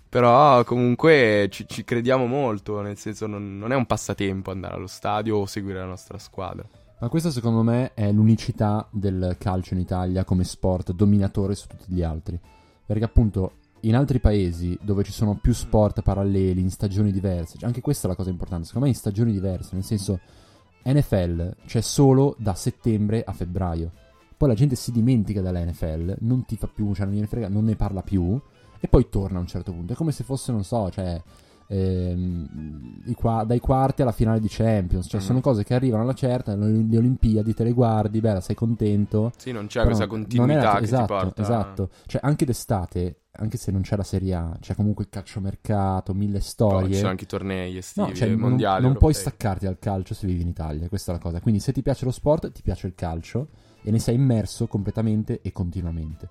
Però 0.08 0.64
comunque 0.64 1.48
ci, 1.50 1.66
ci 1.68 1.84
crediamo 1.84 2.28
molto, 2.28 2.82
nel 2.82 2.98
senso 2.98 3.26
non, 3.26 3.58
non 3.58 3.72
è 3.72 3.76
un 3.76 3.88
passatempo 3.88 4.52
andare 4.52 4.76
allo 4.76 4.88
stadio 4.88 5.38
o 5.38 5.46
seguire 5.48 5.80
la 5.80 5.86
nostra 5.86 6.20
squadra. 6.20 6.64
Ma 7.00 7.10
questa 7.10 7.32
secondo 7.32 7.64
me 7.64 7.94
è 7.96 8.12
l'unicità 8.12 8.88
del 8.92 9.36
calcio 9.40 9.74
in 9.74 9.80
Italia 9.80 10.24
come 10.24 10.44
sport 10.44 10.92
dominatore 10.92 11.56
su 11.56 11.68
tutti 11.68 11.86
gli 11.88 12.04
altri. 12.04 12.40
Perché 12.86 13.04
appunto 13.04 13.54
in 13.84 13.96
altri 13.96 14.20
paesi 14.20 14.78
dove 14.82 15.04
ci 15.04 15.12
sono 15.12 15.36
più 15.36 15.54
sport 15.54 16.02
paralleli, 16.02 16.62
in 16.62 16.70
stagioni 16.70 17.12
diverse, 17.12 17.58
cioè 17.58 17.68
anche 17.68 17.82
questa 17.82 18.08
è 18.08 18.10
la 18.10 18.16
cosa 18.16 18.30
importante, 18.30 18.66
secondo 18.66 18.88
me 18.88 18.94
in 18.94 19.00
stagioni 19.00 19.32
diverse, 19.32 19.70
nel 19.74 19.84
senso 19.84 20.20
NFL 20.86 21.56
c'è 21.66 21.82
solo 21.82 22.36
da 22.38 22.54
settembre 22.54 23.24
a 23.24 23.32
febbraio. 23.34 23.92
Poi 24.36 24.50
la 24.50 24.56
gente 24.56 24.76
si 24.76 24.92
dimentica 24.92 25.42
della 25.42 25.64
NFL, 25.64 26.18
non 26.20 26.46
ti 26.46 26.58
fa 26.58 26.68
più, 26.68 26.94
cioè 26.94 27.06
non 27.06 27.26
frega, 27.26 27.48
non 27.48 27.66
ne 27.66 27.76
parla 27.76 28.02
più 28.02 28.40
e 28.80 28.88
poi 28.88 29.08
torna 29.10 29.38
a 29.38 29.42
un 29.42 29.48
certo 29.48 29.72
punto. 29.72 29.94
È 29.94 29.96
come 29.96 30.12
se 30.12 30.24
fosse, 30.24 30.52
non 30.52 30.64
so, 30.64 30.90
cioè 30.90 31.22
ehm, 31.68 33.02
i 33.06 33.14
qua- 33.14 33.44
dai 33.44 33.60
quarti 33.60 34.02
alla 34.02 34.12
finale 34.12 34.40
di 34.40 34.48
Champions, 34.50 35.08
cioè 35.10 35.20
Mm. 35.22 35.24
sono 35.24 35.42
cose 35.42 35.64
che 35.64 35.74
arrivano 35.74 36.04
alla 36.04 36.14
certa, 36.14 36.56
le, 36.56 36.98
Olimpiadi 36.98 37.54
te 37.54 37.64
le 37.64 37.72
guardi, 37.74 38.20
bella, 38.20 38.42
sei 38.42 38.56
contento. 38.56 39.32
Sì, 39.38 39.52
non 39.52 39.68
c'è 39.68 39.84
questa 39.84 40.06
non 40.06 40.20
continuità 40.20 40.74
la- 40.74 40.78
che 40.80 40.84
esatto, 40.86 41.06
porta... 41.06 41.42
Esatto, 41.42 41.90
cioè 42.06 42.22
anche 42.24 42.46
d'estate, 42.46 43.18
anche 43.36 43.58
se 43.58 43.72
non 43.72 43.82
c'è 43.82 43.96
la 43.96 44.04
Serie 44.04 44.34
A, 44.36 44.58
c'è 44.60 44.76
comunque 44.76 45.04
il 45.06 45.10
calciomercato, 45.10 46.14
mille 46.14 46.34
Poi 46.34 46.42
storie. 46.42 46.90
ci 46.90 46.96
sono 46.98 47.10
anche 47.10 47.24
i 47.24 47.28
tornei 47.28 47.78
estivi, 47.78 48.08
No, 48.10 48.14
cioè, 48.16 48.28
non, 48.30 48.40
mondiali, 48.40 48.84
non 48.84 48.94
puoi 48.98 49.12
europei. 49.14 49.32
staccarti 49.34 49.66
dal 49.66 49.80
calcio 49.80 50.14
se 50.14 50.28
vivi 50.28 50.42
in 50.42 50.48
Italia, 50.50 50.88
questa 50.88 51.12
è 51.12 51.16
la 51.16 51.22
cosa. 51.22 51.40
Quindi 51.42 51.60
se 51.60 51.72
ti 51.72 51.82
piace 51.82 52.06
lo 52.06 52.12
sport, 52.12 52.52
ti 52.52 52.62
piace 52.62 52.88
il 52.88 52.94
calcio 52.96 53.48
e 53.82 53.92
ne 53.92 54.00
sei 54.00 54.16
immerso 54.16 54.68
completamente 54.68 55.42
e 55.42 55.52
continuamente. 55.52 56.30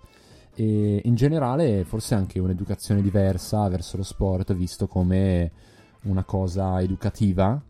E 0.54 1.00
in 1.04 1.14
generale 1.14 1.84
forse 1.84 2.14
anche 2.14 2.38
un'educazione 2.38 3.00
diversa 3.00 3.68
verso 3.68 3.96
lo 3.96 4.02
sport 4.02 4.52
visto 4.54 4.86
come 4.86 5.50
una 6.02 6.24
cosa 6.24 6.80
educativa 6.80 7.60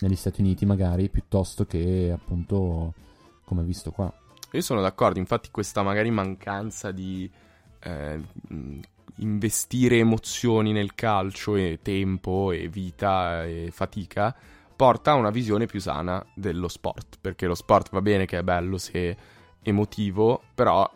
negli 0.00 0.16
Stati 0.16 0.40
Uniti 0.40 0.66
magari 0.66 1.08
piuttosto 1.08 1.64
che 1.66 2.10
appunto 2.12 2.94
come 3.44 3.62
visto 3.62 3.90
qua. 3.92 4.12
Io 4.52 4.60
sono 4.60 4.80
d'accordo, 4.80 5.18
infatti 5.18 5.50
questa 5.50 5.82
magari 5.82 6.10
mancanza 6.10 6.90
di 6.90 7.30
eh, 7.80 8.20
investire 9.16 9.98
emozioni 9.98 10.72
nel 10.72 10.94
calcio 10.94 11.56
e 11.56 11.78
tempo 11.82 12.52
e 12.52 12.68
vita 12.68 13.44
e 13.44 13.70
fatica 13.72 14.34
porta 14.74 15.12
a 15.12 15.14
una 15.14 15.30
visione 15.30 15.66
più 15.66 15.80
sana 15.80 16.24
dello 16.34 16.68
sport, 16.68 17.18
perché 17.20 17.46
lo 17.46 17.54
sport 17.54 17.90
va 17.92 18.02
bene 18.02 18.26
che 18.26 18.38
è 18.38 18.42
bello 18.42 18.76
se 18.78 19.16
emotivo, 19.62 20.42
però 20.54 20.88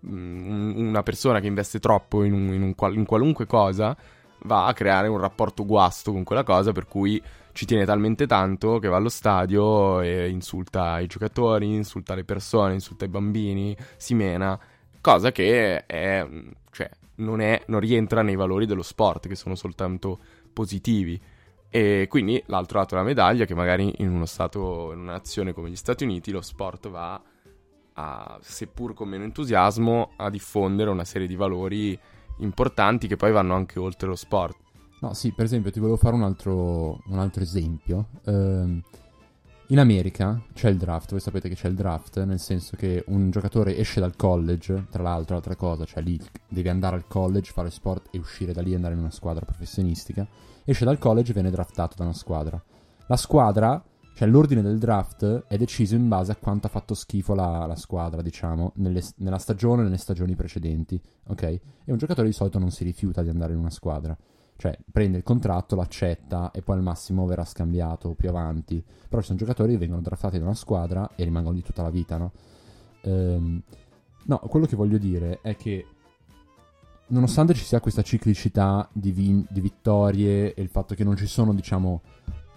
una 0.00 1.02
persona 1.02 1.40
che 1.40 1.46
investe 1.46 1.78
troppo 1.80 2.24
in, 2.24 2.32
un- 2.32 2.52
in 2.52 2.62
un 2.62 2.74
qual- 2.74 2.94
in 2.94 3.04
qualunque 3.04 3.46
cosa 3.46 3.96
va 4.42 4.66
a 4.66 4.72
creare 4.72 5.08
un 5.08 5.18
rapporto 5.18 5.64
guasto 5.64 6.12
con 6.12 6.22
quella 6.22 6.44
cosa 6.44 6.72
per 6.72 6.86
cui 6.86 7.20
ci 7.52 7.64
tiene 7.64 7.86
talmente 7.86 8.26
tanto 8.26 8.78
che 8.78 8.88
va 8.88 8.96
allo 8.96 9.08
stadio 9.08 10.00
e 10.02 10.28
insulta 10.28 11.00
i 11.00 11.06
giocatori, 11.06 11.74
insulta 11.74 12.14
le 12.14 12.24
persone, 12.24 12.74
insulta 12.74 13.06
i 13.06 13.08
bambini, 13.08 13.74
si 13.96 14.14
mena, 14.14 14.58
cosa 15.00 15.32
che 15.32 15.86
è, 15.86 16.28
cioè, 16.70 16.90
non, 17.16 17.40
è, 17.40 17.62
non 17.68 17.80
rientra 17.80 18.20
nei 18.20 18.36
valori 18.36 18.66
dello 18.66 18.82
sport, 18.82 19.26
che 19.26 19.36
sono 19.36 19.54
soltanto 19.54 20.18
positivi. 20.52 21.18
E 21.70 22.06
quindi 22.10 22.42
l'altro 22.46 22.78
lato 22.78 22.94
della 22.94 23.06
medaglia 23.06 23.44
è 23.44 23.46
che 23.46 23.54
magari 23.54 23.90
in 23.98 24.10
uno 24.10 24.26
stato, 24.26 24.92
in 24.92 25.00
una 25.00 25.12
nazione 25.12 25.54
come 25.54 25.70
gli 25.70 25.76
Stati 25.76 26.04
Uniti, 26.04 26.30
lo 26.30 26.42
sport 26.42 26.90
va 26.90 27.20
a, 27.96 28.38
seppur 28.40 28.94
con 28.94 29.08
meno 29.08 29.24
entusiasmo, 29.24 30.12
a 30.16 30.30
diffondere 30.30 30.90
una 30.90 31.04
serie 31.04 31.26
di 31.26 31.36
valori 31.36 31.98
importanti 32.38 33.06
che 33.06 33.16
poi 33.16 33.32
vanno 33.32 33.54
anche 33.54 33.78
oltre 33.78 34.08
lo 34.08 34.16
sport. 34.16 34.56
No, 35.00 35.12
sì, 35.12 35.32
per 35.32 35.44
esempio 35.44 35.70
ti 35.70 35.78
volevo 35.78 35.98
fare 35.98 36.14
un 36.14 36.22
altro, 36.22 37.00
un 37.06 37.18
altro 37.18 37.42
esempio. 37.42 38.08
Ehm, 38.24 38.82
in 39.68 39.80
America 39.80 40.40
c'è 40.54 40.68
il 40.68 40.76
draft, 40.76 41.10
voi 41.10 41.20
sapete 41.20 41.48
che 41.48 41.56
c'è 41.56 41.68
il 41.68 41.74
draft, 41.74 42.22
nel 42.22 42.38
senso 42.38 42.76
che 42.76 43.02
un 43.08 43.30
giocatore 43.30 43.76
esce 43.76 43.98
dal 43.98 44.14
college, 44.14 44.86
tra 44.90 45.02
l'altro 45.02 45.34
altra 45.34 45.56
cosa, 45.56 45.84
cioè 45.84 46.02
lì 46.02 46.20
devi 46.48 46.68
andare 46.68 46.94
al 46.94 47.08
college, 47.08 47.50
fare 47.52 47.70
sport 47.70 48.08
e 48.12 48.18
uscire 48.18 48.52
da 48.52 48.62
lì 48.62 48.72
e 48.72 48.76
andare 48.76 48.94
in 48.94 49.00
una 49.00 49.10
squadra 49.10 49.44
professionistica. 49.44 50.26
Esce 50.64 50.84
dal 50.84 50.98
college 50.98 51.30
e 51.30 51.34
viene 51.34 51.50
draftato 51.50 51.96
da 51.96 52.04
una 52.04 52.12
squadra. 52.12 52.62
La 53.08 53.16
squadra, 53.16 53.82
cioè 54.16 54.26
l'ordine 54.28 54.62
del 54.62 54.78
draft 54.78 55.44
è 55.46 55.58
deciso 55.58 55.94
in 55.94 56.08
base 56.08 56.32
a 56.32 56.36
quanto 56.36 56.68
ha 56.68 56.70
fatto 56.70 56.94
schifo 56.94 57.34
la, 57.34 57.66
la 57.66 57.76
squadra, 57.76 58.22
diciamo, 58.22 58.72
nelle- 58.76 59.02
nella 59.16 59.36
stagione 59.36 59.82
e 59.82 59.84
nelle 59.84 59.98
stagioni 59.98 60.34
precedenti, 60.34 60.98
ok? 61.26 61.42
E 61.42 61.60
un 61.84 61.98
giocatore 61.98 62.26
di 62.26 62.32
solito 62.32 62.58
non 62.58 62.70
si 62.70 62.82
rifiuta 62.82 63.22
di 63.22 63.28
andare 63.28 63.52
in 63.52 63.58
una 63.58 63.68
squadra. 63.68 64.16
Cioè, 64.56 64.78
prende 64.90 65.18
il 65.18 65.22
contratto, 65.22 65.76
l'accetta 65.76 66.50
e 66.50 66.62
poi 66.62 66.76
al 66.76 66.82
massimo 66.82 67.26
verrà 67.26 67.44
scambiato 67.44 68.14
più 68.14 68.30
avanti. 68.30 68.82
Però 69.06 69.20
ci 69.20 69.26
sono 69.26 69.38
giocatori 69.38 69.72
che 69.72 69.78
vengono 69.78 70.00
draftati 70.00 70.38
da 70.38 70.44
una 70.44 70.54
squadra 70.54 71.10
e 71.14 71.22
rimangono 71.22 71.54
lì 71.54 71.62
tutta 71.62 71.82
la 71.82 71.90
vita, 71.90 72.16
no? 72.16 72.32
Ehm, 73.02 73.62
no, 74.24 74.38
quello 74.38 74.64
che 74.64 74.76
voglio 74.76 74.96
dire 74.96 75.40
è 75.42 75.56
che 75.56 75.84
nonostante 77.08 77.52
ci 77.52 77.64
sia 77.64 77.80
questa 77.80 78.00
ciclicità 78.00 78.88
di, 78.94 79.12
vin- 79.12 79.46
di 79.50 79.60
vittorie 79.60 80.54
e 80.54 80.62
il 80.62 80.70
fatto 80.70 80.94
che 80.94 81.04
non 81.04 81.16
ci 81.16 81.26
sono, 81.26 81.52
diciamo, 81.52 82.00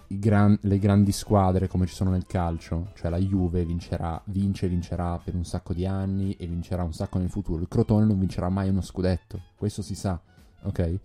gran- 0.09 0.57
le 0.61 0.79
grandi 0.79 1.11
squadre 1.11 1.67
come 1.67 1.85
ci 1.85 1.93
sono 1.93 2.09
nel 2.09 2.25
calcio, 2.25 2.91
cioè 2.95 3.11
la 3.11 3.17
Juve 3.17 3.63
vincerà, 3.63 4.19
vince 4.25 4.65
e 4.65 4.69
vincerà 4.69 5.19
per 5.23 5.35
un 5.35 5.45
sacco 5.45 5.73
di 5.73 5.85
anni 5.85 6.35
e 6.37 6.47
vincerà 6.47 6.83
un 6.83 6.93
sacco 6.93 7.19
nel 7.19 7.29
futuro. 7.29 7.61
Il 7.61 7.67
Crotone 7.67 8.05
non 8.05 8.17
vincerà 8.17 8.49
mai 8.49 8.69
uno 8.69 8.81
scudetto, 8.81 9.39
questo 9.55 9.81
si 9.81 9.95
sa, 9.95 10.19
ok? 10.63 10.99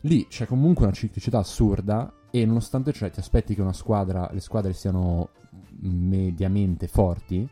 Lì 0.00 0.26
c'è 0.28 0.46
comunque 0.46 0.84
una 0.84 0.94
ciclicità 0.94 1.38
assurda 1.38 2.12
e 2.30 2.44
nonostante 2.46 2.92
cioè, 2.92 3.10
ti 3.10 3.18
aspetti 3.18 3.54
che 3.54 3.62
una 3.62 3.72
squadra, 3.72 4.28
le 4.32 4.40
squadre 4.40 4.72
siano 4.72 5.30
mediamente 5.80 6.86
forti, 6.86 7.48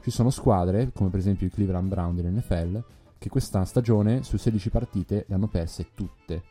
ci 0.00 0.10
sono 0.10 0.30
squadre, 0.30 0.90
come 0.94 1.10
per 1.10 1.18
esempio 1.18 1.46
i 1.46 1.50
Cleveland 1.50 1.88
Brown 1.88 2.14
dell'NFL, 2.14 2.82
che 3.18 3.28
questa 3.28 3.64
stagione 3.64 4.22
su 4.22 4.36
16 4.38 4.70
partite 4.70 5.24
le 5.28 5.34
hanno 5.34 5.48
perse 5.48 5.88
tutte. 5.94 6.42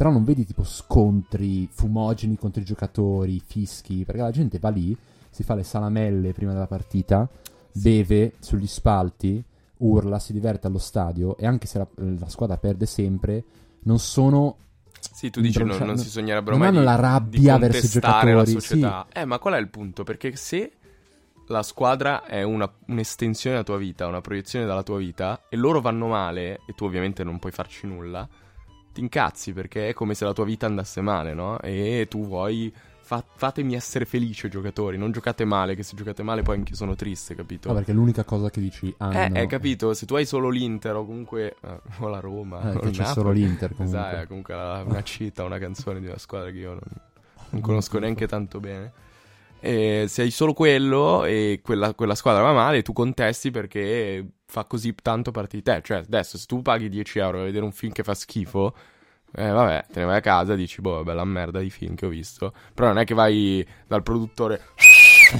Però 0.00 0.10
non 0.10 0.24
vedi 0.24 0.46
tipo 0.46 0.64
scontri 0.64 1.68
fumogeni 1.70 2.38
contro 2.38 2.62
i 2.62 2.64
giocatori, 2.64 3.38
fischi, 3.38 4.06
perché 4.06 4.22
la 4.22 4.30
gente 4.30 4.58
va 4.58 4.70
lì, 4.70 4.96
si 5.28 5.42
fa 5.42 5.54
le 5.54 5.62
salamelle 5.62 6.32
prima 6.32 6.54
della 6.54 6.66
partita, 6.66 7.28
beve 7.70 8.32
sugli 8.38 8.66
spalti, 8.66 9.44
urla, 9.76 10.18
si 10.18 10.32
diverte 10.32 10.68
allo 10.68 10.78
stadio 10.78 11.36
e 11.36 11.44
anche 11.44 11.66
se 11.66 11.76
la, 11.76 11.86
la 11.96 12.28
squadra 12.30 12.56
perde 12.56 12.86
sempre, 12.86 13.44
non 13.80 13.98
sono 13.98 14.56
Sì, 15.12 15.28
tu 15.28 15.42
dici 15.42 15.62
non, 15.62 15.76
non 15.76 15.98
si 15.98 16.08
sognerebbero 16.08 16.56
non 16.56 16.60
mai 16.60 16.68
hanno 16.68 16.78
di, 16.78 16.84
la 16.86 16.94
rabbia 16.94 17.56
di 17.56 17.60
verso 17.60 17.76
i 17.76 17.80
contestare 17.90 18.32
la 18.32 18.44
giocatori, 18.44 18.50
società. 18.52 19.06
Eh, 19.12 19.24
ma 19.26 19.38
qual 19.38 19.52
è 19.52 19.58
il 19.58 19.68
punto? 19.68 20.02
Perché 20.02 20.34
se 20.34 20.72
la 21.48 21.62
squadra 21.62 22.24
è 22.24 22.42
una- 22.42 22.72
un'estensione 22.86 23.56
della 23.56 23.68
tua 23.68 23.76
vita, 23.76 24.06
una 24.06 24.22
proiezione 24.22 24.64
della 24.64 24.82
tua 24.82 24.96
vita, 24.96 25.42
e 25.50 25.56
loro 25.58 25.82
vanno 25.82 26.06
male, 26.06 26.60
e 26.66 26.72
tu 26.74 26.86
ovviamente 26.86 27.22
non 27.22 27.38
puoi 27.38 27.52
farci 27.52 27.86
nulla, 27.86 28.26
ti 28.92 29.00
incazzi 29.00 29.52
perché 29.52 29.88
è 29.88 29.92
come 29.92 30.14
se 30.14 30.24
la 30.24 30.32
tua 30.32 30.44
vita 30.44 30.66
andasse 30.66 31.00
male, 31.00 31.34
no? 31.34 31.58
E 31.60 32.06
tu 32.08 32.26
vuoi... 32.26 32.72
fa- 33.00 33.24
fatemi 33.34 33.74
essere 33.74 34.04
felice, 34.04 34.48
giocatori, 34.48 34.96
non 34.96 35.10
giocate 35.12 35.44
male, 35.44 35.74
che 35.74 35.82
se 35.82 35.96
giocate 35.96 36.22
male 36.22 36.42
poi 36.42 36.56
anche 36.56 36.74
sono 36.74 36.94
triste, 36.94 37.34
capito? 37.34 37.68
No, 37.68 37.74
perché 37.74 37.92
l'unica 37.92 38.24
cosa 38.24 38.50
che 38.50 38.60
dici 38.60 38.92
hanno. 38.98 39.34
Eh, 39.34 39.40
hai 39.40 39.46
capito? 39.48 39.94
Se 39.94 40.06
tu 40.06 40.14
hai 40.14 40.24
solo 40.26 40.48
l'Inter 40.48 40.94
o 40.96 41.04
comunque 41.04 41.56
eh, 41.60 41.80
o 41.98 42.08
la 42.08 42.20
Roma, 42.20 42.60
Eh, 42.72 42.76
o 42.76 42.80
c'è 42.80 42.90
Napoli, 42.90 43.04
solo 43.04 43.30
l'Inter 43.32 43.74
comunque. 43.74 43.98
Esatto, 43.98 44.16
è 44.16 44.26
comunque 44.26 44.54
la- 44.54 44.82
una 44.86 45.02
cita, 45.02 45.44
una 45.44 45.58
canzone 45.58 46.00
di 46.00 46.06
una 46.06 46.18
squadra 46.18 46.50
che 46.50 46.58
io 46.58 46.70
non, 46.70 46.80
non 47.50 47.60
conosco 47.60 47.98
neanche 47.98 48.26
tanto 48.26 48.60
bene. 48.60 48.92
E 49.62 50.06
se 50.08 50.22
hai 50.22 50.30
solo 50.30 50.54
quello 50.54 51.24
e 51.24 51.60
quella, 51.62 51.92
quella 51.94 52.14
squadra 52.14 52.42
va 52.42 52.52
male, 52.52 52.82
tu 52.82 52.92
contesti 52.94 53.50
perché 53.50 54.26
fa 54.50 54.64
così 54.64 54.94
tanto 55.00 55.30
parte 55.30 55.56
di 55.56 55.62
te. 55.62 55.80
Cioè, 55.82 55.98
adesso 55.98 56.36
se 56.36 56.44
tu 56.46 56.60
paghi 56.60 56.88
10 56.88 57.18
euro 57.18 57.36
per 57.38 57.46
vedere 57.46 57.64
un 57.64 57.72
film 57.72 57.92
che 57.92 58.02
fa 58.02 58.14
schifo, 58.14 58.74
eh, 59.32 59.48
vabbè, 59.48 59.86
te 59.92 60.00
ne 60.00 60.06
vai 60.06 60.16
a 60.16 60.20
casa 60.20 60.52
e 60.54 60.56
dici, 60.56 60.80
boh, 60.80 61.02
bella 61.04 61.24
merda 61.24 61.60
di 61.60 61.70
film 61.70 61.94
che 61.94 62.06
ho 62.06 62.08
visto. 62.08 62.52
Però 62.74 62.88
non 62.88 62.98
è 62.98 63.04
che 63.04 63.14
vai 63.14 63.66
dal 63.86 64.02
produttore, 64.02 64.60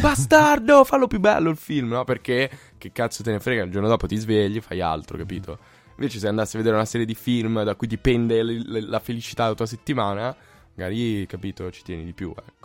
bastardo, 0.01 0.85
fallo 0.85 1.07
più 1.07 1.19
bello 1.21 1.51
il 1.51 1.57
film, 1.57 1.89
no? 1.89 2.05
Perché 2.05 2.51
che 2.79 2.93
cazzo 2.93 3.23
te 3.23 3.33
ne 3.33 3.41
frega, 3.41 3.65
il 3.65 3.71
giorno 3.71 3.89
dopo 3.89 4.07
ti 4.07 4.17
svegli, 4.17 4.61
fai 4.61 4.81
altro, 4.81 5.19
capito? 5.19 5.59
Invece 5.97 6.19
se 6.19 6.29
andassi 6.29 6.55
a 6.57 6.59
vedere 6.59 6.77
una 6.77 6.87
serie 6.87 7.05
di 7.07 7.15
film 7.15 7.63
da 7.63 7.75
cui 7.75 7.87
dipende 7.87 8.43
l- 8.43 8.61
l- 8.61 8.89
la 8.89 9.01
felicità 9.01 9.43
della 9.45 9.55
tua 9.55 9.67
settimana, 9.67 10.35
magari, 10.75 11.27
capito, 11.27 11.71
ci 11.71 11.83
tieni 11.83 12.05
di 12.05 12.13
più, 12.15 12.31
ecco. 12.31 12.60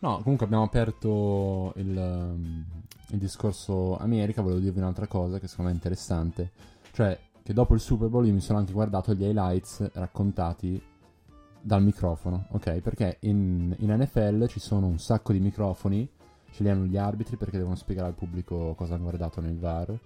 No, 0.00 0.20
comunque 0.22 0.46
abbiamo 0.46 0.64
aperto 0.64 1.72
il, 1.76 1.96
um, 1.96 2.64
il 3.08 3.18
discorso 3.18 3.96
America, 3.98 4.42
volevo 4.42 4.60
dirvi 4.60 4.78
un'altra 4.78 5.06
cosa 5.06 5.38
che 5.38 5.48
secondo 5.48 5.70
me 5.70 5.76
è 5.76 5.80
interessante. 5.80 6.50
Cioè, 6.92 7.18
che 7.42 7.52
dopo 7.52 7.74
il 7.74 7.80
Super 7.80 8.08
Bowl 8.08 8.26
io 8.26 8.32
mi 8.32 8.40
sono 8.40 8.58
anche 8.58 8.72
guardato 8.72 9.14
gli 9.14 9.24
highlights 9.24 9.90
raccontati 9.94 10.80
dal 11.60 11.82
microfono, 11.82 12.46
ok? 12.50 12.80
Perché 12.80 13.16
in, 13.20 13.74
in 13.78 13.94
NFL 13.94 14.46
ci 14.46 14.60
sono 14.60 14.86
un 14.86 14.98
sacco 14.98 15.32
di 15.32 15.40
microfoni, 15.40 16.08
ce 16.50 16.62
li 16.62 16.70
hanno 16.70 16.84
gli 16.84 16.96
arbitri 16.96 17.36
perché 17.36 17.56
devono 17.56 17.74
spiegare 17.74 18.08
al 18.08 18.14
pubblico 18.14 18.74
cosa 18.76 18.94
hanno 18.94 19.04
guardato 19.04 19.40
nel 19.40 19.58
VAR, 19.58 19.98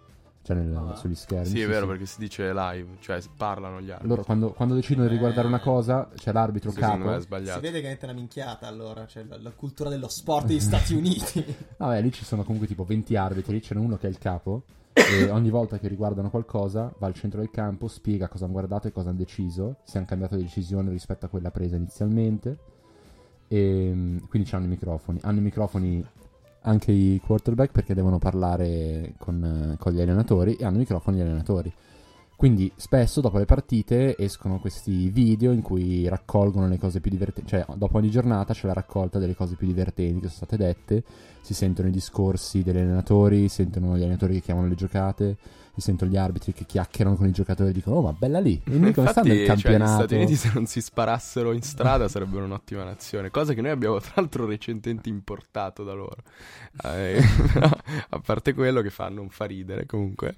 cioè 0.42 0.56
nel- 0.56 0.76
Ah. 0.76 0.96
sugli 0.96 1.14
schermi. 1.14 1.46
Sì, 1.46 1.60
è 1.60 1.66
vero, 1.68 1.86
perché 1.86 2.06
si 2.06 2.18
dice 2.18 2.52
live, 2.52 2.96
cioè 3.00 3.20
parlano 3.36 3.80
gli 3.80 3.90
altri. 3.90 4.08
Loro 4.08 4.24
quando, 4.24 4.52
quando 4.52 4.74
decidono 4.74 5.06
di 5.06 5.12
riguardare 5.14 5.46
una 5.46 5.58
Eh. 5.58 5.62
cosa, 5.62 6.08
c'è 6.14 6.32
l'arbitro 6.32 6.70
Sì, 6.70 6.80
capo. 6.80 7.20
Si 7.20 7.26
vede 7.60 7.80
che 7.80 7.96
è 7.96 8.04
una 8.04 8.12
minchiata 8.12 8.66
allora, 8.66 9.06
cioè 9.06 9.24
la, 9.24 9.38
la 9.40 9.50
cultura 9.52 9.88
dello 9.88 10.08
sport 10.08 10.46
degli 10.46 10.60
Stati 10.60 10.94
Uniti. 10.94 11.44
Vabbè, 11.78 12.00
lì 12.02 12.12
ci 12.12 12.24
sono 12.24 12.42
comunque 12.42 12.66
tipo 12.66 12.84
20 12.84 13.16
arbitri, 13.16 13.62
ce 13.62 13.74
n'è 13.74 13.80
uno 13.80 13.96
che 13.96 14.06
è 14.06 14.10
il 14.10 14.18
capo 14.18 14.64
e 14.92 15.30
ogni 15.30 15.48
volta 15.50 15.78
che 15.78 15.88
riguardano 15.88 16.28
qualcosa 16.28 16.92
va 16.98 17.06
al 17.06 17.14
centro 17.14 17.40
del 17.40 17.50
campo, 17.50 17.88
spiega 17.88 18.28
cosa 18.28 18.44
hanno 18.44 18.52
guardato 18.52 18.88
e 18.88 18.92
cosa 18.92 19.08
hanno 19.10 19.18
deciso, 19.18 19.76
se 19.84 19.98
hanno 19.98 20.06
cambiato 20.06 20.36
decisione 20.36 20.90
rispetto 20.90 21.26
a 21.26 21.28
quella 21.28 21.50
presa 21.50 21.76
inizialmente. 21.76 22.58
E 23.48 23.90
mm, 23.94 24.18
quindi 24.28 24.48
hanno 24.52 24.64
i 24.64 24.68
microfoni. 24.68 25.18
Hanno 25.22 25.38
i 25.38 25.42
microfoni 25.42 26.04
anche 26.62 26.92
i 26.92 27.20
quarterback 27.24 27.72
perché 27.72 27.94
devono 27.94 28.18
parlare 28.18 29.14
con, 29.18 29.72
eh, 29.72 29.76
con 29.78 29.92
gli 29.92 30.00
allenatori 30.00 30.56
e 30.56 30.64
hanno 30.64 30.76
i 30.76 30.80
microfoni 30.80 31.18
gli 31.18 31.22
allenatori. 31.22 31.72
Quindi 32.42 32.72
spesso 32.74 33.20
dopo 33.20 33.38
le 33.38 33.44
partite 33.44 34.16
escono 34.18 34.58
questi 34.58 35.10
video 35.10 35.52
in 35.52 35.62
cui 35.62 36.08
raccolgono 36.08 36.66
le 36.66 36.76
cose 36.76 36.98
più 36.98 37.08
divertenti, 37.08 37.50
cioè 37.50 37.64
dopo 37.76 37.98
ogni 37.98 38.10
giornata 38.10 38.52
c'è 38.52 38.66
la 38.66 38.72
raccolta 38.72 39.20
delle 39.20 39.36
cose 39.36 39.54
più 39.54 39.68
divertenti 39.68 40.22
che 40.22 40.26
sono 40.26 40.46
state 40.46 40.56
dette, 40.56 41.04
si 41.40 41.54
sentono 41.54 41.86
i 41.86 41.92
discorsi 41.92 42.64
degli 42.64 42.78
allenatori, 42.78 43.48
sentono 43.48 43.96
gli 43.96 44.02
allenatori 44.02 44.34
che 44.34 44.40
chiamano 44.40 44.66
le 44.66 44.74
giocate, 44.74 45.36
si 45.74 45.80
sentono 45.80 46.10
gli 46.10 46.16
arbitri 46.16 46.52
che 46.52 46.64
chiacchierano 46.66 47.16
con 47.16 47.26
i 47.26 47.32
giocatori 47.32 47.70
e 47.70 47.72
dicono 47.72 47.96
oh 47.96 48.02
ma 48.02 48.12
bella 48.12 48.40
lì, 48.40 48.60
dimmi 48.64 48.92
come 48.92 49.08
sta 49.08 49.20
Infatti, 49.20 49.28
nel 49.28 49.36
cioè, 49.36 49.44
gli 49.44 49.48
campionato. 49.48 49.92
Stati 49.92 50.14
Uniti 50.14 50.36
se 50.36 50.50
non 50.52 50.66
si 50.66 50.80
sparassero 50.80 51.52
in 51.52 51.62
strada 51.62 52.08
sarebbero 52.08 52.44
un'ottima 52.44 52.84
nazione, 52.84 53.30
cosa 53.30 53.54
che 53.54 53.60
noi 53.62 53.70
abbiamo 53.70 53.98
tra 54.00 54.12
l'altro 54.16 54.46
recentemente 54.46 55.08
importato 55.08 55.82
da 55.84 55.92
loro. 55.92 56.18
Eh, 56.84 57.22
a 58.10 58.18
parte 58.18 58.52
quello 58.52 58.82
che 58.82 58.90
fa 58.90 59.08
non 59.08 59.30
fa 59.30 59.46
ridere 59.46 59.86
comunque. 59.86 60.34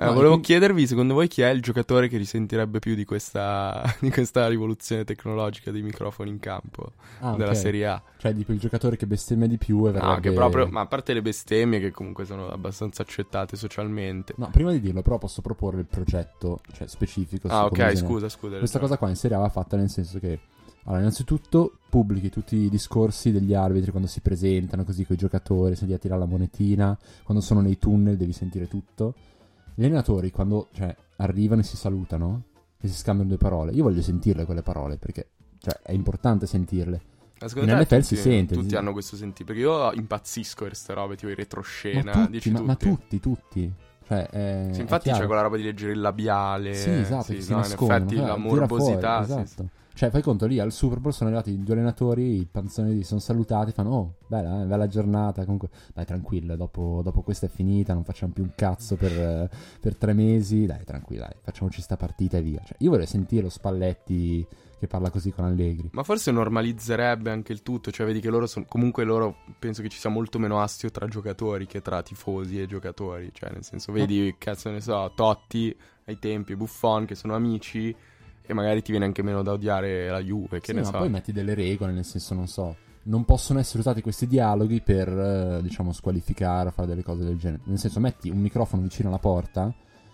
Eh, 0.00 0.04
No, 0.04 0.12
volevo 0.12 0.28
quindi- 0.34 0.46
chiedervi, 0.46 0.86
secondo 0.86 1.14
voi, 1.14 1.26
chi 1.26 1.42
è 1.42 1.48
il 1.48 1.60
giocatore 1.60 2.06
che 2.06 2.16
risentirebbe 2.18 2.78
più 2.78 2.94
di 2.94 3.04
questa, 3.04 3.82
di 4.00 4.10
questa 4.10 4.46
rivoluzione 4.46 5.02
tecnologica 5.02 5.72
dei 5.72 5.82
microfoni 5.82 6.30
in 6.30 6.38
campo 6.38 6.92
Ah, 7.18 7.34
della 7.34 7.50
ok. 7.50 7.56
Serie 7.56 7.86
A? 7.88 8.02
Cioè 8.16 8.32
tipo 8.32 8.52
il 8.52 8.60
giocatore 8.60 8.96
che 8.96 9.08
bestemmia 9.08 9.48
di 9.48 9.58
più 9.58 9.86
e 9.86 9.88
Ah, 9.88 9.92
verrebbe... 9.92 10.20
che 10.20 10.32
proprio, 10.32 10.68
ma 10.68 10.82
a 10.82 10.86
parte 10.86 11.12
le 11.14 11.20
bestemmie 11.22 11.80
che 11.80 11.90
comunque 11.90 12.24
sono 12.26 12.48
abbastanza 12.48 13.02
accettate 13.02 13.56
socialmente. 13.56 14.34
No, 14.36 14.50
prima 14.52 14.70
di 14.70 14.80
dirlo 14.80 15.02
però 15.02 15.18
posso 15.18 15.42
proporre 15.42 15.80
il 15.80 15.86
progetto, 15.86 16.60
cioè 16.74 16.86
specifico. 16.86 17.48
ah, 17.48 17.64
ok, 17.64 17.96
scusa, 17.96 18.28
scusa. 18.28 18.58
Questa 18.58 18.78
cosa 18.78 18.96
qua 18.98 19.08
in 19.08 19.16
Serie 19.16 19.36
A 19.36 19.40
va 19.40 19.48
fatta 19.48 19.76
nel 19.76 19.90
senso 19.90 20.20
che, 20.20 20.38
allora, 20.84 21.00
innanzitutto 21.00 21.72
pubblichi 21.90 22.30
tutti 22.30 22.54
i 22.54 22.68
discorsi 22.70 23.32
degli 23.32 23.52
arbitri 23.52 23.90
quando 23.90 24.08
si 24.08 24.20
presentano, 24.20 24.84
così 24.84 25.04
con 25.04 25.16
i 25.16 25.18
giocatori, 25.18 25.74
se 25.74 25.92
a 25.92 25.98
tirare 25.98 26.20
la 26.20 26.26
monetina, 26.26 26.96
quando 27.24 27.42
sono 27.42 27.60
nei 27.60 27.78
tunnel 27.80 28.16
devi 28.16 28.32
sentire 28.32 28.68
tutto. 28.68 29.14
Gli 29.78 29.84
allenatori 29.84 30.32
quando, 30.32 30.70
cioè, 30.72 30.92
arrivano 31.18 31.60
e 31.60 31.64
si 31.64 31.76
salutano 31.76 32.42
e 32.80 32.88
si 32.88 32.94
scambiano 32.94 33.28
due 33.28 33.38
parole, 33.38 33.70
io 33.70 33.84
voglio 33.84 34.02
sentirle 34.02 34.44
quelle 34.44 34.62
parole 34.62 34.96
perché, 34.96 35.28
cioè, 35.60 35.78
è 35.82 35.92
importante 35.92 36.46
sentirle. 36.46 37.00
Secondo 37.46 37.70
In 37.70 37.78
NFL 37.78 37.86
tutti, 38.00 38.02
si 38.02 38.16
sente, 38.16 38.54
tutti 38.54 38.70
si- 38.70 38.74
hanno 38.74 38.90
questo 38.90 39.14
sentire? 39.14 39.44
Perché 39.44 39.60
io 39.60 39.92
impazzisco 39.92 40.62
per 40.62 40.68
queste 40.70 40.94
robe, 40.94 41.14
tipo 41.14 41.30
i 41.30 41.36
retroscena, 41.36 42.12
ma 42.12 42.26
tutti, 42.26 42.50
ma, 42.50 42.58
tutti. 42.58 42.66
ma 42.66 42.74
tutti, 42.74 43.20
tutti. 43.20 43.72
Cioè, 44.04 44.26
è, 44.26 44.68
Sì, 44.72 44.80
infatti 44.80 45.10
c'è 45.12 45.26
quella 45.26 45.42
roba 45.42 45.56
di 45.56 45.62
leggere 45.62 45.92
il 45.92 46.00
labiale. 46.00 46.74
Sì, 46.74 46.90
esatto, 46.90 47.40
sì, 47.40 47.52
no, 47.52 47.58
in 47.58 47.62
effetti 47.62 47.84
Guarda, 47.86 48.26
la 48.26 48.36
morbosità, 48.36 49.24
fuori, 49.24 49.46
sì, 49.46 49.54
esatto. 49.54 49.68
Cioè, 49.98 50.10
fai 50.10 50.22
conto 50.22 50.46
lì 50.46 50.60
al 50.60 50.70
Super 50.70 51.00
Bowl 51.00 51.12
sono 51.12 51.28
arrivati 51.28 51.60
due 51.60 51.74
allenatori, 51.74 52.38
i 52.38 52.46
panzoni 52.48 53.02
sono 53.02 53.18
salutati, 53.18 53.72
fanno 53.72 53.90
"Oh, 53.90 54.14
bella, 54.28 54.62
eh, 54.62 54.64
bella 54.64 54.86
giornata". 54.86 55.42
Comunque, 55.42 55.70
dai, 55.92 56.04
tranquillo, 56.04 56.54
dopo, 56.54 57.00
dopo 57.02 57.22
questa 57.22 57.46
è 57.46 57.48
finita, 57.48 57.94
non 57.94 58.04
facciamo 58.04 58.32
più 58.32 58.44
un 58.44 58.52
cazzo 58.54 58.94
per, 58.94 59.10
eh, 59.10 59.50
per 59.80 59.96
tre 59.96 60.12
mesi. 60.12 60.66
Dai, 60.66 60.84
tranquillo, 60.84 61.22
dai, 61.22 61.34
facciamoci 61.42 61.80
sta 61.82 61.96
partita 61.96 62.38
e 62.38 62.42
via. 62.42 62.62
Cioè, 62.64 62.76
io 62.78 62.90
vorrei 62.90 63.08
sentire 63.08 63.42
lo 63.42 63.48
Spalletti 63.48 64.46
che 64.78 64.86
parla 64.86 65.10
così 65.10 65.32
con 65.32 65.46
Allegri. 65.46 65.90
Ma 65.90 66.04
forse 66.04 66.30
normalizzerebbe 66.30 67.32
anche 67.32 67.52
il 67.52 67.64
tutto, 67.64 67.90
cioè 67.90 68.06
vedi 68.06 68.20
che 68.20 68.30
loro 68.30 68.46
sono 68.46 68.66
comunque 68.68 69.02
loro 69.02 69.38
penso 69.58 69.82
che 69.82 69.88
ci 69.88 69.98
sia 69.98 70.10
molto 70.10 70.38
meno 70.38 70.60
astio 70.60 70.92
tra 70.92 71.08
giocatori 71.08 71.66
che 71.66 71.82
tra 71.82 72.02
tifosi 72.02 72.60
e 72.60 72.66
giocatori, 72.68 73.30
cioè 73.32 73.50
nel 73.50 73.64
senso 73.64 73.90
vedi 73.90 74.32
cazzo 74.38 74.70
ne 74.70 74.80
so, 74.80 75.10
Totti 75.16 75.76
ai 76.04 76.20
tempi, 76.20 76.54
Buffon 76.54 77.04
che 77.04 77.16
sono 77.16 77.34
amici 77.34 77.92
e 78.48 78.54
magari 78.54 78.80
ti 78.82 78.90
viene 78.90 79.04
anche 79.04 79.22
meno 79.22 79.42
da 79.42 79.52
odiare 79.52 80.08
la 80.08 80.20
Juve, 80.20 80.60
che 80.60 80.68
Sì, 80.68 80.72
ne 80.72 80.80
ma 80.80 80.86
so. 80.86 80.96
poi 80.98 81.10
metti 81.10 81.32
delle 81.32 81.54
regole, 81.54 81.92
nel 81.92 82.06
senso, 82.06 82.32
non 82.32 82.46
so, 82.48 82.74
non 83.04 83.24
possono 83.26 83.58
essere 83.58 83.80
usati 83.80 84.00
questi 84.00 84.26
dialoghi 84.26 84.80
per, 84.80 85.08
eh, 85.08 85.60
diciamo, 85.62 85.92
squalificare 85.92 86.68
o 86.68 86.70
fare 86.72 86.88
delle 86.88 87.02
cose 87.02 87.24
del 87.24 87.36
genere. 87.36 87.60
Nel 87.64 87.78
senso, 87.78 88.00
metti 88.00 88.30
un 88.30 88.38
microfono 88.38 88.80
vicino 88.82 89.08
alla 89.10 89.18
porta, 89.18 89.70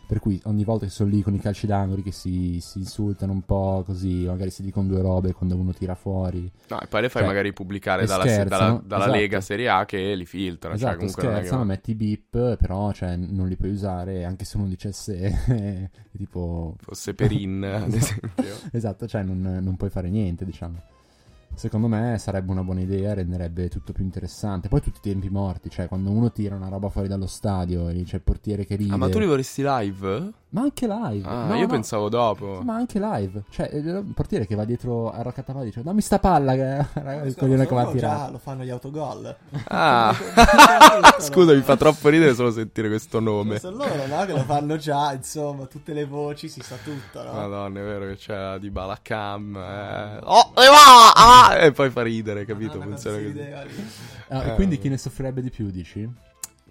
per 0.06 0.18
cui 0.20 0.40
ogni 0.44 0.64
volta 0.64 0.84
che 0.84 0.90
sono 0.90 1.10
lì 1.10 1.22
con 1.22 1.34
i 1.34 1.38
calci 1.38 1.66
d'angoli 1.66 2.02
che 2.02 2.12
si, 2.12 2.58
si 2.60 2.78
insultano 2.78 3.32
un 3.32 3.42
po' 3.42 3.82
così, 3.86 4.24
magari 4.26 4.50
si 4.50 4.62
dicono 4.62 4.86
due 4.88 5.00
robe 5.00 5.32
quando 5.32 5.56
uno 5.56 5.72
tira 5.72 5.94
fuori. 5.94 6.50
No, 6.68 6.80
e 6.80 6.86
poi 6.86 7.02
le 7.02 7.08
fai 7.08 7.22
Cioè, 7.22 7.30
magari 7.30 7.52
pubblicare 7.52 8.06
dalla, 8.06 8.24
scherzano, 8.26 8.48
dalla- 8.48 8.82
dalla 8.84 9.04
esatto. 9.04 9.18
Lega 9.18 9.40
Serie 9.40 9.68
A 9.68 9.84
che 9.84 10.14
li 10.14 10.26
filtra, 10.26 10.70
cioè 10.70 10.76
esatto, 10.78 10.96
comunque 10.96 11.22
non 11.22 11.32
è 11.32 11.34
che- 11.34 11.40
scherzano, 11.44 11.64
metti 11.68 11.90
i 11.90 11.94
beep, 11.94 12.56
però 12.56 12.92
cioè, 12.92 13.16
non 13.16 13.48
li 13.48 13.56
puoi 13.56 13.70
usare 13.70 14.24
anche 14.24 14.44
se 14.44 14.56
uno 14.56 14.66
dicesse 14.66 15.90
tipo... 16.16 16.76
fosse 16.80 17.14
Perin, 17.14 17.62
ad 17.64 17.92
esempio. 17.92 18.52
Esatto, 18.72 19.06
cioè 19.06 19.22
non, 19.22 19.60
non 19.62 19.76
puoi 19.76 19.90
fare 19.90 20.08
niente, 20.10 20.44
diciamo. 20.44 20.80
Secondo 21.56 21.86
me 21.86 22.18
sarebbe 22.18 22.50
una 22.50 22.62
buona 22.62 22.80
idea, 22.80 23.14
renderebbe 23.14 23.68
tutto 23.68 23.92
più 23.92 24.04
interessante. 24.04 24.68
Poi 24.68 24.80
tutti 24.82 24.98
i 25.08 25.10
tempi 25.12 25.30
morti, 25.30 25.70
cioè 25.70 25.86
quando 25.88 26.10
uno 26.10 26.30
tira 26.32 26.54
una 26.56 26.68
roba 26.68 26.88
fuori 26.88 27.08
dallo 27.08 27.26
stadio 27.26 27.88
e 27.88 28.02
c'è 28.04 28.16
il 28.16 28.22
portiere 28.22 28.66
che 28.66 28.74
ride. 28.76 28.92
Ah, 28.92 28.96
ma 28.96 29.08
tu 29.08 29.18
li 29.18 29.26
vorresti 29.26 29.62
live? 29.64 30.32
Ma 30.54 30.60
anche 30.62 30.86
live. 30.86 31.26
Ah, 31.26 31.46
No, 31.46 31.54
io 31.54 31.62
no. 31.62 31.66
pensavo 31.66 32.08
dopo. 32.08 32.58
Sì, 32.60 32.64
ma 32.64 32.74
anche 32.76 33.00
live. 33.00 33.42
Cioè, 33.50 33.70
il 33.72 34.04
portiere 34.14 34.46
che 34.46 34.54
va 34.54 34.64
dietro 34.64 35.10
a 35.10 35.20
Roccatava 35.22 35.64
dice 35.64 35.82
dammi 35.82 36.00
sta 36.00 36.18
palla 36.20 36.54
che 36.54 36.86
raga, 37.00 37.22
il 37.24 37.34
coglione 37.34 37.66
che 37.66 37.74
va 37.74 37.82
a 37.82 37.90
tirare. 37.90 38.30
lo 38.32 38.38
fanno 38.38 38.62
gli 38.62 38.70
autogol. 38.70 39.36
Ah, 39.68 40.14
scusa, 41.18 41.52
mi 41.54 41.60
fa 41.62 41.76
troppo 41.76 42.08
ridere 42.08 42.34
solo 42.34 42.50
sentire 42.52 42.88
questo 42.88 43.18
nome. 43.20 43.58
Sono 43.58 43.78
loro, 43.78 44.06
no? 44.06 44.24
Che 44.26 44.32
lo 44.32 44.44
fanno 44.44 44.76
già, 44.76 45.12
insomma, 45.12 45.66
tutte 45.66 45.92
le 45.92 46.04
voci, 46.04 46.48
si 46.48 46.60
sa 46.62 46.76
tutto, 46.82 47.22
no? 47.24 47.32
Madonna, 47.32 47.80
è 47.80 47.82
vero 47.82 48.06
che 48.06 48.16
c'è 48.16 48.58
di 48.58 48.70
Balacam. 48.70 49.56
Eh. 49.56 50.18
Oh, 50.22 50.52
e 50.54 50.66
va! 50.68 51.12
Ah! 51.14 51.43
E 51.60 51.72
poi 51.72 51.90
fa 51.90 52.02
ridere, 52.02 52.44
capito? 52.44 52.78
Madonna, 52.78 52.96
Funziona 52.96 53.16
così. 53.18 53.40
Ah, 54.28 54.44
e 54.44 54.54
quindi 54.54 54.78
chi 54.78 54.88
ne 54.88 54.96
soffrirebbe 54.98 55.40
di 55.42 55.50
più, 55.50 55.70
dici? 55.70 56.08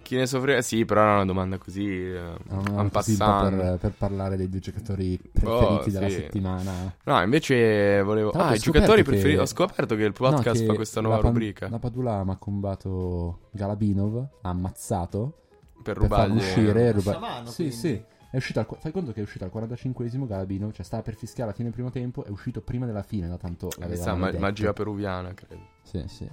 Chi 0.02 0.18
ne 0.18 0.26
soffre? 0.26 0.62
Sì, 0.62 0.84
però 0.84 1.02
era 1.02 1.14
una 1.14 1.26
domanda 1.26 1.58
così. 1.58 1.88
Eh, 1.88 2.20
No, 2.50 2.58
così 2.58 2.70
un 2.72 2.76
po' 2.76 2.90
passant. 2.90 3.56
per, 3.56 3.78
per 3.78 3.92
parlare 3.98 4.36
dei 4.36 4.50
due 4.50 4.60
giocatori 4.60 5.18
preferiti 5.32 5.90
Oh, 5.90 5.92
della 5.92 6.10
sì. 6.10 6.16
settimana. 6.16 6.94
No, 7.06 7.22
invece 7.22 8.02
volevo. 8.02 8.32
Tra 8.32 8.48
Ah, 8.48 8.56
i 8.56 8.60
giocatori 8.60 9.02
che- 9.04 9.10
preferiti. 9.10 9.40
Ho 9.40 9.46
scoperto 9.46 9.96
che 9.96 10.04
il 10.04 10.12
podcast 10.12 10.56
No, 10.56 10.60
che 10.62 10.66
fa 10.68 10.74
questa 10.74 11.00
nuova 11.00 11.16
la 11.16 11.22
Pan- 11.22 11.32
rubrica 11.32 11.70
La 11.70 11.80
Padula 11.80 12.24
mi 12.26 12.32
ha 12.32 12.36
combato 12.38 13.48
Galabinov, 13.52 14.18
ha 14.42 14.50
ammazzato 14.50 15.38
per 15.82 15.94
per 15.94 15.98
rubargli. 16.04 16.36
uscire. 16.38 16.92
Grossa 16.92 17.14
ruba- 17.14 17.20
mano, 17.28 17.50
sì, 17.50 17.56
quindi. 17.56 17.76
sì. 17.76 18.04
È 18.34 18.38
uscito 18.38 18.60
al, 18.60 18.66
fai 18.80 18.92
conto 18.92 19.12
che 19.14 19.20
è 19.20 19.24
uscito 19.24 19.44
al 19.44 19.52
45esimo 19.54 20.26
Galabinov, 20.26 20.72
cioè 20.72 20.84
stava 20.84 21.04
per 21.04 21.14
fischiare 21.14 21.44
alla 21.44 21.52
fine 21.52 21.66
del 21.66 21.76
primo 21.76 21.92
tempo, 21.92 22.24
è 22.24 22.30
uscito 22.30 22.62
prima 22.62 22.88
della 22.88 23.04
fine, 23.04 23.28
da 23.28 23.38
tanto 23.38 23.68
Questa 23.68 23.86
l'avevamo 23.86 24.26
ma- 24.32 24.40
magia 24.40 24.74
peruviana, 24.74 25.36
credo. 25.36 25.62
Sì, 25.84 26.04
sì. 26.08 26.28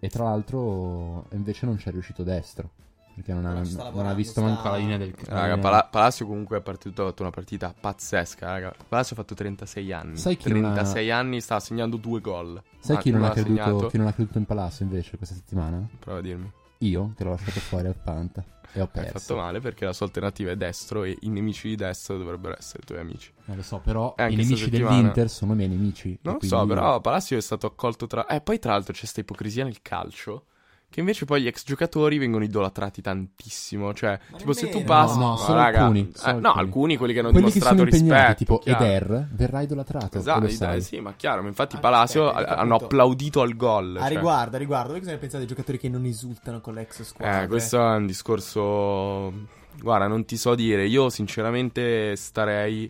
E 0.00 0.08
tra 0.08 0.24
l'altro 0.24 1.26
invece 1.32 1.66
non 1.66 1.76
c'è 1.76 1.90
riuscito 1.90 2.22
destro, 2.22 2.70
perché 3.14 3.34
non 3.34 3.44
ha, 3.44 3.52
non 3.52 4.06
ha 4.06 4.14
visto 4.14 4.40
sta- 4.40 4.48
manco 4.48 4.68
la 4.70 4.76
linea 4.76 4.96
del 4.96 5.14
la 5.26 5.40
Raga, 5.40 5.58
Pala- 5.58 5.84
Palacio 5.84 6.26
comunque 6.26 6.56
è 6.56 6.60
partito 6.62 7.02
ha 7.02 7.06
fatto 7.08 7.20
una 7.20 7.30
partita 7.30 7.74
pazzesca, 7.78 8.46
raga. 8.46 8.74
Palacio 8.88 9.12
ha 9.12 9.16
fatto 9.16 9.34
36 9.34 9.92
anni. 9.92 10.16
Sai 10.16 10.38
chi 10.38 10.50
non 10.50 10.64
ha- 10.64 10.72
36 10.72 11.10
anni 11.10 11.42
sta 11.42 11.60
segnando 11.60 11.98
due 11.98 12.22
gol. 12.22 12.62
Sai 12.78 12.96
chi 12.96 13.10
non, 13.10 13.22
ha 13.22 13.28
creduto, 13.32 13.62
segnato? 13.62 13.86
chi 13.88 13.98
non 13.98 14.06
ha 14.06 14.14
creduto 14.14 14.38
in 14.38 14.46
Palazzo 14.46 14.82
invece 14.82 15.18
questa 15.18 15.34
settimana? 15.34 15.86
Prova 15.98 16.20
a 16.20 16.22
dirmi. 16.22 16.50
Io, 16.78 17.12
che 17.14 17.22
l'ho 17.22 17.32
lasciato 17.32 17.60
fuori 17.60 17.86
al 17.86 17.96
Panta. 18.02 18.53
E 18.76 18.80
ho 18.80 18.84
Hai 18.84 18.90
perso. 18.90 19.18
fatto 19.18 19.36
male 19.36 19.60
perché 19.60 19.84
la 19.84 19.92
sua 19.92 20.06
alternativa 20.06 20.50
è 20.50 20.56
destro 20.56 21.04
e 21.04 21.16
i 21.20 21.28
nemici 21.28 21.68
di 21.68 21.76
destro 21.76 22.18
dovrebbero 22.18 22.56
essere 22.58 22.80
i 22.82 22.86
tuoi 22.86 22.98
amici. 22.98 23.32
Non 23.44 23.56
lo 23.56 23.62
so, 23.62 23.78
però 23.78 24.14
i 24.18 24.34
nemici 24.34 24.68
dell'Inter 24.68 25.30
sono 25.30 25.52
i 25.52 25.56
miei 25.56 25.68
nemici. 25.68 26.18
Non 26.22 26.34
lo 26.34 26.40
so, 26.46 26.56
quindi- 26.56 26.74
però 26.74 27.00
Palacio 27.00 27.36
è 27.36 27.40
stato 27.40 27.66
accolto 27.66 28.06
tra... 28.06 28.26
Eh, 28.26 28.40
poi 28.40 28.58
tra 28.58 28.72
l'altro 28.72 28.92
c'è 28.92 29.06
sta 29.06 29.20
ipocrisia 29.20 29.64
nel 29.64 29.80
calcio 29.80 30.46
che 30.94 31.00
invece 31.00 31.24
poi 31.24 31.42
gli 31.42 31.48
ex 31.48 31.64
giocatori 31.64 32.18
vengono 32.18 32.44
idolatrati 32.44 33.02
tantissimo. 33.02 33.92
Cioè, 33.92 34.16
Ma 34.30 34.36
tipo, 34.38 34.52
se 34.52 34.68
tu 34.68 34.84
passi. 34.84 35.18
No, 35.18 35.30
no, 35.30 35.36
solo 35.38 35.58
raga, 35.58 35.80
alcuni, 35.80 36.08
eh, 36.14 36.16
solo 36.16 36.32
no, 36.38 36.48
alcuni. 36.50 36.60
alcuni 36.64 36.96
quelli 36.96 37.12
che 37.12 37.18
hanno 37.18 37.30
Quelli 37.32 37.46
che 37.46 37.52
dimostrato 37.58 37.82
sono 37.84 37.96
impegnati, 37.96 38.20
rispetto. 38.22 38.36
tipo 38.36 38.58
chiaro. 38.60 38.84
Eder, 38.84 39.28
verrà 39.32 39.60
idolatrato. 39.62 40.18
Esatto, 40.18 40.40
dai, 40.40 40.52
sai. 40.52 40.80
sì, 40.82 41.00
ma 41.00 41.14
chiaro, 41.16 41.42
ma 41.42 41.48
infatti 41.48 41.74
Ah, 41.74 41.80
Palacio 41.80 42.30
hai 42.30 42.44
hanno 42.44 42.68
capito. 42.68 42.84
applaudito 42.84 43.40
al 43.40 43.56
gol. 43.56 43.96
A 43.96 44.00
cioè. 44.02 44.08
riguardo, 44.14 44.54
a 44.54 44.58
riguardo, 44.60 44.90
voi 44.92 45.00
cosa 45.00 45.10
ne 45.10 45.18
pensate 45.18 45.38
dei 45.44 45.48
giocatori 45.48 45.78
che 45.78 45.88
non 45.88 46.04
esultano 46.04 46.60
con 46.60 46.74
l'ex 46.74 47.02
squadra? 47.02 47.42
Eh, 47.42 47.48
questo 47.48 47.76
è 47.80 47.96
un 47.96 48.06
discorso. 48.06 49.32
Guarda, 49.80 50.06
non 50.06 50.24
ti 50.24 50.36
so 50.36 50.54
dire. 50.54 50.86
Io, 50.86 51.10
sinceramente, 51.10 52.14
starei 52.14 52.88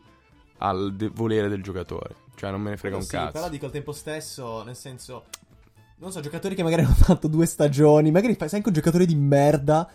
al 0.58 0.94
de- 0.94 1.08
volere 1.08 1.48
del 1.48 1.62
giocatore. 1.62 2.16
Cioè, 2.36 2.50
non 2.50 2.60
me 2.60 2.70
ne 2.70 2.76
frega 2.76 2.96
un 2.96 3.02
sì, 3.02 3.10
cazzo. 3.10 3.32
Però 3.32 3.48
dico 3.48 3.64
al 3.66 3.72
tempo 3.72 3.92
stesso, 3.92 4.62
nel 4.64 4.76
senso... 4.76 5.24
Non 6.04 6.12
so, 6.12 6.20
giocatori 6.20 6.54
che 6.54 6.62
magari 6.62 6.82
hanno 6.82 6.92
fatto 6.94 7.28
due 7.28 7.46
stagioni, 7.46 8.10
magari 8.10 8.34
fai 8.34 8.48
anche 8.52 8.68
un 8.68 8.74
giocatore 8.74 9.06
di 9.06 9.14
merda... 9.14 9.88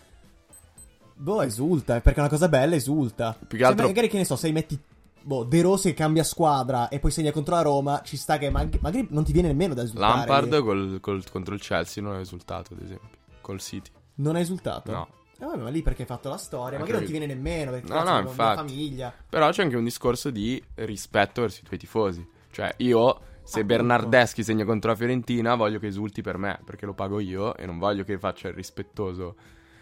Boh, 1.14 1.42
esulta, 1.42 1.98
eh, 1.98 2.02
perché 2.02 2.18
è 2.18 2.22
una 2.22 2.30
cosa 2.30 2.48
bella, 2.50 2.76
esulta. 2.76 3.38
Più 3.48 3.58
che 3.58 3.64
altro- 3.64 3.86
magari, 3.86 4.08
che 4.08 4.18
ne 4.18 4.26
so, 4.26 4.36
se 4.36 4.52
metti... 4.52 4.80
Boh, 5.22 5.44
De 5.44 5.62
Rossi 5.62 5.90
che 5.90 5.94
cambia 5.96 6.24
squadra 6.24 6.88
e 6.88 6.98
poi 7.00 7.12
segna 7.12 7.32
contro 7.32 7.54
la 7.54 7.62
Roma, 7.62 8.02
ci 8.04 8.18
sta 8.18 8.38
che 8.40 8.50
mag- 8.50 8.80
magari 8.80 9.06
non 9.12 9.24
ti 9.24 9.34
viene 9.34 9.50
nemmeno 9.50 9.74
da 9.76 9.84
esultare. 9.84 10.16
Lampard 10.18 10.62
col- 10.64 10.98
col- 11.02 11.30
contro 11.30 11.54
il 11.54 11.62
Chelsea 11.62 12.02
non 12.02 12.16
ha 12.16 12.18
risultato, 12.18 12.74
ad 12.74 12.82
esempio. 12.82 13.10
Col 13.42 13.60
City. 13.60 13.92
Non 14.16 14.36
hai 14.36 14.42
esultato? 14.42 14.92
No. 14.92 15.08
Eh, 15.38 15.46
vabbè, 15.46 15.62
ma 15.62 15.70
lì 15.70 15.84
perché 15.84 16.02
hai 16.04 16.08
fatto 16.08 16.30
la 16.30 16.38
storia, 16.38 16.78
Eh, 16.78 16.80
magari 16.80 16.98
non 16.98 17.06
ti 17.06 17.12
viene 17.12 17.26
nemmeno, 17.28 17.72
perché 17.72 17.92
No, 17.94 18.02
no, 18.04 18.20
infatti. 18.22 18.56
famiglia. 18.68 19.14
Però 19.30 19.50
c'è 19.52 19.62
anche 19.64 19.76
un 19.76 19.84
discorso 19.84 20.32
di 20.32 20.62
rispetto 20.76 21.42
verso 21.42 21.60
i 21.62 21.66
tuoi 21.68 21.78
tifosi. 21.80 22.28
Cioè, 22.52 22.74
io, 22.78 23.20
se. 23.50 23.66
Bernardeschi 23.66 24.44
segna 24.44 24.66
contro 24.66 24.92
la 24.92 24.96
Fiorentina, 24.98 25.56
voglio 25.56 25.80
che 25.80 25.88
esulti 25.88 26.22
per 26.22 26.38
me, 26.38 26.60
perché 26.66 26.86
lo 26.86 26.94
pago 26.94 27.20
io 27.20 27.56
e 27.56 27.66
non 27.66 27.78
voglio 27.78 28.04
che 28.04 28.18
faccia 28.18 28.48
il 28.48 28.54
rispettoso. 28.54 29.36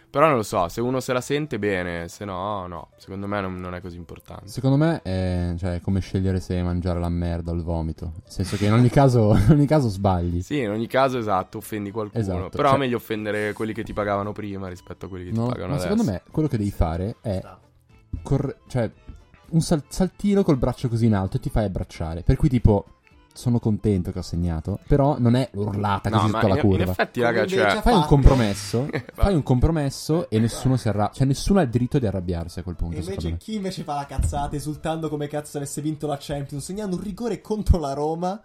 Però 0.09 0.25
non 0.25 0.37
lo 0.37 0.43
so, 0.43 0.69
se 0.69 0.79
uno 0.79 1.01
se 1.01 1.11
la 1.11 1.19
sente 1.19 1.59
bene, 1.59 2.07
se 2.07 2.23
no, 2.23 2.65
no. 2.65 2.89
Secondo 2.95 3.27
me 3.27 3.41
non, 3.41 3.59
non 3.59 3.75
è 3.75 3.81
così 3.81 3.97
importante. 3.97 4.47
Secondo 4.47 4.77
me 4.77 5.01
è, 5.01 5.53
cioè, 5.57 5.75
è 5.75 5.81
come 5.81 5.99
scegliere 5.99 6.39
se 6.39 6.63
mangiare 6.63 6.97
la 6.97 7.09
merda 7.09 7.51
o 7.51 7.55
il 7.55 7.61
vomito. 7.61 8.05
Nel 8.05 8.21
senso 8.31 8.55
che 8.55 8.67
in 8.67 8.71
ogni 8.73 8.89
caso, 8.89 9.35
in 9.35 9.47
ogni 9.51 9.67
caso 9.67 9.89
sbagli. 9.89 10.41
Sì, 10.41 10.59
in 10.59 10.69
ogni 10.69 10.87
caso, 10.87 11.17
esatto, 11.17 11.57
offendi 11.57 11.91
qualcuno. 11.91 12.21
Esatto, 12.23 12.49
Però 12.49 12.69
cioè- 12.69 12.77
è 12.77 12.79
meglio 12.79 12.95
offendere 12.95 13.51
quelli 13.51 13.73
che 13.73 13.83
ti 13.83 13.91
pagavano 13.91 14.31
prima 14.31 14.69
rispetto 14.69 15.07
a 15.07 15.09
quelli 15.09 15.25
che 15.25 15.31
No, 15.31 15.43
ti 15.47 15.51
pagano 15.51 15.67
ma 15.67 15.73
adesso. 15.75 15.89
secondo 15.89 16.09
me 16.11 16.21
quello 16.31 16.47
che 16.47 16.57
devi 16.57 16.71
fare 16.71 17.17
è 17.21 17.41
corre- 18.23 18.59
cioè, 18.67 18.89
un 19.49 19.61
sal- 19.61 19.83
saltino 19.89 20.41
col 20.43 20.57
braccio 20.57 20.87
così 20.87 21.05
in 21.05 21.15
alto 21.15 21.35
e 21.37 21.39
ti 21.41 21.49
fai 21.49 21.65
abbracciare. 21.65 22.21
Per 22.23 22.37
cui, 22.37 22.47
tipo, 22.49 22.85
sono 23.37 23.59
contento 23.59 24.11
che 24.11 24.19
ho 24.19 24.23
segnato, 24.23 24.79
però 24.87 25.15
non 25.19 25.35
è 25.35 25.49
l'urlata 25.53 26.09
No, 26.09 26.19
così 26.19 26.31
ma 26.31 26.39
tutta 26.39 26.53
la 26.53 26.59
in, 26.59 26.65
in 26.65 26.69
curva. 26.75 26.91
effetti, 26.91 27.19
Come 27.21 27.31
raga, 27.31 27.47
cioè... 27.47 27.81
Fai 27.81 27.93
un 27.93 28.05
compromesso, 28.05 28.85
Va. 29.15 29.23
fai 29.23 29.33
un 29.35 29.43
compromesso 29.43 30.29
e 30.29 30.39
nessuno 30.39 30.75
si 30.77 30.89
arrabbia. 30.89 31.13
Cioè, 31.13 31.27
nessuno 31.27 31.59
ha 31.59 31.63
il 31.63 31.69
diritto 31.69 31.99
di 31.99 32.05
arrabbiarsi 32.07 32.59
a 32.59 32.63
quel 32.63 32.75
punto. 32.75 32.95
E 32.97 32.99
invece 32.99 33.37
chi 33.37 33.55
invece 33.55 33.83
fa 33.83 33.95
la 33.95 34.05
cazzata 34.05 34.55
esultando 34.55 35.07
come 35.09 35.27
cazzo 35.27 35.57
avesse 35.57 35.81
vinto 35.81 36.07
la 36.07 36.17
Champions, 36.19 36.63
segnando 36.65 36.95
un 36.95 37.01
rigore 37.03 37.39
contro 37.41 37.79
la 37.79 37.93
Roma. 37.93 38.41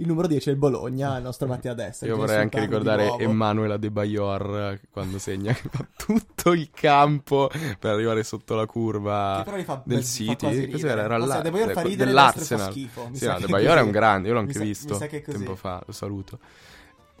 Il 0.00 0.06
numero 0.06 0.26
10 0.26 0.48
è 0.48 0.52
il 0.52 0.58
Bologna, 0.58 1.18
il 1.18 1.22
nostro 1.22 1.46
Mattia 1.46 1.74
Destra. 1.74 2.08
Io 2.08 2.16
vorrei 2.16 2.38
anche 2.38 2.58
ricordare. 2.58 3.16
Emanuela 3.18 3.76
De 3.76 3.90
Bayor 3.90 4.72
eh, 4.72 4.80
quando 4.90 5.18
segna 5.18 5.52
che 5.54 5.68
fa 5.70 5.86
tutto 5.94 6.52
il 6.52 6.70
campo 6.70 7.50
per 7.78 7.92
arrivare 7.92 8.22
sotto 8.24 8.54
la 8.54 8.64
curva 8.64 9.44
fa- 9.62 9.82
del 9.84 9.98
fa 10.02 10.06
City. 10.08 10.70
Cos'era? 10.70 11.02
Era 11.02 11.18
là- 11.18 11.26
sai, 11.26 11.42
De 11.42 11.50
Bayor 11.50 11.72
fa 11.72 11.82
de- 11.82 11.88
ridere, 11.88 11.98
fa 11.98 12.16
dell'Arsenal. 12.16 12.70
schifo. 12.70 13.08
Mi 13.10 13.16
Sì, 13.16 13.26
no, 13.26 13.38
De 13.40 13.46
Bayor 13.46 13.76
è 13.76 13.82
un 13.82 13.90
grande, 13.90 14.28
io 14.28 14.34
l'ho 14.34 14.40
anche 14.40 14.52
sa- 14.54 14.60
visto 14.60 14.96
tempo 14.96 15.54
fa, 15.54 15.82
lo 15.84 15.92
saluto. 15.92 16.38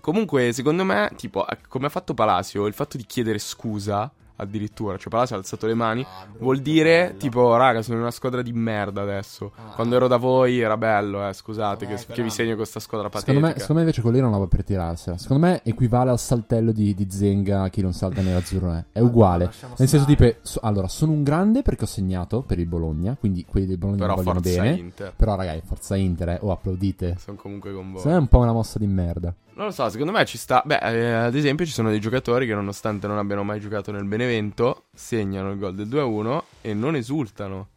Comunque, 0.00 0.52
secondo 0.54 0.82
me, 0.82 1.10
tipo, 1.16 1.46
eh, 1.46 1.58
come 1.68 1.84
ha 1.86 1.90
fatto 1.90 2.14
Palacio, 2.14 2.64
il 2.66 2.72
fatto 2.72 2.96
di 2.96 3.04
chiedere 3.04 3.38
scusa 3.38 4.10
addirittura, 4.40 4.96
cioè 4.96 5.08
Palacio 5.10 5.34
ha 5.34 5.38
alzato 5.38 5.66
le 5.66 5.74
mani, 5.74 6.02
Ah, 6.02 6.24
brutto, 6.26 6.42
vuol 6.44 6.58
dire 6.60 7.06
bello. 7.08 7.18
tipo, 7.18 7.56
raga, 7.56 7.82
sono 7.82 7.96
in 7.96 8.02
una 8.02 8.10
squadra 8.10 8.42
di 8.42 8.52
merda 8.52 9.02
adesso. 9.02 9.52
Ah. 9.56 9.74
Quando 9.74 9.96
ero 9.96 10.08
da 10.08 10.16
voi 10.16 10.60
era 10.60 10.76
bello, 10.76 11.26
eh, 11.28 11.32
scusate, 11.32 11.84
Eh, 11.84 11.94
che, 11.94 12.06
che 12.12 12.22
vi 12.22 12.30
segno 12.30 12.56
questa 12.56 12.80
squadra 12.80 13.08
patetica. 13.08 13.32
Secondo 13.32 13.46
me, 13.54 13.58
secondo 13.60 13.74
me 13.74 13.80
invece 13.80 14.00
quello 14.02 14.16
lì 14.16 14.22
non 14.22 14.30
la 14.32 14.46
per 14.46 14.64
tirarsela. 14.64 15.18
Secondo 15.18 15.46
me 15.46 15.60
equivale 15.64 16.10
al 16.10 16.18
saltello 16.18 16.72
di, 16.72 16.94
di 16.94 17.06
Zenga 17.10 17.62
a 17.62 17.68
chi 17.68 17.82
non 17.82 17.92
salta 17.92 18.20
nell'azzurro. 18.22 18.72
È, 18.72 18.84
è 18.92 19.00
uguale. 19.00 19.44
lasciamo 19.46 19.74
Nel 19.78 19.88
senso, 19.88 20.06
tipo, 20.06 20.34
so- 20.42 20.60
allora, 20.62 20.88
sono 20.88 21.12
un 21.12 21.22
grande 21.22 21.62
perché 21.62 21.84
ho 21.84 21.88
segnato 21.88 22.42
per 22.42 22.58
il 22.58 22.66
Bologna. 22.66 23.16
Quindi 23.18 23.44
quelli 23.44 23.66
del 23.66 23.78
Bologna 23.78 24.00
Però 24.00 24.16
mi 24.16 24.22
vogliono 24.24 24.40
forza 24.42 24.62
bene. 24.62 24.76
Inter. 24.76 25.12
Però, 25.14 25.34
ragazzi, 25.36 25.62
forza 25.64 25.96
Inter, 25.96 26.28
eh. 26.30 26.38
O 26.42 26.50
applaudite. 26.52 27.16
Sono 27.18 27.36
comunque 27.36 27.72
con 27.72 27.92
voi. 27.92 27.96
Secondo 28.00 28.08
me 28.10 28.16
è 28.16 28.20
un 28.20 28.28
po' 28.28 28.38
una 28.38 28.52
mossa 28.52 28.78
di 28.78 28.86
merda. 28.86 29.34
Non 29.54 29.66
lo 29.66 29.72
so, 29.72 29.88
secondo 29.90 30.12
me 30.12 30.24
ci 30.24 30.38
sta. 30.38 30.62
Beh, 30.64 30.78
eh, 30.78 31.12
ad 31.12 31.34
esempio, 31.34 31.66
ci 31.66 31.72
sono 31.72 31.90
dei 31.90 32.00
giocatori 32.00 32.46
che, 32.46 32.54
nonostante 32.54 33.06
non 33.06 33.18
abbiano 33.18 33.42
mai 33.44 33.60
giocato 33.60 33.90
nel 33.92 34.04
Benevento, 34.04 34.84
segnano 34.94 35.50
il 35.50 35.58
gol 35.58 35.74
del 35.74 35.86
2-1 35.88 36.42
e 36.62 36.72
non 36.74 36.96
esultano. 36.96 37.68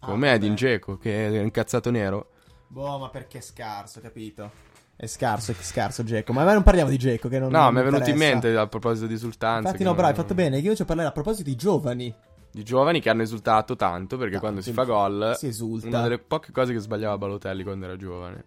Come 0.00 0.30
Ah, 0.30 0.34
Edin. 0.34 0.54
Dzeko, 0.54 0.96
che 0.96 1.28
è 1.28 1.40
incazzato 1.40 1.90
nero. 1.90 2.30
Boh, 2.68 2.98
ma 2.98 3.08
perché 3.08 3.38
è 3.38 3.40
scarso, 3.40 4.00
capito? 4.00 4.50
È 4.96 5.06
scarso, 5.06 5.52
è 5.52 5.54
scarso 5.60 6.02
Geco. 6.02 6.32
Ma 6.32 6.50
non 6.52 6.62
parliamo 6.64 6.90
di 6.90 6.98
Geco, 6.98 7.28
che 7.28 7.38
non 7.38 7.50
No, 7.50 7.62
non 7.64 7.74
mi 7.74 7.80
è 7.80 7.84
venuto 7.84 8.02
in 8.08 8.14
interessa. 8.16 8.32
mente 8.34 8.56
a 8.56 8.66
proposito 8.66 9.06
di 9.06 9.14
esultanze. 9.14 9.66
Infatti, 9.66 9.84
no, 9.84 9.94
bravo, 9.94 10.08
hai 10.08 10.14
fatto 10.14 10.34
bene. 10.34 10.56
Io 10.56 10.62
invece 10.64 10.84
parlare 10.84 11.08
a 11.08 11.12
proposito 11.12 11.48
di 11.48 11.54
giovani. 11.56 12.12
Di 12.50 12.62
giovani 12.64 13.00
che 13.00 13.10
hanno 13.10 13.22
esultato 13.22 13.76
tanto 13.76 14.16
perché 14.16 14.38
Tanto, 14.38 14.40
quando 14.46 14.60
si 14.62 14.72
fa 14.72 14.84
gol. 14.84 15.34
si 15.36 15.46
esulta. 15.46 15.86
Una 15.88 16.02
delle 16.02 16.18
poche 16.18 16.50
cose 16.50 16.72
che 16.72 16.78
sbagliava 16.80 17.16
Balotelli 17.18 17.62
quando 17.62 17.84
era 17.84 17.96
giovane. 17.96 18.44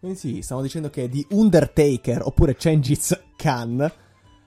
Quindi 0.00 0.18
sì, 0.18 0.40
stiamo 0.40 0.62
dicendo 0.62 0.88
che 0.88 1.10
di 1.10 1.24
Undertaker 1.28 2.22
oppure 2.24 2.56
Cengiz 2.56 3.20
Khan 3.36 3.82
ha 3.82 3.92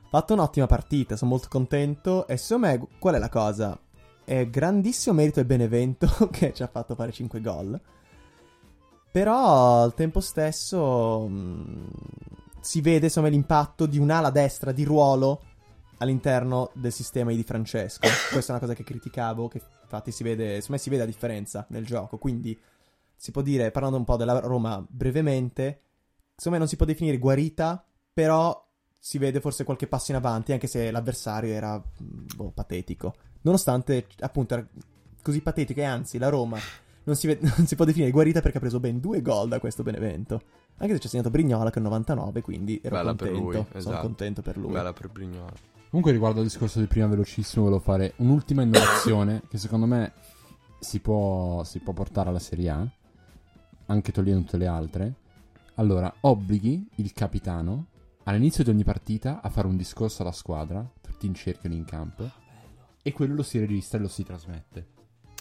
fatto 0.09 0.33
un'ottima 0.33 0.65
partita, 0.65 1.15
sono 1.15 1.29
molto 1.29 1.47
contento 1.47 2.25
e 2.25 2.37
secondo 2.37 2.67
me 2.67 2.87
qual 2.97 3.13
è 3.13 3.19
la 3.19 3.29
cosa? 3.29 3.79
È 4.23 4.47
grandissimo 4.49 5.15
merito 5.15 5.35
del 5.35 5.45
Benevento 5.45 6.07
che 6.33 6.53
ci 6.53 6.63
ha 6.63 6.67
fatto 6.67 6.95
fare 6.95 7.11
5 7.11 7.39
gol. 7.39 7.79
Però 9.11 9.83
al 9.83 9.93
tempo 9.93 10.21
stesso 10.21 11.27
mh, 11.27 11.87
si 12.59 12.81
vede 12.81 13.05
insomma 13.05 13.27
l'impatto 13.27 13.85
di 13.85 13.99
un'ala 13.99 14.31
destra 14.31 14.71
di 14.71 14.83
ruolo 14.83 15.39
all'interno 15.99 16.71
del 16.73 16.91
sistema 16.91 17.31
di 17.31 17.43
Francesco. 17.43 18.07
Questa 18.31 18.53
è 18.53 18.55
una 18.55 18.59
cosa 18.59 18.73
che 18.73 18.83
criticavo, 18.83 19.47
che 19.49 19.61
infatti 19.83 20.11
si 20.11 20.23
vede, 20.23 20.63
me 20.67 20.79
si 20.79 20.89
vede 20.89 21.03
la 21.03 21.07
differenza 21.07 21.63
nel 21.69 21.85
gioco, 21.85 22.17
quindi 22.17 22.59
si 23.23 23.31
può 23.31 23.41
dire, 23.41 23.71
parlando 23.71 23.95
un 23.95 24.03
po' 24.03 24.17
della 24.17 24.37
Roma 24.39 24.85
brevemente, 24.85 25.79
secondo 26.35 26.51
me 26.51 26.57
non 26.57 26.67
si 26.67 26.75
può 26.75 26.85
definire 26.85 27.17
guarita, 27.17 27.81
però 28.11 28.67
si 28.99 29.17
vede 29.17 29.39
forse 29.39 29.63
qualche 29.63 29.87
passo 29.87 30.11
in 30.11 30.17
avanti, 30.17 30.51
anche 30.51 30.67
se 30.67 30.91
l'avversario 30.91 31.53
era 31.53 31.77
mh, 31.77 32.35
boh, 32.35 32.51
patetico. 32.51 33.15
Nonostante, 33.43 34.07
appunto, 34.19 34.55
era 34.55 34.67
così 35.21 35.39
patetico, 35.39 35.79
e 35.79 35.85
anzi, 35.85 36.17
la 36.17 36.27
Roma 36.27 36.59
non 37.05 37.15
si, 37.15 37.27
ve- 37.27 37.39
non 37.55 37.65
si 37.65 37.77
può 37.77 37.85
definire 37.85 38.11
guarita 38.11 38.41
perché 38.41 38.57
ha 38.57 38.59
preso 38.59 38.81
ben 38.81 38.99
due 38.99 39.21
gol 39.21 39.47
da 39.47 39.59
questo 39.61 39.83
Benevento. 39.83 40.41
Anche 40.79 40.95
se 40.95 40.99
ci 40.99 41.07
ha 41.07 41.09
segnato 41.11 41.29
Brignola 41.29 41.69
che 41.69 41.75
è 41.75 41.81
il 41.81 41.85
99, 41.85 42.41
quindi 42.41 42.81
ero 42.83 42.97
Bella 42.97 43.15
per 43.15 43.31
contento. 43.31 43.41
lui, 43.41 43.53
Sono 43.53 43.79
esatto. 43.79 44.01
contento 44.01 44.41
per 44.41 44.57
lui. 44.57 44.73
Bella 44.73 44.91
per 44.91 45.07
Brignolo. 45.07 45.53
Comunque, 45.87 46.11
riguardo 46.11 46.39
al 46.39 46.45
discorso 46.45 46.81
di 46.81 46.87
prima 46.87 47.07
velocissimo, 47.07 47.63
volevo 47.63 47.81
fare 47.81 48.15
un'ultima 48.17 48.63
innovazione 48.63 49.43
che 49.47 49.57
secondo 49.57 49.85
me 49.85 50.11
si 50.81 50.99
può, 50.99 51.63
si 51.63 51.79
può 51.79 51.93
portare 51.93 52.27
alla 52.27 52.39
Serie 52.39 52.69
A, 52.69 52.85
anche 53.93 54.11
togliendo 54.11 54.43
tutte 54.43 54.57
le 54.57 54.67
altre. 54.67 55.13
Allora, 55.75 56.13
obblighi 56.21 56.89
il 56.95 57.13
capitano 57.13 57.87
all'inizio 58.23 58.63
di 58.63 58.69
ogni 58.69 58.83
partita 58.83 59.41
a 59.41 59.49
fare 59.49 59.67
un 59.67 59.77
discorso 59.77 60.21
alla 60.21 60.31
squadra, 60.31 60.85
tutti 61.01 61.25
in 61.25 61.33
cerchio 61.33 61.69
lì 61.69 61.77
in 61.77 61.85
campo, 61.85 62.29
e 63.01 63.11
quello 63.11 63.35
lo 63.35 63.43
si 63.43 63.59
registra 63.59 63.97
e 63.97 64.01
lo 64.01 64.07
si 64.07 64.23
trasmette. 64.23 64.87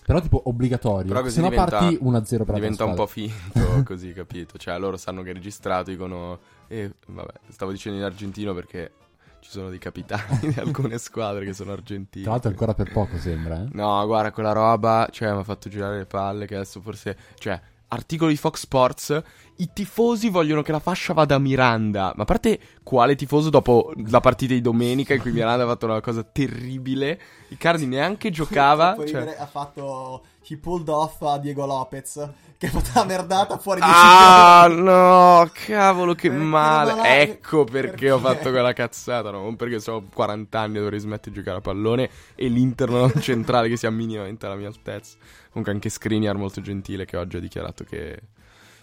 Però 0.05 0.21
tipo 0.21 0.43
obbligatorio, 0.47 1.13
Però 1.13 1.29
se 1.29 1.41
no 1.41 1.49
diventa- 1.49 1.79
parti 1.79 1.99
1-0 2.03 2.45
per 2.45 2.55
Diventa 2.55 2.85
un 2.85 2.95
po' 2.95 3.07
finto 3.07 3.83
così, 3.87 4.13
capito? 4.13 4.59
Cioè, 4.59 4.77
loro 4.79 4.97
sanno 4.97 5.23
che 5.23 5.31
è 5.31 5.33
registrato, 5.33 5.91
dicono... 5.91 6.41
E 6.67 6.95
vabbè, 7.07 7.33
stavo 7.49 7.71
dicendo 7.71 7.99
in 7.99 8.05
argentino 8.05 8.53
perché 8.53 8.93
ci 9.39 9.51
sono 9.51 9.69
dei 9.69 9.79
capitani 9.79 10.53
di 10.53 10.59
alcune 10.59 10.99
squadre 10.99 11.45
che 11.45 11.53
sono 11.53 11.71
argentini. 11.71 12.25
Tra 12.25 12.33
l'altro 12.33 12.51
ancora 12.51 12.75
per 12.75 12.91
poco 12.91 13.17
sembra, 13.17 13.63
eh. 13.63 13.69
No, 13.73 14.05
guarda, 14.07 14.33
quella 14.33 14.53
roba, 14.53 15.07
cioè, 15.13 15.33
mi 15.33 15.39
ha 15.39 15.45
fatto 15.45 15.69
girare 15.69 15.99
le 15.99 16.07
palle 16.07 16.47
che 16.47 16.57
adesso 16.57 16.81
forse... 16.81 17.17
Cioè, 17.39 17.61
articoli 17.93 18.33
di 18.33 18.39
Fox 18.39 18.61
Sports, 18.61 19.23
i 19.57 19.71
tifosi 19.73 20.29
vogliono 20.31 20.63
che 20.63 20.73
la 20.73 20.81
fascia 20.81 21.13
vada 21.13 21.35
a 21.35 21.39
Miranda. 21.39 22.13
Ma 22.17 22.23
a 22.23 22.27
parte 22.27 22.59
quale 22.83 23.15
tifoso 23.15 23.51
dopo 23.51 23.93
la 24.09 24.21
partita 24.21 24.55
di 24.55 24.61
domenica 24.61 25.15
in 25.15 25.21
cui 25.21 25.31
Miranda 25.33 25.65
ha 25.65 25.69
fatto 25.69 25.87
una 25.87 26.01
cosa 26.01 26.23
terribile, 26.23 27.21
Icardi 27.49 27.87
neanche 27.87 28.31
giocava... 28.31 28.95
Poi 28.95 29.07
cioè- 29.09 29.21
ridere, 29.21 29.39
ha 29.39 29.47
fatto. 29.47 30.25
He 30.49 30.57
pulled 30.57 30.89
off 30.89 31.23
a 31.23 31.39
Diego 31.39 31.65
Lopez. 31.67 32.29
Che 32.59 32.67
ha 32.67 32.71
fatto 32.71 32.91
la 32.95 33.05
merdata 33.05 33.59
fuori 33.59 33.81
di 33.81 33.87
Ah 33.89 34.67
no, 34.69 35.49
cavolo 35.53 36.15
che 36.15 36.29
Perché 36.31 36.45
male. 36.45 36.91
ha- 36.93 37.07
Ecco 37.17 37.65
perché, 37.65 37.89
perché? 37.91 38.11
ho 38.11 38.19
fatto 38.19 38.51
quella 38.51 38.73
cazzata, 38.73 39.31
no? 39.31 39.43
Non 39.43 39.57
perché 39.57 39.81
sono 39.81 40.05
40 40.13 40.59
anni 40.61 40.77
e 40.77 40.81
dovrei 40.81 40.99
smettere 41.01 41.31
di 41.31 41.37
giocare 41.39 41.59
a 41.59 41.61
pallone 41.61 42.09
e 42.37 42.47
l'Inter 42.49 42.89
non 42.89 43.03
ha 43.03 43.13
un 43.15 43.21
centrale 43.21 43.69
che 43.69 43.77
sia 43.77 43.91
minimamente 43.91 44.47
alla 44.47 44.55
mia 44.57 44.69
altezza. 44.69 45.17
Comunque 45.53 45.73
anche 45.73 45.91
Skriniar 45.91 46.37
molto 46.37 46.61
gentile 46.63 47.05
che 47.05 47.17
oggi 47.17 47.37
ha 47.37 47.41
dichiarato 47.41 47.85
che... 47.85 48.21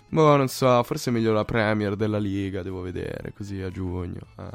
Boh, 0.10 0.36
non 0.36 0.48
so, 0.48 0.82
forse 0.84 1.10
è 1.10 1.14
meglio 1.14 1.34
la 1.34 1.46
Premier 1.46 1.96
della 1.96 2.18
Liga, 2.18 2.64
devo 2.64 2.82
vedere, 2.82 3.34
così 3.36 3.62
a 3.62 3.70
giugno. 3.70 4.22
Ah, 4.36 4.52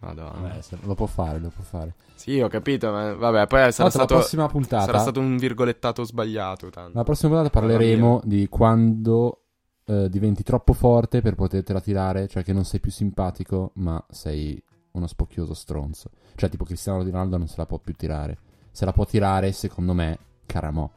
Madonna. 0.00 0.48
Vabbè, 0.48 0.60
lo 0.82 0.94
può 0.94 1.06
fare, 1.06 1.38
lo 1.38 1.48
può 1.48 1.64
fare. 1.64 1.94
Sì, 2.14 2.40
ho 2.40 2.48
capito, 2.48 2.90
ma 2.90 3.14
vabbè, 3.14 3.46
poi 3.46 3.72
sarà 3.72 3.90
stato, 3.90 4.14
la 4.14 4.20
prossima 4.20 4.46
puntata, 4.46 4.84
sarà 4.84 4.98
stato 4.98 5.20
un 5.20 5.36
virgolettato 5.36 6.04
sbagliato. 6.04 6.68
Tanto. 6.70 6.96
la 6.96 7.04
prossima 7.04 7.32
puntata 7.32 7.50
parleremo 7.58 8.20
di 8.24 8.46
quando 8.48 9.44
eh, 9.86 10.08
diventi 10.08 10.42
troppo 10.42 10.72
forte 10.72 11.20
per 11.22 11.34
potertela 11.34 11.80
tirare, 11.80 12.28
cioè 12.28 12.42
che 12.42 12.52
non 12.52 12.64
sei 12.64 12.80
più 12.80 12.90
simpatico, 12.90 13.72
ma 13.74 14.04
sei 14.10 14.62
uno 14.92 15.06
spocchioso 15.06 15.54
stronzo. 15.54 16.10
Cioè, 16.34 16.48
tipo 16.48 16.64
Cristiano 16.64 17.02
Ronaldo 17.02 17.36
non 17.36 17.48
se 17.48 17.54
la 17.56 17.66
può 17.66 17.78
più 17.78 17.94
tirare. 17.94 18.38
Se 18.70 18.84
la 18.84 18.92
può 18.92 19.04
tirare, 19.04 19.52
secondo 19.52 19.94
me, 19.94 20.18
Caramò. 20.46 20.88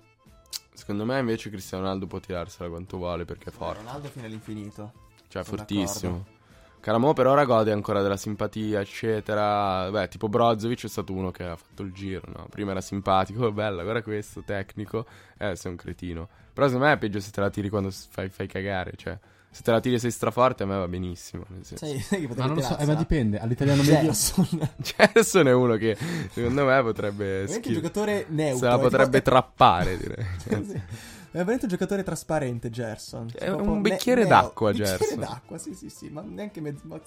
Secondo 0.78 1.06
me 1.06 1.18
invece 1.18 1.50
Cristiano 1.50 1.84
Ronaldo 1.84 2.06
può 2.06 2.20
tirarsela 2.20 2.70
quanto 2.70 2.98
vuole 2.98 3.26
perché 3.26 3.50
è 3.50 3.52
forte. 3.52 3.80
Ronaldo 3.80 4.10
fino 4.10 4.28
all'infinito. 4.28 4.92
Cioè, 5.28 5.44
Sono 5.44 5.58
fortissimo. 5.58 6.26
Caramo 6.80 7.14
per 7.14 7.26
ora 7.26 7.46
gode 7.46 7.72
ancora 7.72 8.04
della 8.04 8.16
simpatia, 8.16 8.80
eccetera. 8.80 9.90
Beh, 9.90 10.08
tipo 10.08 10.30
Brozovic 10.30 10.84
è 10.84 10.88
stato 10.88 11.14
uno 11.14 11.32
che 11.32 11.46
ha 11.46 11.56
fatto 11.56 11.82
il 11.82 11.92
giro, 11.92 12.32
no? 12.32 12.46
Prima 12.52 12.72
era 12.72 12.82
simpatico, 12.82 13.52
bella, 13.52 13.82
guarda 13.82 14.04
questo, 14.04 14.44
tecnico. 14.44 15.08
Eh, 15.40 15.56
sei 15.56 15.72
un 15.72 15.78
cretino. 15.78 16.30
Però 16.54 16.68
secondo 16.68 16.86
me 16.86 16.94
è 16.94 16.98
peggio 17.00 17.20
se 17.22 17.32
te 17.32 17.42
la 17.42 17.50
tiri 17.50 17.70
quando 17.70 17.90
fai, 17.90 18.30
fai 18.30 18.48
cagare, 18.48 18.94
cioè... 18.98 19.18
Se 19.58 19.64
te 19.64 19.72
la 19.72 19.80
tiri 19.80 19.98
sei 19.98 20.12
straforte 20.12 20.62
a 20.62 20.66
me 20.68 20.78
va 20.78 20.88
benissimo. 20.88 21.44
Nel 21.48 21.66
senso. 21.66 21.84
Sai, 21.84 22.00
sai 22.00 22.20
che 22.20 22.28
Ma 22.28 22.34
potrebbe 22.36 22.48
non 22.54 22.58
lo 22.58 22.62
so, 22.62 22.78
eh, 22.78 22.86
ma 22.86 22.94
dipende. 22.94 23.40
All'italiano 23.40 23.82
medio. 23.82 24.02
Gerson. 24.02 24.48
Gerson 24.78 25.48
è 25.48 25.54
uno 25.54 25.76
che 25.78 25.98
secondo 26.32 26.64
me 26.66 26.82
potrebbe... 26.84 27.26
Veramente 27.42 27.68
un 27.70 27.74
giocatore 27.74 28.26
neutro. 28.30 28.58
Se 28.60 28.66
la 28.66 28.72
è 28.72 28.76
tipo- 28.76 28.90
potrebbe 28.90 29.22
trappare, 29.24 29.98
direi. 30.00 30.26
Sì. 30.38 30.82
È 31.30 31.40
veramente 31.40 31.66
un 31.66 31.72
giocatore 31.72 32.04
trasparente, 32.04 32.70
Gerson. 32.70 33.30
È 33.34 33.46
Proprio 33.46 33.72
un 33.72 33.82
ne- 33.82 33.90
bicchiere 33.90 34.22
neo- 34.22 34.30
d'acqua, 34.30 34.70
bicchiere 34.72 34.98
Gerson. 34.98 35.20
d'acqua, 35.20 35.58
sì, 35.58 35.74
sì, 35.74 35.90
sì, 35.90 36.10
ma 36.10 36.22
neanche 36.22 36.62
mezzo. 36.62 36.82
ma 36.86 37.00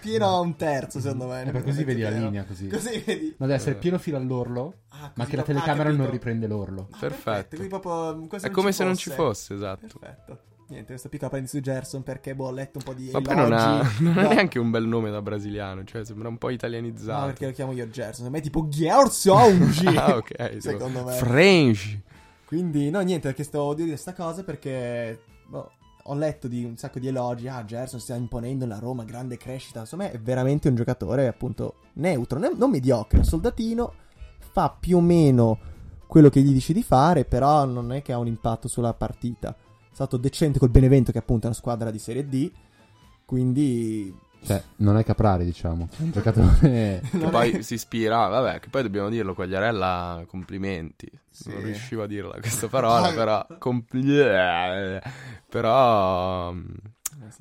pieno 0.00 0.26
a 0.28 0.38
un 0.38 0.54
terzo, 0.54 1.00
secondo 1.00 1.26
me. 1.26 1.42
Eh, 1.44 1.50
per 1.50 1.62
così 1.64 1.82
vedi 1.82 2.02
la 2.02 2.08
Pieno. 2.10 2.24
linea, 2.26 2.44
così. 2.44 2.68
Così 2.68 3.02
vedi. 3.04 3.34
No, 3.36 3.46
deve 3.46 3.54
essere 3.58 3.74
pieno 3.74 3.98
filo 3.98 4.16
all'orlo, 4.16 4.74
Ah, 4.90 5.10
ma 5.16 5.24
che 5.26 5.34
la 5.36 5.42
proprio- 5.42 5.56
telecamera 5.56 5.88
ah, 5.90 5.92
non 5.92 6.08
riprende 6.10 6.46
l'orlo. 6.46 6.86
Ah, 6.92 6.96
Perfetto. 7.00 7.56
Quindi 7.56 7.68
proprio, 7.68 8.26
quasi 8.28 8.46
È 8.46 8.50
come 8.50 8.70
se 8.70 8.84
non 8.84 8.96
ci 8.96 9.10
ci 9.10 9.16
fosse, 9.16 9.54
esatto. 9.54 9.98
Perfetto. 9.98 10.38
Niente, 10.68 10.86
questa 10.88 11.08
piccola 11.08 11.30
parentesi 11.30 11.58
su 11.58 11.62
Gerson 11.62 12.02
perché 12.02 12.34
boh, 12.34 12.46
ho 12.46 12.50
letto 12.50 12.78
un 12.78 12.84
po' 12.84 12.92
di 12.92 13.10
Ma 13.12 13.20
poi 13.20 13.36
non 13.36 13.52
ha, 13.52 13.74
elogi. 13.80 14.02
non 14.02 14.18
ha 14.18 14.22
No, 14.26 14.28
neanche 14.30 14.58
un 14.58 14.70
bel 14.70 14.84
nome 14.86 15.10
da 15.10 15.22
brasiliano, 15.22 15.84
cioè 15.84 16.04
sembra 16.04 16.28
un 16.28 16.38
po' 16.38 16.48
No, 16.48 16.52
italianizzato. 16.54 17.26
perché 17.26 17.46
lo 17.46 17.52
chiamo 17.52 17.72
io 17.72 17.88
Gerson. 17.88 18.26
A 18.26 18.30
me 18.30 18.38
è 18.38 18.42
tipo 18.42 18.66
Gerson. 18.68 19.72
ah, 19.96 20.16
ok. 20.16 20.56
Secondo 20.58 21.04
me. 21.04 21.12
French. 21.12 21.98
Quindi, 22.46 22.90
no, 22.90 23.00
niente, 23.00 23.28
perché 23.28 23.44
sto 23.44 23.68
di 23.74 23.82
dire 23.84 23.90
questa 23.90 24.12
cosa 24.12 24.42
perché 24.42 25.20
boh, 25.46 25.70
ho 26.04 26.14
letto 26.14 26.48
di 26.48 26.64
un 26.64 26.76
sacco 26.76 26.98
di 26.98 27.06
elogi. 27.06 27.46
Ah, 27.46 27.64
Gerson 27.64 28.00
sta 28.00 28.16
imponendo 28.16 28.64
nella 28.66 28.80
Roma, 28.80 29.04
grande 29.04 29.36
crescita. 29.36 29.80
Insomma, 29.80 30.10
è 30.10 30.18
veramente 30.18 30.68
un 30.68 30.74
giocatore 30.74 31.28
appunto 31.28 31.76
neutro, 31.94 32.40
ne- 32.40 32.52
non 32.56 32.70
mediocre, 32.70 33.18
un 33.18 33.24
soldatino. 33.24 33.92
Fa 34.52 34.74
più 34.78 34.96
o 34.96 35.00
meno 35.00 35.58
quello 36.08 36.28
che 36.28 36.40
gli 36.40 36.52
dici 36.52 36.72
di 36.72 36.82
fare, 36.82 37.24
però 37.24 37.64
non 37.66 37.92
è 37.92 38.02
che 38.02 38.12
ha 38.12 38.18
un 38.18 38.26
impatto 38.26 38.66
sulla 38.68 38.94
partita. 38.94 39.54
È 39.96 40.00
stato 40.02 40.18
decente 40.18 40.58
col 40.58 40.68
Benevento, 40.68 41.10
che 41.10 41.16
appunto 41.16 41.44
è 41.44 41.46
una 41.46 41.56
squadra 41.56 41.90
di 41.90 41.98
Serie 41.98 42.28
D. 42.28 42.50
Quindi, 43.24 44.14
Cioè, 44.44 44.62
non 44.76 44.98
è 44.98 45.04
Caprari, 45.04 45.46
diciamo. 45.46 45.88
È 45.90 46.02
un 46.02 46.10
giocatore. 46.10 47.00
Che 47.10 47.28
poi 47.30 47.62
si 47.62 47.72
ispira, 47.72 48.26
vabbè, 48.28 48.60
che 48.60 48.68
poi 48.68 48.82
dobbiamo 48.82 49.08
dirlo, 49.08 49.32
Quagliarella, 49.32 50.24
complimenti. 50.26 51.10
Sì. 51.30 51.48
Non 51.48 51.62
riuscivo 51.62 52.02
a 52.02 52.06
dirla 52.06 52.32
questa 52.38 52.68
parola, 52.68 53.10
però... 53.16 53.46
compli- 53.58 54.22
però... 55.48 56.52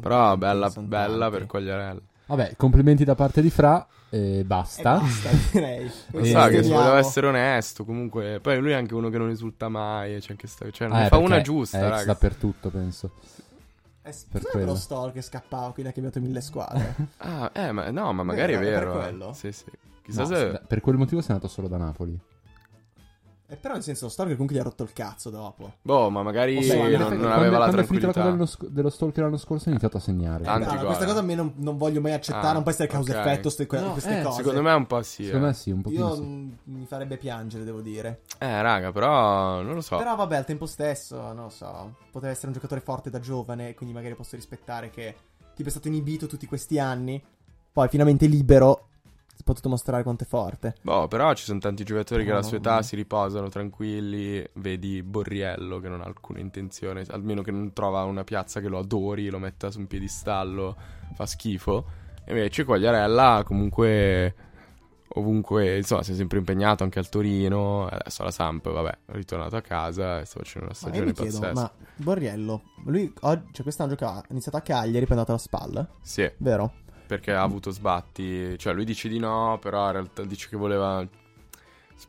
Però 0.01 0.37
bella, 0.37 0.69
Sono 0.69 0.87
bella 0.87 1.17
tanti. 1.25 1.37
per 1.37 1.45
Quagliarella. 1.47 2.01
Vabbè, 2.27 2.53
complimenti 2.55 3.03
da 3.03 3.15
parte 3.15 3.41
di 3.41 3.49
Fra. 3.49 3.85
E 4.16 4.39
E 4.39 4.43
basta. 4.45 4.99
basta, 4.99 5.30
direi. 5.51 5.91
Eh, 6.13 6.26
sa 6.26 6.47
che 6.47 6.61
voleva 6.61 6.97
essere 6.97 7.28
onesto, 7.28 7.84
comunque. 7.84 8.39
Poi 8.39 8.59
lui 8.59 8.72
è 8.72 8.76
anche 8.76 8.93
uno 8.93 9.09
che 9.09 9.18
non 9.18 9.28
risulta 9.28 9.68
mai, 9.68 10.20
c'è 10.22 10.32
anche 10.32 10.47
sta- 10.47 10.70
cioè 10.72 10.88
non 10.88 10.97
Ah, 10.97 10.99
ne 11.01 11.05
eh, 11.07 11.09
fa 11.09 11.18
una 11.18 11.41
giusta, 11.41 11.80
È 11.80 11.97
ex 11.99 12.05
dappertutto, 12.05 12.70
penso. 12.70 13.11
È 14.01 14.09
per 14.32 14.41
per 14.43 14.51
quello. 14.51 14.66
lo 14.68 14.76
Stoll 14.76 15.11
che 15.11 15.22
scappava, 15.22 15.72
quindi 15.74 15.91
ha 15.91 15.93
cambiato 15.93 16.20
mille 16.22 16.39
squadre. 16.41 16.95
Ah, 17.18 17.49
eh, 17.53 17.72
ma 17.72 17.89
no, 17.89 18.13
ma 18.13 18.24
magari 18.24 18.53
è 18.53 18.59
Vero, 18.59 18.93
eh. 18.93 18.97
quello? 19.01 19.34
Sì, 19.34 19.51
sì. 19.51 19.66
Chissà 20.03 20.22
No, 20.22 20.28
se... 20.28 20.61
per 20.68 20.80
quel 20.80 20.95
motivo 20.95 21.22
sei 21.22 21.32
andato 21.32 21.51
solo 21.51 21.68
da 21.68 21.78
Napoli. 21.78 22.18
E 23.55 23.57
però 23.57 23.73
nel 23.75 23.83
senso 23.83 24.03
lo 24.05 24.09
che 24.27 24.33
comunque 24.33 24.57
gli 24.57 24.59
ha 24.59 24.63
rotto 24.63 24.83
il 24.83 24.91
cazzo 24.91 25.29
dopo. 25.29 25.75
Boh, 25.81 26.09
ma 26.09 26.23
magari 26.23 26.61
se- 26.61 26.75
non, 26.75 26.91
non 26.91 26.91
effetti, 26.93 27.13
aveva 27.13 27.29
quando, 27.31 27.51
la 27.51 27.57
quando 27.57 27.81
è 27.81 27.85
finita 27.85 28.07
la 28.07 28.13
cosa 28.13 28.21
tranquillità. 28.25 28.31
dello, 28.31 28.45
sc- 28.45 28.67
dello 28.67 28.89
stalker 28.89 29.23
l'anno 29.23 29.37
scorso, 29.37 29.67
ha 29.67 29.71
iniziato 29.71 29.97
a 29.97 29.99
segnare. 30.01 30.43
Tanti 30.43 30.75
gol. 30.75 30.85
questa 30.85 31.05
cosa 31.05 31.19
a 31.19 31.21
me 31.21 31.35
non, 31.35 31.53
non 31.55 31.77
voglio 31.77 32.01
mai 32.01 32.11
accettare, 32.13 32.47
Ah, 32.47 32.51
non 32.51 32.61
può 32.63 32.71
essere 32.71 32.87
causa-effetto 32.89 33.47
ok. 33.47 33.53
ste- 33.53 33.65
que- 33.65 33.79
No, 33.79 33.91
queste 33.93 34.19
eh, 34.19 34.23
cose. 34.23 34.35
Secondo 34.37 34.61
me 34.61 34.73
un 34.73 34.85
po' 34.87 35.01
sì. 35.03 35.23
Secondo 35.25 35.45
eh. 35.45 35.49
me 35.49 35.55
sì, 35.55 35.71
un 35.71 35.81
pochino 35.81 36.07
Io 36.09 36.15
sì. 36.15 36.57
mi 36.65 36.85
farebbe 36.85 37.17
piangere, 37.17 37.63
devo 37.63 37.79
dire. 37.81 38.21
Eh, 38.39 38.61
raga, 38.61 38.91
però 38.91 39.61
non 39.61 39.73
lo 39.73 39.81
so. 39.81 39.95
Però 39.95 40.15
vabbè, 40.15 40.35
al 40.35 40.45
tempo 40.45 40.65
stesso, 40.65 41.15
non 41.15 41.43
lo 41.43 41.49
so, 41.49 41.95
poteva 42.11 42.31
essere 42.33 42.47
un 42.47 42.53
giocatore 42.53 42.81
forte 42.81 43.09
da 43.09 43.19
giovane, 43.21 43.73
quindi 43.73 43.95
magari 43.95 44.15
posso 44.15 44.35
rispettare 44.35 44.89
che 44.89 45.15
tipo 45.55 45.69
è 45.69 45.71
stato 45.71 45.87
inibito 45.87 46.27
tutti 46.27 46.45
questi 46.45 46.77
anni, 46.79 47.23
poi 47.71 47.87
finalmente 47.87 48.25
libero, 48.25 48.87
è 48.89 48.94
potuto 49.45 49.69
mostrare 49.69 50.01
quanto 50.03 50.23
è 50.23 50.27
forte. 50.27 50.75
Boh, 50.81 51.07
però 51.07 51.33
ci 51.35 51.43
sono 51.45 51.59
tanti 51.59 51.83
giocatori 51.83 52.23
che 52.23 52.29
No, 52.31 52.37
alla 52.37 52.43
sua 52.43 52.57
età 52.57 52.75
no. 52.77 52.81
si 52.81 52.95
riposano 52.95 53.47
tranquilli. 53.47 54.43
Vedi 54.53 55.03
Borriello 55.03 55.79
che 55.79 55.87
non 55.87 56.01
ha 56.01 56.05
alcuna 56.05 56.39
intenzione, 56.39 57.05
almeno 57.09 57.41
che 57.43 57.51
non 57.51 57.71
trova 57.71 58.03
una 58.03 58.23
piazza 58.23 58.59
che 58.59 58.67
lo 58.67 58.79
adori, 58.79 59.29
lo 59.29 59.37
metta 59.39 59.69
su 59.69 59.79
un 59.79 59.87
piedistallo, 59.87 60.75
fa 61.13 61.25
schifo. 61.27 61.85
E 62.25 62.31
invece 62.31 62.65
Quagliarella 62.65 63.43
comunque 63.45 64.35
ovunque, 65.17 65.77
insomma, 65.77 66.03
si 66.03 66.11
è 66.11 66.15
sempre 66.15 66.39
impegnato 66.39 66.83
anche 66.83 66.99
al 66.99 67.07
Torino, 67.07 67.85
adesso 67.87 68.21
alla 68.23 68.31
Samp, 68.31 68.69
vabbè, 68.69 68.97
è 69.05 69.11
ritornato 69.13 69.55
a 69.55 69.61
casa 69.61 70.19
e 70.19 70.25
sta 70.25 70.39
facendo 70.39 70.67
una 70.67 70.75
Ma 70.81 70.87
io 70.97 71.03
stagione 71.03 71.05
mi 71.05 71.13
chiedo, 71.13 71.39
pazzesca. 71.39 71.61
ma 71.61 71.71
Borriello, 71.95 72.61
lui 72.85 73.13
oggi, 73.21 73.45
cioè 73.53 73.63
quest'anno 73.63 73.91
gioca, 73.91 74.15
ha 74.15 74.23
iniziato 74.29 74.57
a 74.57 74.61
Cagliari, 74.61 75.05
poi 75.05 75.15
è 75.15 75.19
andato 75.19 75.31
alla 75.31 75.39
spalla, 75.39 75.87
Sì, 76.01 76.29
vero? 76.39 76.73
Perché 77.05 77.33
ha 77.33 77.41
avuto 77.41 77.71
sbatti, 77.71 78.57
cioè 78.57 78.73
lui 78.73 78.85
dice 78.85 79.07
di 79.07 79.19
no, 79.19 79.57
però 79.61 79.85
in 79.87 79.91
realtà 79.93 80.23
dice 80.23 80.47
che 80.49 80.57
voleva 80.57 81.05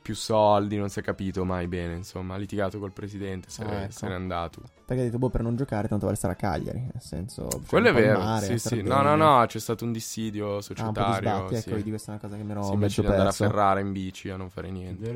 più 0.03 0.15
soldi, 0.15 0.77
non 0.77 0.89
si 0.89 1.01
è 1.01 1.03
capito 1.03 1.45
mai 1.45 1.67
bene, 1.69 1.95
insomma, 1.95 2.35
ha 2.35 2.37
litigato 2.37 2.79
col 2.79 2.93
presidente, 2.93 3.49
se, 3.51 3.63
Ah, 3.65 3.83
ecco. 3.83 3.93
se 3.93 4.07
n'è 4.09 4.15
andato. 4.15 4.61
Perché 4.87 5.03
ha 5.03 5.07
detto, 5.07 5.19
boh, 5.19 5.31
per 5.31 5.43
non 5.43 5.57
giocare 5.57 5.89
tanto 5.89 6.05
vale 6.07 6.17
stare 6.17 6.35
a 6.35 6.37
Cagliari, 6.37 6.79
nel 6.79 7.01
senso... 7.01 7.49
Quello 7.69 7.89
è 7.89 7.93
vero, 7.93 8.21
mare, 8.21 8.47
sì, 8.47 8.59
sì. 8.59 8.83
No, 8.83 9.03
no, 9.03 9.17
no, 9.17 9.45
c'è 9.47 9.59
stato 9.59 9.85
un 9.85 9.91
dissidio 9.93 10.45
Ah, 10.47 10.49
un 10.49 10.53
po' 10.53 10.59
di 10.59 10.63
societario, 10.63 11.19
sbatti, 11.21 11.55
sì. 11.57 11.61
ecco, 11.69 11.77
vedi, 11.77 11.89
questa 11.91 12.07
è 12.07 12.11
una 12.13 12.21
cosa 12.21 12.37
che 12.37 12.43
mi 12.45 12.51
ero 12.53 12.63
Sì, 12.63 12.69
mezzo 12.69 12.75
invece 12.75 13.01
di 13.01 13.07
andare 13.09 13.23
a 13.29 13.33
perso. 13.33 13.45
Ferrara 13.47 13.81
in 13.81 13.93
bici 13.93 14.31
a 14.31 14.37
non 14.37 14.49
fare 14.51 14.71
niente. 14.71 15.13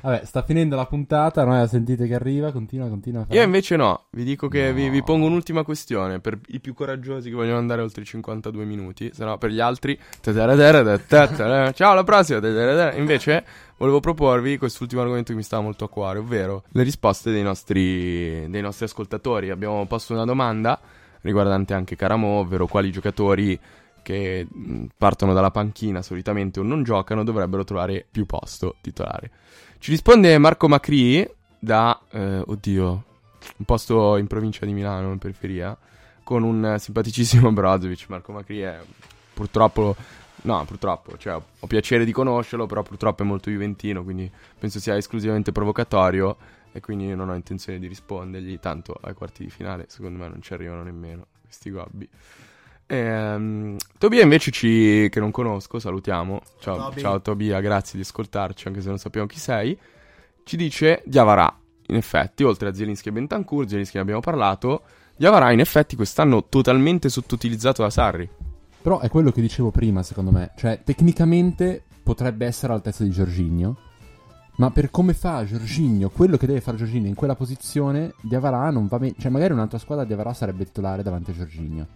Vabbè, 0.00 0.24
sta 0.24 0.42
finendo 0.42 0.76
la 0.76 0.86
puntata, 0.86 1.44
noi 1.44 1.58
la 1.58 1.66
sentite 1.66 2.06
che 2.06 2.14
arriva, 2.14 2.50
continua, 2.52 2.88
continua. 2.88 3.26
Io 3.30 3.42
invece 3.42 3.76
no, 3.76 4.06
vi 4.10 4.24
dico 4.24 4.48
che 4.48 4.68
No. 4.68 4.74
vi, 4.74 4.88
vi 4.88 5.02
pongo 5.02 5.26
un'ultima 5.26 5.62
questione 5.62 6.20
per 6.20 6.38
i 6.48 6.60
più 6.60 6.74
coraggiosi 6.74 7.28
che 7.28 7.34
vogliono 7.36 7.58
andare 7.58 7.80
oltre 7.82 8.02
i 8.02 8.06
52 8.06 8.64
minuti, 8.64 9.10
se 9.12 9.24
no 9.24 9.38
per 9.38 9.50
gli 9.50 9.60
altri 9.60 9.98
ciao 10.20 11.87
alla 11.90 12.04
prossima. 12.04 12.38
Invece 12.96 13.44
volevo 13.76 14.00
proporvi 14.00 14.58
quest'ultimo 14.58 15.00
argomento 15.00 15.32
che 15.32 15.36
mi 15.36 15.42
stava 15.42 15.62
molto 15.62 15.84
a 15.84 15.88
cuore, 15.88 16.18
ovvero 16.18 16.64
le 16.70 16.82
risposte 16.82 17.30
dei 17.30 17.42
nostri, 17.42 18.48
dei 18.48 18.60
nostri 18.60 18.84
ascoltatori. 18.84 19.50
Abbiamo 19.50 19.86
posto 19.86 20.12
una 20.12 20.24
domanda 20.24 20.80
riguardante 21.22 21.74
anche 21.74 21.96
Caramo, 21.96 22.38
ovvero 22.38 22.66
quali 22.66 22.90
giocatori 22.90 23.58
che 24.02 24.46
mh, 24.50 24.86
partono 24.96 25.34
dalla 25.34 25.50
panchina 25.50 26.02
solitamente 26.02 26.60
o 26.60 26.62
non 26.62 26.82
giocano 26.82 27.24
dovrebbero 27.24 27.64
trovare 27.64 28.06
più 28.10 28.24
posto 28.26 28.76
titolare. 28.80 29.30
Ci 29.78 29.90
risponde 29.90 30.36
Marco 30.38 30.68
Macri 30.68 31.28
da, 31.58 32.00
eh, 32.10 32.42
oddio, 32.46 33.04
un 33.56 33.64
posto 33.64 34.16
in 34.16 34.26
provincia 34.26 34.64
di 34.64 34.72
Milano, 34.72 35.12
in 35.12 35.18
periferia, 35.18 35.76
con 36.24 36.42
un 36.42 36.76
simpaticissimo 36.78 37.52
Brozovic. 37.52 38.06
Marco 38.08 38.32
Macri 38.32 38.60
è 38.60 38.78
purtroppo, 39.34 39.94
no, 40.42 40.64
purtroppo, 40.64 41.16
cioè 41.16 41.34
ho 41.58 41.66
piacere 41.66 42.04
di 42.04 42.12
conoscerlo, 42.12 42.66
però 42.66 42.82
purtroppo 42.82 43.22
è 43.22 43.26
molto 43.26 43.50
juventino, 43.50 44.02
quindi 44.04 44.30
penso 44.58 44.80
sia 44.80 44.96
esclusivamente 44.96 45.52
provocatorio 45.52 46.36
e 46.72 46.80
quindi 46.80 47.14
non 47.14 47.28
ho 47.28 47.34
intenzione 47.34 47.78
di 47.78 47.86
rispondergli, 47.86 48.58
tanto 48.60 48.98
ai 49.00 49.14
quarti 49.14 49.44
di 49.44 49.50
finale 49.50 49.86
secondo 49.88 50.18
me 50.18 50.28
non 50.28 50.42
ci 50.42 50.52
arrivano 50.52 50.82
nemmeno 50.82 51.26
questi 51.42 51.70
gobbi. 51.70 52.08
Ehm, 52.90 53.76
Tobia 53.98 54.22
invece 54.22 54.50
ci, 54.50 55.08
che 55.10 55.20
non 55.20 55.30
conosco, 55.30 55.78
salutiamo. 55.78 56.40
Ciao, 56.58 56.76
Toby. 56.76 57.00
ciao 57.00 57.20
Tobia, 57.20 57.60
grazie 57.60 57.98
di 57.98 58.04
ascoltarci 58.04 58.68
anche 58.68 58.80
se 58.80 58.88
non 58.88 58.98
sappiamo 58.98 59.26
chi 59.26 59.38
sei. 59.38 59.78
Ci 60.42 60.56
dice 60.56 61.02
Diavarà, 61.04 61.54
in 61.88 61.96
effetti, 61.96 62.44
oltre 62.44 62.68
a 62.68 62.74
Zielinski 62.74 63.08
e 63.08 63.12
Bentancur, 63.12 63.68
Zielinski 63.68 63.96
ne 63.96 64.02
abbiamo 64.02 64.20
parlato, 64.20 64.82
Diavarà 65.16 65.50
in 65.52 65.60
effetti 65.60 65.96
quest'anno 65.96 66.46
totalmente 66.48 67.08
sottoutilizzato 67.08 67.82
da 67.82 67.90
Sarri. 67.90 68.47
Però 68.88 69.00
è 69.00 69.10
quello 69.10 69.32
che 69.32 69.42
dicevo 69.42 69.70
prima, 69.70 70.02
secondo 70.02 70.30
me. 70.30 70.52
Cioè, 70.56 70.80
tecnicamente 70.82 71.84
potrebbe 72.02 72.46
essere 72.46 72.68
all'altezza 72.72 73.04
di 73.04 73.10
Giorginio. 73.10 73.76
Ma 74.56 74.70
per 74.70 74.90
come 74.90 75.12
fa 75.12 75.44
Giorginio, 75.44 76.08
quello 76.08 76.38
che 76.38 76.46
deve 76.46 76.62
fare 76.62 76.78
Giorginio 76.78 77.06
in 77.06 77.14
quella 77.14 77.34
posizione, 77.34 78.14
Diavarà 78.22 78.70
non 78.70 78.86
va 78.86 78.98
bene. 78.98 79.14
Cioè, 79.18 79.30
magari 79.30 79.52
un'altra 79.52 79.76
squadra 79.76 80.06
Diavarà 80.06 80.32
sarebbe 80.32 80.64
titolare 80.64 81.02
davanti 81.02 81.32
a 81.32 81.34
Giorginio. 81.34 81.86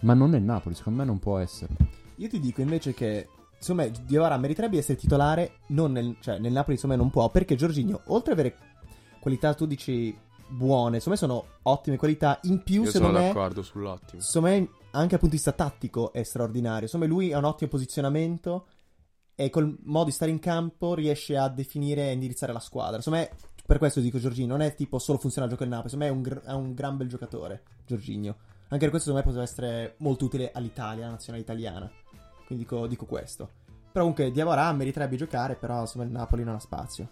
Ma 0.00 0.14
non 0.14 0.30
nel 0.30 0.40
Napoli, 0.40 0.74
secondo 0.74 1.00
me 1.00 1.04
non 1.04 1.18
può 1.18 1.36
essere. 1.36 1.74
Io 2.16 2.28
ti 2.28 2.40
dico 2.40 2.62
invece 2.62 2.94
che 2.94 3.28
insomma 3.54 3.84
Diawara 3.86 4.38
meriterebbe 4.38 4.76
di 4.76 4.80
essere 4.80 4.96
titolare, 4.96 5.58
non 5.66 5.92
nel, 5.92 6.16
cioè 6.18 6.38
nel 6.38 6.52
Napoli 6.52 6.76
insomma 6.76 6.96
non 6.96 7.10
può, 7.10 7.28
perché 7.28 7.56
Giorginio, 7.56 8.00
oltre 8.06 8.32
ad 8.32 8.38
avere 8.38 8.56
qualità, 9.20 9.52
tu 9.52 9.66
dici 9.66 10.16
buone, 10.48 10.96
insomma 10.96 11.16
sono 11.16 11.44
ottime 11.64 11.98
qualità, 11.98 12.38
in 12.44 12.62
più 12.62 12.84
Io 12.84 12.90
sono 12.90 13.08
secondo 13.08 13.18
me, 13.18 13.26
d'accordo 13.26 13.62
sull'ottimo. 13.62 14.22
secondo 14.22 14.48
me 14.48 14.68
anche 14.90 15.10
dal 15.10 15.18
punto 15.18 15.26
di 15.28 15.42
vista 15.42 15.52
tattico 15.52 16.12
è 16.12 16.22
straordinario, 16.22 16.82
insomma 16.82 17.06
lui 17.06 17.32
ha 17.32 17.38
un 17.38 17.44
ottimo 17.44 17.70
posizionamento 17.70 18.66
e 19.34 19.50
col 19.50 19.76
modo 19.84 20.06
di 20.06 20.10
stare 20.12 20.30
in 20.30 20.38
campo 20.38 20.94
riesce 20.94 21.36
a 21.36 21.48
definire 21.48 22.08
e 22.08 22.12
indirizzare 22.12 22.52
la 22.52 22.60
squadra, 22.60 22.96
insomma 22.96 23.18
è- 23.18 23.30
per 23.64 23.78
questo 23.78 24.00
dico 24.00 24.18
Giorginio, 24.18 24.48
non 24.48 24.62
è 24.62 24.74
tipo 24.74 24.98
solo 24.98 25.18
funziona 25.18 25.46
al 25.46 25.52
gioco 25.52 25.64
del 25.64 25.74
Napoli, 25.74 25.96
me 25.96 26.06
è 26.06 26.10
un, 26.10 26.22
gr- 26.22 26.42
è 26.42 26.52
un 26.52 26.72
gran 26.72 26.96
bel 26.96 27.06
giocatore, 27.06 27.62
Giorginio. 27.86 28.36
Anche 28.70 28.88
per 28.88 28.90
questo 28.90 29.10
secondo 29.10 29.18
me 29.18 29.22
poteva 29.24 29.42
essere 29.42 29.94
molto 29.98 30.24
utile 30.24 30.50
all'Italia, 30.52 31.04
alla 31.04 31.12
nazionale 31.12 31.42
italiana. 31.42 31.90
Quindi 32.46 32.64
dico, 32.64 32.86
dico 32.86 33.04
questo. 33.04 33.50
Però 33.92 34.04
comunque 34.04 34.30
Diavara 34.30 34.72
meriterebbe 34.72 35.16
giocare, 35.16 35.54
però 35.54 35.80
insomma 35.80 36.04
il 36.04 36.10
Napoli 36.10 36.44
non 36.44 36.54
ha 36.54 36.58
spazio. 36.58 37.08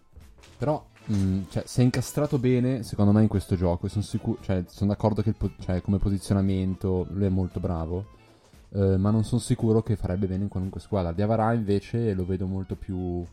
Però, 0.58 0.84
mh, 1.06 1.40
cioè, 1.50 1.62
si 1.66 1.80
è 1.80 1.84
incastrato 1.84 2.38
bene, 2.38 2.82
secondo 2.82 3.12
me, 3.12 3.22
in 3.22 3.28
questo 3.28 3.56
gioco. 3.56 3.88
Sono 3.88 4.02
sicuro, 4.04 4.38
cioè, 4.42 4.64
sono 4.68 4.90
d'accordo 4.90 5.22
che 5.22 5.32
po- 5.32 5.50
cioè, 5.60 5.80
come 5.82 5.98
posizionamento 5.98 7.06
lui 7.10 7.26
è 7.26 7.30
molto 7.30 7.60
bravo. 7.60 8.14
eh, 8.72 8.96
ma 8.98 9.10
non 9.10 9.24
sono 9.24 9.40
sicuro 9.40 9.82
che 9.82 9.96
farebbe 9.96 10.26
bene 10.26 10.42
in 10.44 10.48
qualunque 10.48 10.80
squadra. 10.80 11.12
Diavara 11.12 11.52
invece 11.54 12.12
lo 12.14 12.26
vedo 12.26 12.46
molto 12.46 12.74
più. 12.74 13.24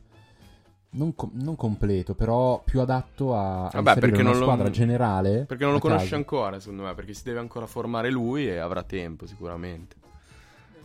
Non, 0.95 1.15
com- 1.15 1.31
non 1.33 1.55
completo, 1.55 2.13
però 2.13 2.61
più 2.63 2.79
adatto 2.79 3.35
a, 3.35 3.65
a 3.65 3.81
Vabbè, 3.81 3.99
perché 3.99 4.21
una 4.21 4.29
non 4.29 4.37
lo- 4.39 4.45
squadra 4.45 4.69
generale. 4.69 5.45
Perché 5.45 5.63
non 5.63 5.73
lo 5.73 5.79
conosce 5.79 6.03
caso. 6.03 6.15
ancora, 6.15 6.59
secondo 6.59 6.83
me, 6.83 6.93
perché 6.93 7.13
si 7.15 7.23
deve 7.23 7.39
ancora 7.39 7.65
formare 7.65 8.11
lui 8.11 8.47
e 8.47 8.57
avrà 8.59 8.83
tempo 8.83 9.25
sicuramente. 9.25 9.95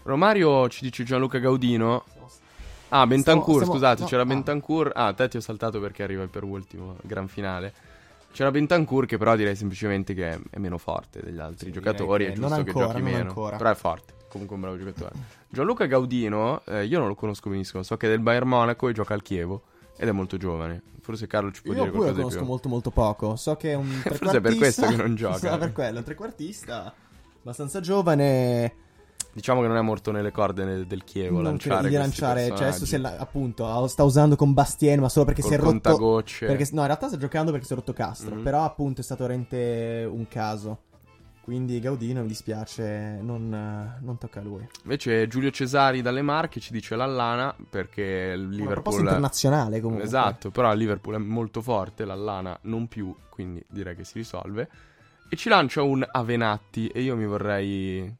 Romario 0.04 0.66
ci 0.70 0.82
dice 0.84 1.04
Gianluca 1.04 1.38
Gaudino. 1.38 2.04
Ah, 2.90 3.06
Bentancur, 3.06 3.44
Stiamo- 3.44 3.58
stiamo- 3.58 3.72
scusate, 3.72 4.00
no, 4.02 4.06
c'era 4.06 4.22
ah. 4.22 4.26
Bentancur. 4.26 4.92
Ah, 4.94 5.12
te 5.12 5.28
ti 5.28 5.36
ho 5.36 5.40
saltato 5.40 5.80
perché 5.80 6.02
arriva 6.02 6.26
per 6.26 6.42
ultimo, 6.44 6.96
gran 7.02 7.28
finale. 7.28 7.72
C'era 8.32 8.50
Bentancur 8.50 9.06
che 9.06 9.16
però 9.18 9.34
direi 9.36 9.56
semplicemente 9.56 10.14
che 10.14 10.30
è, 10.30 10.38
è 10.50 10.58
meno 10.58 10.78
forte 10.78 11.20
degli 11.22 11.38
altri 11.38 11.66
Sì, 11.66 11.72
giocatori, 11.72 12.24
è 12.26 12.32
giusto 12.32 12.48
non 12.54 12.62
che 12.64 12.70
ancora, 12.70 12.86
giochi 12.86 13.02
meno. 13.02 13.18
ancora. 13.28 13.56
Però 13.56 13.70
è 13.70 13.74
forte, 13.74 14.14
comunque 14.28 14.54
un 14.56 14.62
bravo 14.62 14.78
giocatore. 14.78 15.12
Gianluca 15.48 15.86
Gaudino, 15.86 16.62
eh, 16.66 16.84
io 16.84 16.98
non 16.98 17.08
lo 17.08 17.14
conosco 17.14 17.48
benissimo, 17.50 17.82
so 17.82 17.96
che 17.96 18.06
è 18.06 18.10
del 18.10 18.20
Bayern 18.20 18.46
Monaco 18.48 18.88
e 18.88 18.92
gioca 18.92 19.14
al 19.14 19.22
Chievo 19.22 19.62
ed 19.96 20.08
è 20.08 20.12
molto 20.12 20.36
giovane. 20.36 20.82
Forse 21.00 21.26
Carlo 21.26 21.50
ci 21.52 21.62
può 21.62 21.72
Io 21.72 21.78
dire 21.80 21.90
pure 21.90 22.02
qualcosa 22.12 22.16
di 22.16 22.22
conosco 22.22 22.38
più. 22.38 22.46
molto 22.48 22.68
molto 22.68 22.90
poco. 22.90 23.36
So 23.36 23.56
che 23.56 23.72
è 23.72 23.74
un 23.74 23.86
Forse 24.04 24.08
è 24.08 24.12
trequartista. 24.18 24.40
per 24.40 24.56
questo 24.56 24.86
che 24.86 24.96
non 24.96 25.14
gioca. 25.14 25.36
Sarà 25.38 25.58
per 25.58 25.72
quello, 25.72 25.98
un 25.98 26.04
trequartista 26.04 26.94
abbastanza 27.40 27.80
giovane. 27.80 28.74
Diciamo 29.38 29.60
che 29.60 29.68
non 29.68 29.76
è 29.76 29.80
morto 29.82 30.10
nelle 30.10 30.32
corde 30.32 30.84
del 30.84 31.04
Chievo 31.04 31.36
non 31.36 31.44
lanciare 31.44 31.88
di 31.88 31.94
lanciare, 31.94 32.48
cioè 32.48 32.66
adesso 32.66 32.80
personaggi. 32.80 33.16
la- 33.16 33.22
appunto 33.22 33.86
sta 33.86 34.02
usando 34.02 34.34
con 34.34 34.52
Bastien, 34.52 34.98
ma 34.98 35.08
solo 35.08 35.26
perché 35.26 35.42
Col 35.42 35.50
si 35.50 35.56
è 35.56 35.60
rotto 35.60 35.70
contagocce. 35.70 36.46
perché 36.46 36.68
no, 36.72 36.80
in 36.80 36.86
realtà 36.86 37.06
sta 37.06 37.16
giocando 37.18 37.52
perché 37.52 37.64
si 37.66 37.72
è 37.72 37.76
rotto 37.76 37.92
Castro, 37.92 38.34
Mhm. 38.34 38.42
però 38.42 38.64
appunto 38.64 39.00
è 39.00 39.04
stato 39.04 39.22
veramente 39.22 40.08
un 40.10 40.26
caso. 40.26 40.80
Quindi 41.40 41.78
Gaudino 41.78 42.20
mi 42.22 42.26
dispiace, 42.26 43.20
non, 43.22 43.48
non 44.00 44.18
tocca 44.18 44.40
a 44.40 44.42
lui. 44.42 44.68
Invece 44.82 45.28
Giulio 45.28 45.50
Cesari 45.52 46.02
dalle 46.02 46.20
Marche 46.20 46.58
ci 46.58 46.72
dice 46.72 46.96
l'Allana 46.96 47.54
perché 47.70 48.32
il 48.34 48.40
Una 48.42 48.48
proposta 48.48 48.64
Liverpool 48.66 48.98
internazionale 49.00 49.80
comunque. 49.80 50.04
Esatto, 50.04 50.50
però 50.50 50.72
il 50.72 50.78
Liverpool 50.78 51.14
è 51.14 51.18
molto 51.18 51.62
forte, 51.62 52.04
l'Allana 52.04 52.58
non 52.62 52.88
più, 52.88 53.14
quindi 53.30 53.64
direi 53.70 53.94
che 53.94 54.02
si 54.04 54.14
risolve. 54.18 54.68
E 55.30 55.36
ci 55.36 55.48
lancia 55.48 55.80
un 55.82 56.04
Avenatti 56.10 56.88
e 56.88 57.00
io 57.02 57.14
mi 57.16 57.24
vorrei 57.26 58.14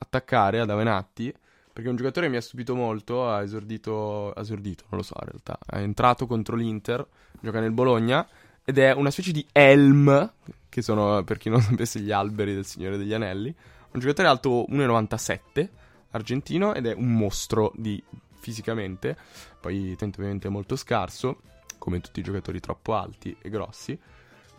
attaccare 0.00 0.60
ad 0.60 0.70
Avenatti 0.70 1.32
perché 1.72 1.88
un 1.88 1.96
giocatore 1.96 2.28
mi 2.28 2.36
ha 2.36 2.40
stupito 2.40 2.74
molto, 2.74 3.28
ha 3.28 3.42
esordito, 3.42 4.32
ha 4.32 4.40
esordito, 4.40 4.84
non 4.88 5.00
lo 5.00 5.06
so 5.06 5.14
in 5.20 5.28
realtà, 5.28 5.58
è 5.66 5.78
entrato 5.78 6.26
contro 6.26 6.56
l'Inter, 6.56 7.06
gioca 7.40 7.60
nel 7.60 7.70
Bologna 7.70 8.26
ed 8.64 8.78
è 8.78 8.92
una 8.92 9.10
specie 9.10 9.32
di 9.32 9.46
Elm, 9.52 10.32
che 10.68 10.82
sono 10.82 11.22
per 11.22 11.38
chi 11.38 11.48
non 11.48 11.60
sapesse 11.62 12.00
gli 12.00 12.10
alberi 12.10 12.54
del 12.54 12.66
Signore 12.66 12.98
degli 12.98 13.14
Anelli, 13.14 13.54
un 13.92 14.00
giocatore 14.00 14.28
alto 14.28 14.66
1,97, 14.68 15.68
argentino 16.10 16.74
ed 16.74 16.86
è 16.86 16.92
un 16.92 17.12
mostro 17.14 17.72
di 17.76 18.02
fisicamente, 18.40 19.16
poi 19.60 19.94
tento 19.96 20.18
ovviamente 20.18 20.48
è 20.48 20.50
molto 20.50 20.76
scarso, 20.76 21.40
come 21.78 22.00
tutti 22.00 22.20
i 22.20 22.22
giocatori 22.22 22.60
troppo 22.60 22.94
alti 22.94 23.36
e 23.40 23.48
grossi. 23.48 23.98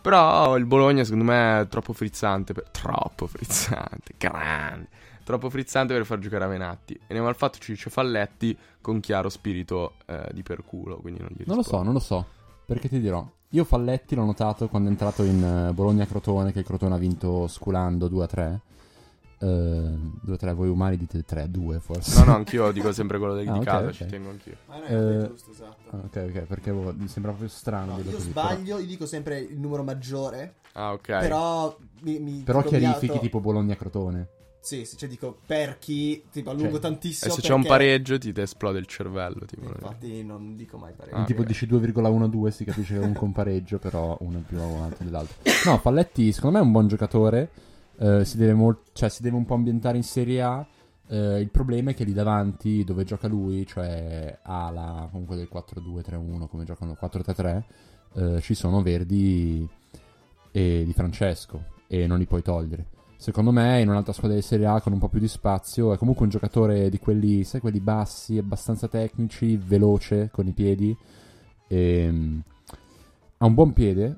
Però 0.01 0.57
il 0.57 0.65
Bologna 0.65 1.03
secondo 1.03 1.25
me 1.25 1.61
è 1.61 1.67
troppo 1.67 1.93
frizzante, 1.93 2.53
per- 2.53 2.69
troppo 2.71 3.27
frizzante, 3.27 4.13
grande, 4.17 4.89
troppo 5.31 5.49
frizzante 5.49 5.93
per 5.93 6.05
far 6.05 6.19
giocare 6.19 6.43
a 6.43 6.47
Venatti. 6.47 6.99
E 7.07 7.13
ne 7.13 7.33
fatto 7.33 7.57
ci 7.59 7.71
dice 7.71 7.89
Falletti 7.89 8.57
con 8.81 8.99
chiaro 8.99 9.29
spirito 9.29 9.93
eh, 10.05 10.29
di 10.33 10.43
perculo, 10.43 10.97
quindi 10.97 11.21
non 11.21 11.29
gli 11.31 11.43
Non 11.45 11.55
lo 11.57 11.63
so, 11.63 11.69
rispondo. 11.69 11.85
non 11.85 11.93
lo 11.93 11.99
so. 11.99 12.25
Perché 12.65 12.87
ti 12.89 12.99
dirò. 12.99 13.25
Io 13.53 13.63
Falletti 13.65 14.15
l'ho 14.15 14.23
notato 14.25 14.67
quando 14.69 14.87
è 14.87 14.91
entrato 14.91 15.23
in 15.23 15.43
eh, 15.69 15.73
Bologna-Crotone, 15.73 16.51
che 16.51 16.59
il 16.59 16.65
Crotone 16.65 16.95
ha 16.95 16.97
vinto 16.97 17.47
sculando 17.47 18.07
2-3. 18.07 18.57
Eh, 19.43 19.45
2-3, 20.27 20.53
voi 20.53 20.69
umani 20.69 20.97
dite 20.97 21.25
3-2 21.27 21.79
forse. 21.79 22.19
No, 22.19 22.25
no, 22.25 22.35
anch'io 22.35 22.71
dico 22.71 22.91
sempre 22.91 23.17
quello 23.17 23.35
di, 23.37 23.47
Ah, 23.47 23.53
di 23.53 23.57
ok, 23.59 23.63
casa, 23.65 23.85
ok. 23.87 23.91
ci 23.93 24.05
tengo 24.05 24.29
anch'io. 24.29 24.55
Ah, 24.67 24.77
no, 24.77 24.85
Eh, 24.85 25.23
è 25.23 25.27
giusto, 25.27 25.51
esatto. 25.51 25.89
Ah, 25.89 25.97
ok, 26.05 26.25
ok, 26.29 26.39
perché 26.43 26.71
boh, 26.71 26.93
mi 26.95 27.07
sembra 27.07 27.31
proprio 27.31 27.49
strano. 27.49 27.93
No, 27.93 27.97
io 28.03 28.11
così, 28.11 28.29
sbaglio, 28.29 28.77
io 28.79 28.85
dico 28.85 29.05
sempre 29.07 29.39
il 29.39 29.59
numero 29.59 29.83
maggiore, 29.83 30.55
Ah, 30.73 30.93
ok. 30.93 31.17
però 31.19 31.75
mi, 32.01 32.19
mi 32.19 32.41
Però, 32.43 32.61
però 32.61 32.69
chiarifichi 32.77 33.19
tipo 33.19 33.39
Bologna-Crotone. 33.39 34.27
Sì, 34.27 34.40
sì, 34.61 34.87
cioè 34.95 35.09
dico 35.09 35.39
per 35.45 35.79
chi, 35.79 36.23
tipo 36.31 36.51
allungo 36.51 36.73
Cioè, 36.73 36.79
tantissimo 36.81 37.31
e 37.31 37.35
se 37.35 37.41
c'è 37.41 37.53
un 37.53 37.61
perché- 37.63 37.77
pareggio 37.77 38.17
ti 38.19 38.31
ti 38.31 38.41
esplode 38.41 38.77
il 38.79 38.85
cervello, 38.85 39.45
tipo. 39.45 39.65
Infatti 39.65 40.23
non 40.23 40.55
dico 40.55 40.77
mai 40.77 40.93
pareggio. 40.93 41.17
Ah, 41.17 41.23
tipo 41.25 41.43
dici 41.43 41.65
2,12 41.67 42.51
si 42.51 42.63
capisce 42.63 42.93
che 42.93 43.01
è 43.01 43.05
un 43.05 43.13
compareggio, 43.13 43.79
però 43.79 44.15
uno 44.21 44.37
è 44.37 44.41
più 44.41 44.59
alto 44.61 45.03
dell'altro. 45.03 45.35
No, 45.65 45.77
Falletti 45.79 46.31
secondo 46.31 46.57
me 46.57 46.63
è 46.63 46.65
un 46.65 46.71
buon 46.71 46.87
giocatore. 46.87 47.49
eh, 47.97 48.23
si, 48.25 48.37
deve 48.37 48.53
mol- 48.53 48.79
cioè, 48.93 49.09
si 49.09 49.21
deve 49.21 49.35
un 49.35 49.45
po' 49.45 49.53
ambientare 49.55 49.97
in 49.97 50.03
Serie 50.03 50.41
A. 50.41 50.65
eh, 51.07 51.39
il 51.39 51.49
problema 51.49 51.91
è 51.91 51.93
che 51.93 52.03
lì 52.03 52.13
davanti, 52.13 52.83
dove 52.83 53.03
gioca 53.03 53.27
lui, 53.27 53.65
cioè 53.67 54.39
ala 54.43 55.07
comunque 55.11 55.35
del 55.35 55.49
4-2-3-1, 55.51 56.47
come 56.47 56.63
giocano 56.63 56.95
4-3-3, 56.99 57.63
eh, 58.13 58.41
ci 58.41 58.53
sono 58.55 58.81
Verdi 58.81 59.67
e 60.51 60.83
Di 60.85 60.93
Francesco 60.93 61.63
e 61.87 62.07
non 62.07 62.17
li 62.17 62.25
puoi 62.25 62.41
togliere. 62.41 62.85
Secondo 63.21 63.51
me, 63.51 63.79
in 63.79 63.87
un'altra 63.87 64.13
squadra 64.13 64.35
di 64.35 64.41
Serie 64.41 64.65
A 64.65 64.81
con 64.81 64.93
un 64.93 64.97
po' 64.97 65.07
più 65.07 65.19
di 65.19 65.27
spazio, 65.27 65.93
è 65.93 65.97
comunque 65.99 66.23
un 66.23 66.31
giocatore 66.31 66.89
di 66.89 66.97
quelli, 66.97 67.43
sai, 67.43 67.59
quelli 67.61 67.79
bassi, 67.79 68.39
abbastanza 68.39 68.87
tecnici, 68.87 69.57
veloce 69.57 70.31
con 70.31 70.47
i 70.47 70.53
piedi. 70.53 70.97
E, 71.67 72.41
ha 73.37 73.45
un 73.45 73.53
buon 73.53 73.73
piede, 73.73 74.17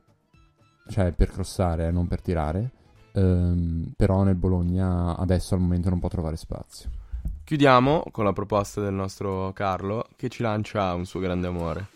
cioè 0.88 1.12
per 1.12 1.32
crossare, 1.32 1.92
non 1.92 2.08
per 2.08 2.22
tirare. 2.22 2.72
ehm, 3.12 3.92
però 3.98 4.24
nel 4.24 4.36
Bologna 4.36 5.18
adesso 5.18 5.54
al 5.54 5.60
momento 5.60 5.90
non 5.90 6.00
può 6.00 6.08
trovare 6.08 6.38
spazio. 6.38 6.90
Chiudiamo 7.44 8.06
con 8.10 8.24
la 8.24 8.32
proposta 8.32 8.80
del 8.80 8.94
nostro 8.94 9.52
Carlo 9.52 10.08
che 10.16 10.30
ci 10.30 10.42
lancia 10.44 10.94
un 10.94 11.06
suo 11.06 11.20
grande 11.20 11.48
amore. 11.48 11.88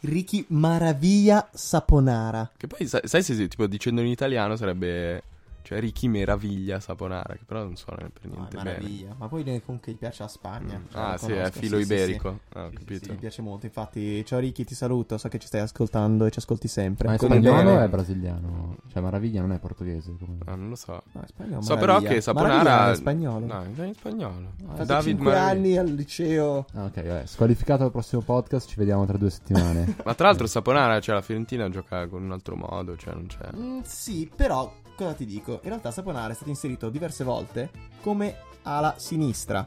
Ricky 0.00 0.46
Maravilla 0.48 1.50
Saponara. 1.52 2.50
Che 2.56 2.66
poi 2.66 2.86
sai, 2.86 3.02
sai 3.04 3.22
se 3.22 3.46
tipo 3.46 3.66
dicendo 3.66 4.00
in 4.00 4.06
italiano 4.06 4.56
sarebbe 4.56 5.34
cioè 5.66 5.80
Ricky 5.80 6.06
Meraviglia 6.06 6.78
Saponara, 6.78 7.34
che 7.34 7.42
però 7.44 7.64
non 7.64 7.74
suona 7.74 8.08
per 8.12 8.30
No, 8.30 8.34
niente 8.36 8.56
bene. 8.56 8.70
meraviglia. 8.70 9.14
Ma 9.18 9.26
poi 9.26 9.42
comunque 9.64 9.90
gli 9.92 9.96
piace 9.96 10.22
la 10.22 10.28
Spagna. 10.28 10.78
Mm. 10.78 10.84
Cioè, 10.92 11.00
Ah, 11.02 11.16
sì, 11.16 11.26
conosco, 11.26 11.42
è 11.42 11.50
filo 11.50 11.76
sì, 11.78 11.84
sì, 11.84 11.92
iberico. 11.92 12.38
Ah, 12.52 12.64
ho 12.64 12.68
Sì, 12.68 12.70
sì, 12.70 12.78
capito. 12.84 13.04
sì, 13.04 13.10
gli 13.10 13.16
piace 13.18 13.42
molto. 13.42 13.66
Infatti, 13.66 14.24
ciao 14.24 14.38
Ricky, 14.38 14.62
ti 14.64 14.74
saluto. 14.76 15.18
So 15.18 15.28
che 15.28 15.38
ci 15.40 15.48
stai 15.48 15.60
ascoltando 15.62 16.24
e 16.26 16.30
ci 16.30 16.38
ascolti 16.38 16.68
sempre. 16.68 17.08
Ma 17.08 17.14
è 17.14 17.18
spagnolo 17.18 17.56
bene. 17.56 17.76
o 17.76 17.80
è 17.80 17.88
brasiliano? 17.88 18.76
Cioè 18.92 19.02
Maraviglia 19.02 19.40
non 19.40 19.50
è 19.52 19.58
portoghese. 19.58 20.14
come- 20.18 20.38
Ah, 20.44 20.54
non 20.54 20.68
lo 20.68 20.76
so. 20.76 21.02
No, 21.12 21.20
è 21.22 21.26
spagnolo, 21.26 21.62
So 21.62 21.76
però 21.76 21.98
che 22.00 22.20
Saponara 22.20 22.56
Maravilla 22.58 22.90
è 22.92 22.94
spagnolo. 22.94 23.46
No, 23.46 23.62
è 23.62 23.86
in 23.86 23.94
spagnolo. 23.94 24.52
Fatto 24.66 24.84
David 24.84 25.16
5 25.16 25.24
Maraviglia. 25.32 25.50
anni 25.50 25.76
al 25.78 25.94
liceo. 25.94 26.66
Ah, 26.74 26.84
ok, 26.84 26.94
vabbè. 27.06 27.26
Squalificato 27.26 27.82
al 27.84 27.90
prossimo 27.90 28.22
podcast, 28.22 28.68
ci 28.68 28.76
vediamo 28.78 29.04
tra 29.04 29.16
due 29.16 29.30
settimane. 29.30 29.96
Ma 30.04 30.14
tra 30.14 30.28
l'altro 30.28 30.46
Saponara, 30.46 31.00
cioè 31.00 31.14
la 31.16 31.22
Fiorentina 31.22 31.68
gioca 31.68 32.06
con 32.06 32.22
un 32.22 32.30
altro 32.30 32.54
modo, 32.54 32.96
cioè 32.96 33.14
non 33.14 33.26
c'è. 33.26 33.48
Mm, 33.56 33.80
sì, 33.82 34.30
però 34.34 34.72
cosa 34.96 35.12
ti 35.12 35.26
dico? 35.26 35.55
In 35.62 35.68
realtà 35.70 35.90
Saponara 35.90 36.32
è 36.32 36.34
stato 36.34 36.50
inserito 36.50 36.88
diverse 36.88 37.24
volte 37.24 37.70
come 38.02 38.36
ala 38.62 38.94
sinistra. 38.98 39.66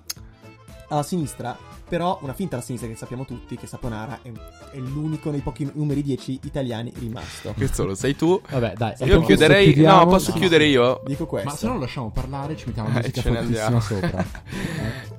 Alla 0.92 1.04
sinistra, 1.04 1.56
però 1.88 2.18
una 2.24 2.34
finta 2.34 2.56
alla 2.56 2.64
sinistra 2.64 2.90
che 2.90 2.96
sappiamo 2.96 3.24
tutti 3.24 3.56
che 3.58 3.68
Saponara 3.68 4.20
è, 4.24 4.32
è 4.72 4.78
l'unico 4.80 5.30
dei 5.30 5.42
pochi 5.42 5.70
numeri 5.74 6.02
10 6.02 6.40
italiani 6.46 6.92
rimasto. 6.98 7.54
Questo 7.54 7.86
lo 7.86 7.94
sai 7.94 8.16
tu. 8.16 8.42
Vabbè, 8.50 8.74
dai. 8.76 8.96
Io 9.02 9.22
chiuderei 9.22 9.66
chiudiamo. 9.72 10.00
No, 10.06 10.08
posso 10.08 10.32
No, 10.32 10.38
chiudere 10.40 10.66
no. 10.66 10.72
io? 10.72 11.02
Dico 11.06 11.28
questo. 11.28 11.50
Ma 11.50 11.56
se 11.56 11.68
no 11.68 11.74
lo 11.74 11.80
lasciamo 11.82 12.10
parlare, 12.10 12.58
ci 12.58 12.66
mettiamo 12.66 12.90
la 12.90 13.00
Eh, 13.02 13.12
musica 13.14 13.30
ne 13.30 13.38
fortissima 13.38 13.80
sopra. 13.82 14.26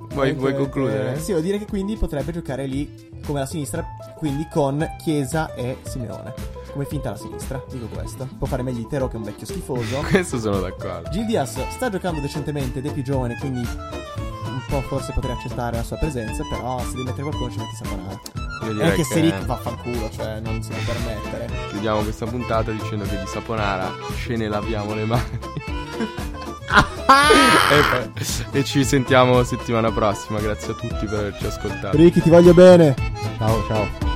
Vuoi, 0.13 0.33
vuoi 0.33 0.55
concludere? 0.55 1.13
eh, 1.13 1.19
sì, 1.19 1.31
vuol 1.31 1.43
dire 1.43 1.57
che 1.57 1.65
quindi 1.65 1.95
potrebbe 1.95 2.31
giocare 2.31 2.65
lì 2.65 3.09
come 3.25 3.39
la 3.39 3.45
sinistra, 3.45 3.85
quindi 4.17 4.47
con 4.51 4.85
Chiesa 5.01 5.53
e 5.53 5.77
Simeone. 5.83 6.33
come 6.71 6.85
finta 6.85 7.11
la 7.11 7.17
sinistra, 7.17 7.63
dico 7.69 7.87
questo. 7.87 8.27
Può 8.37 8.47
fare 8.47 8.61
meglio 8.61 8.79
Itero 8.79 9.07
che 9.07 9.13
è 9.13 9.17
un 9.17 9.23
vecchio 9.23 9.45
schifoso. 9.45 9.99
Questo 10.09 10.39
sono 10.39 10.59
d'accordo. 10.59 11.09
Gil 11.09 11.25
Diaz 11.25 11.59
sta 11.69 11.89
giocando 11.89 12.19
decentemente 12.19 12.79
ed 12.79 12.85
è 12.87 12.91
più 12.93 13.03
giovane, 13.03 13.37
quindi 13.39 13.59
un 13.59 14.61
po' 14.67 14.81
forse 14.81 15.11
potrei 15.13 15.35
accettare 15.35 15.77
la 15.77 15.83
sua 15.83 15.97
presenza, 15.97 16.43
però 16.49 16.79
se 16.79 16.91
devi 16.91 17.03
mettere 17.03 17.23
qualcuno 17.23 17.49
ci 17.51 17.57
metti 17.57 17.75
Saponara. 17.75 18.40
Io 18.63 18.69
E 18.69 18.73
direi 18.73 18.89
anche 18.89 18.95
che 18.97 19.03
Seric 19.03 19.45
vaffanculo, 19.45 20.09
cioè 20.15 20.39
non 20.39 20.61
si 20.61 20.69
può 20.71 20.93
permettere. 20.93 21.49
chiudiamo 21.69 22.01
questa 22.01 22.25
puntata 22.25 22.71
dicendo 22.71 23.05
che 23.05 23.17
di 23.19 23.25
Saponara 23.27 23.91
ce 24.23 24.35
ne 24.35 24.47
laviamo 24.47 24.93
le 24.93 25.05
mani. 25.05 25.23
e, 27.71 27.81
poi- 27.89 28.59
e 28.59 28.63
ci 28.63 28.83
sentiamo 28.83 29.43
settimana 29.43 29.91
prossima. 29.91 30.39
Grazie 30.39 30.73
a 30.73 30.75
tutti 30.75 31.05
per 31.05 31.19
averci 31.19 31.45
ascoltato. 31.47 31.97
Ricky, 31.97 32.21
ti 32.21 32.29
voglio 32.29 32.53
bene. 32.53 32.95
Ciao, 33.37 33.63
ciao. 33.67 34.10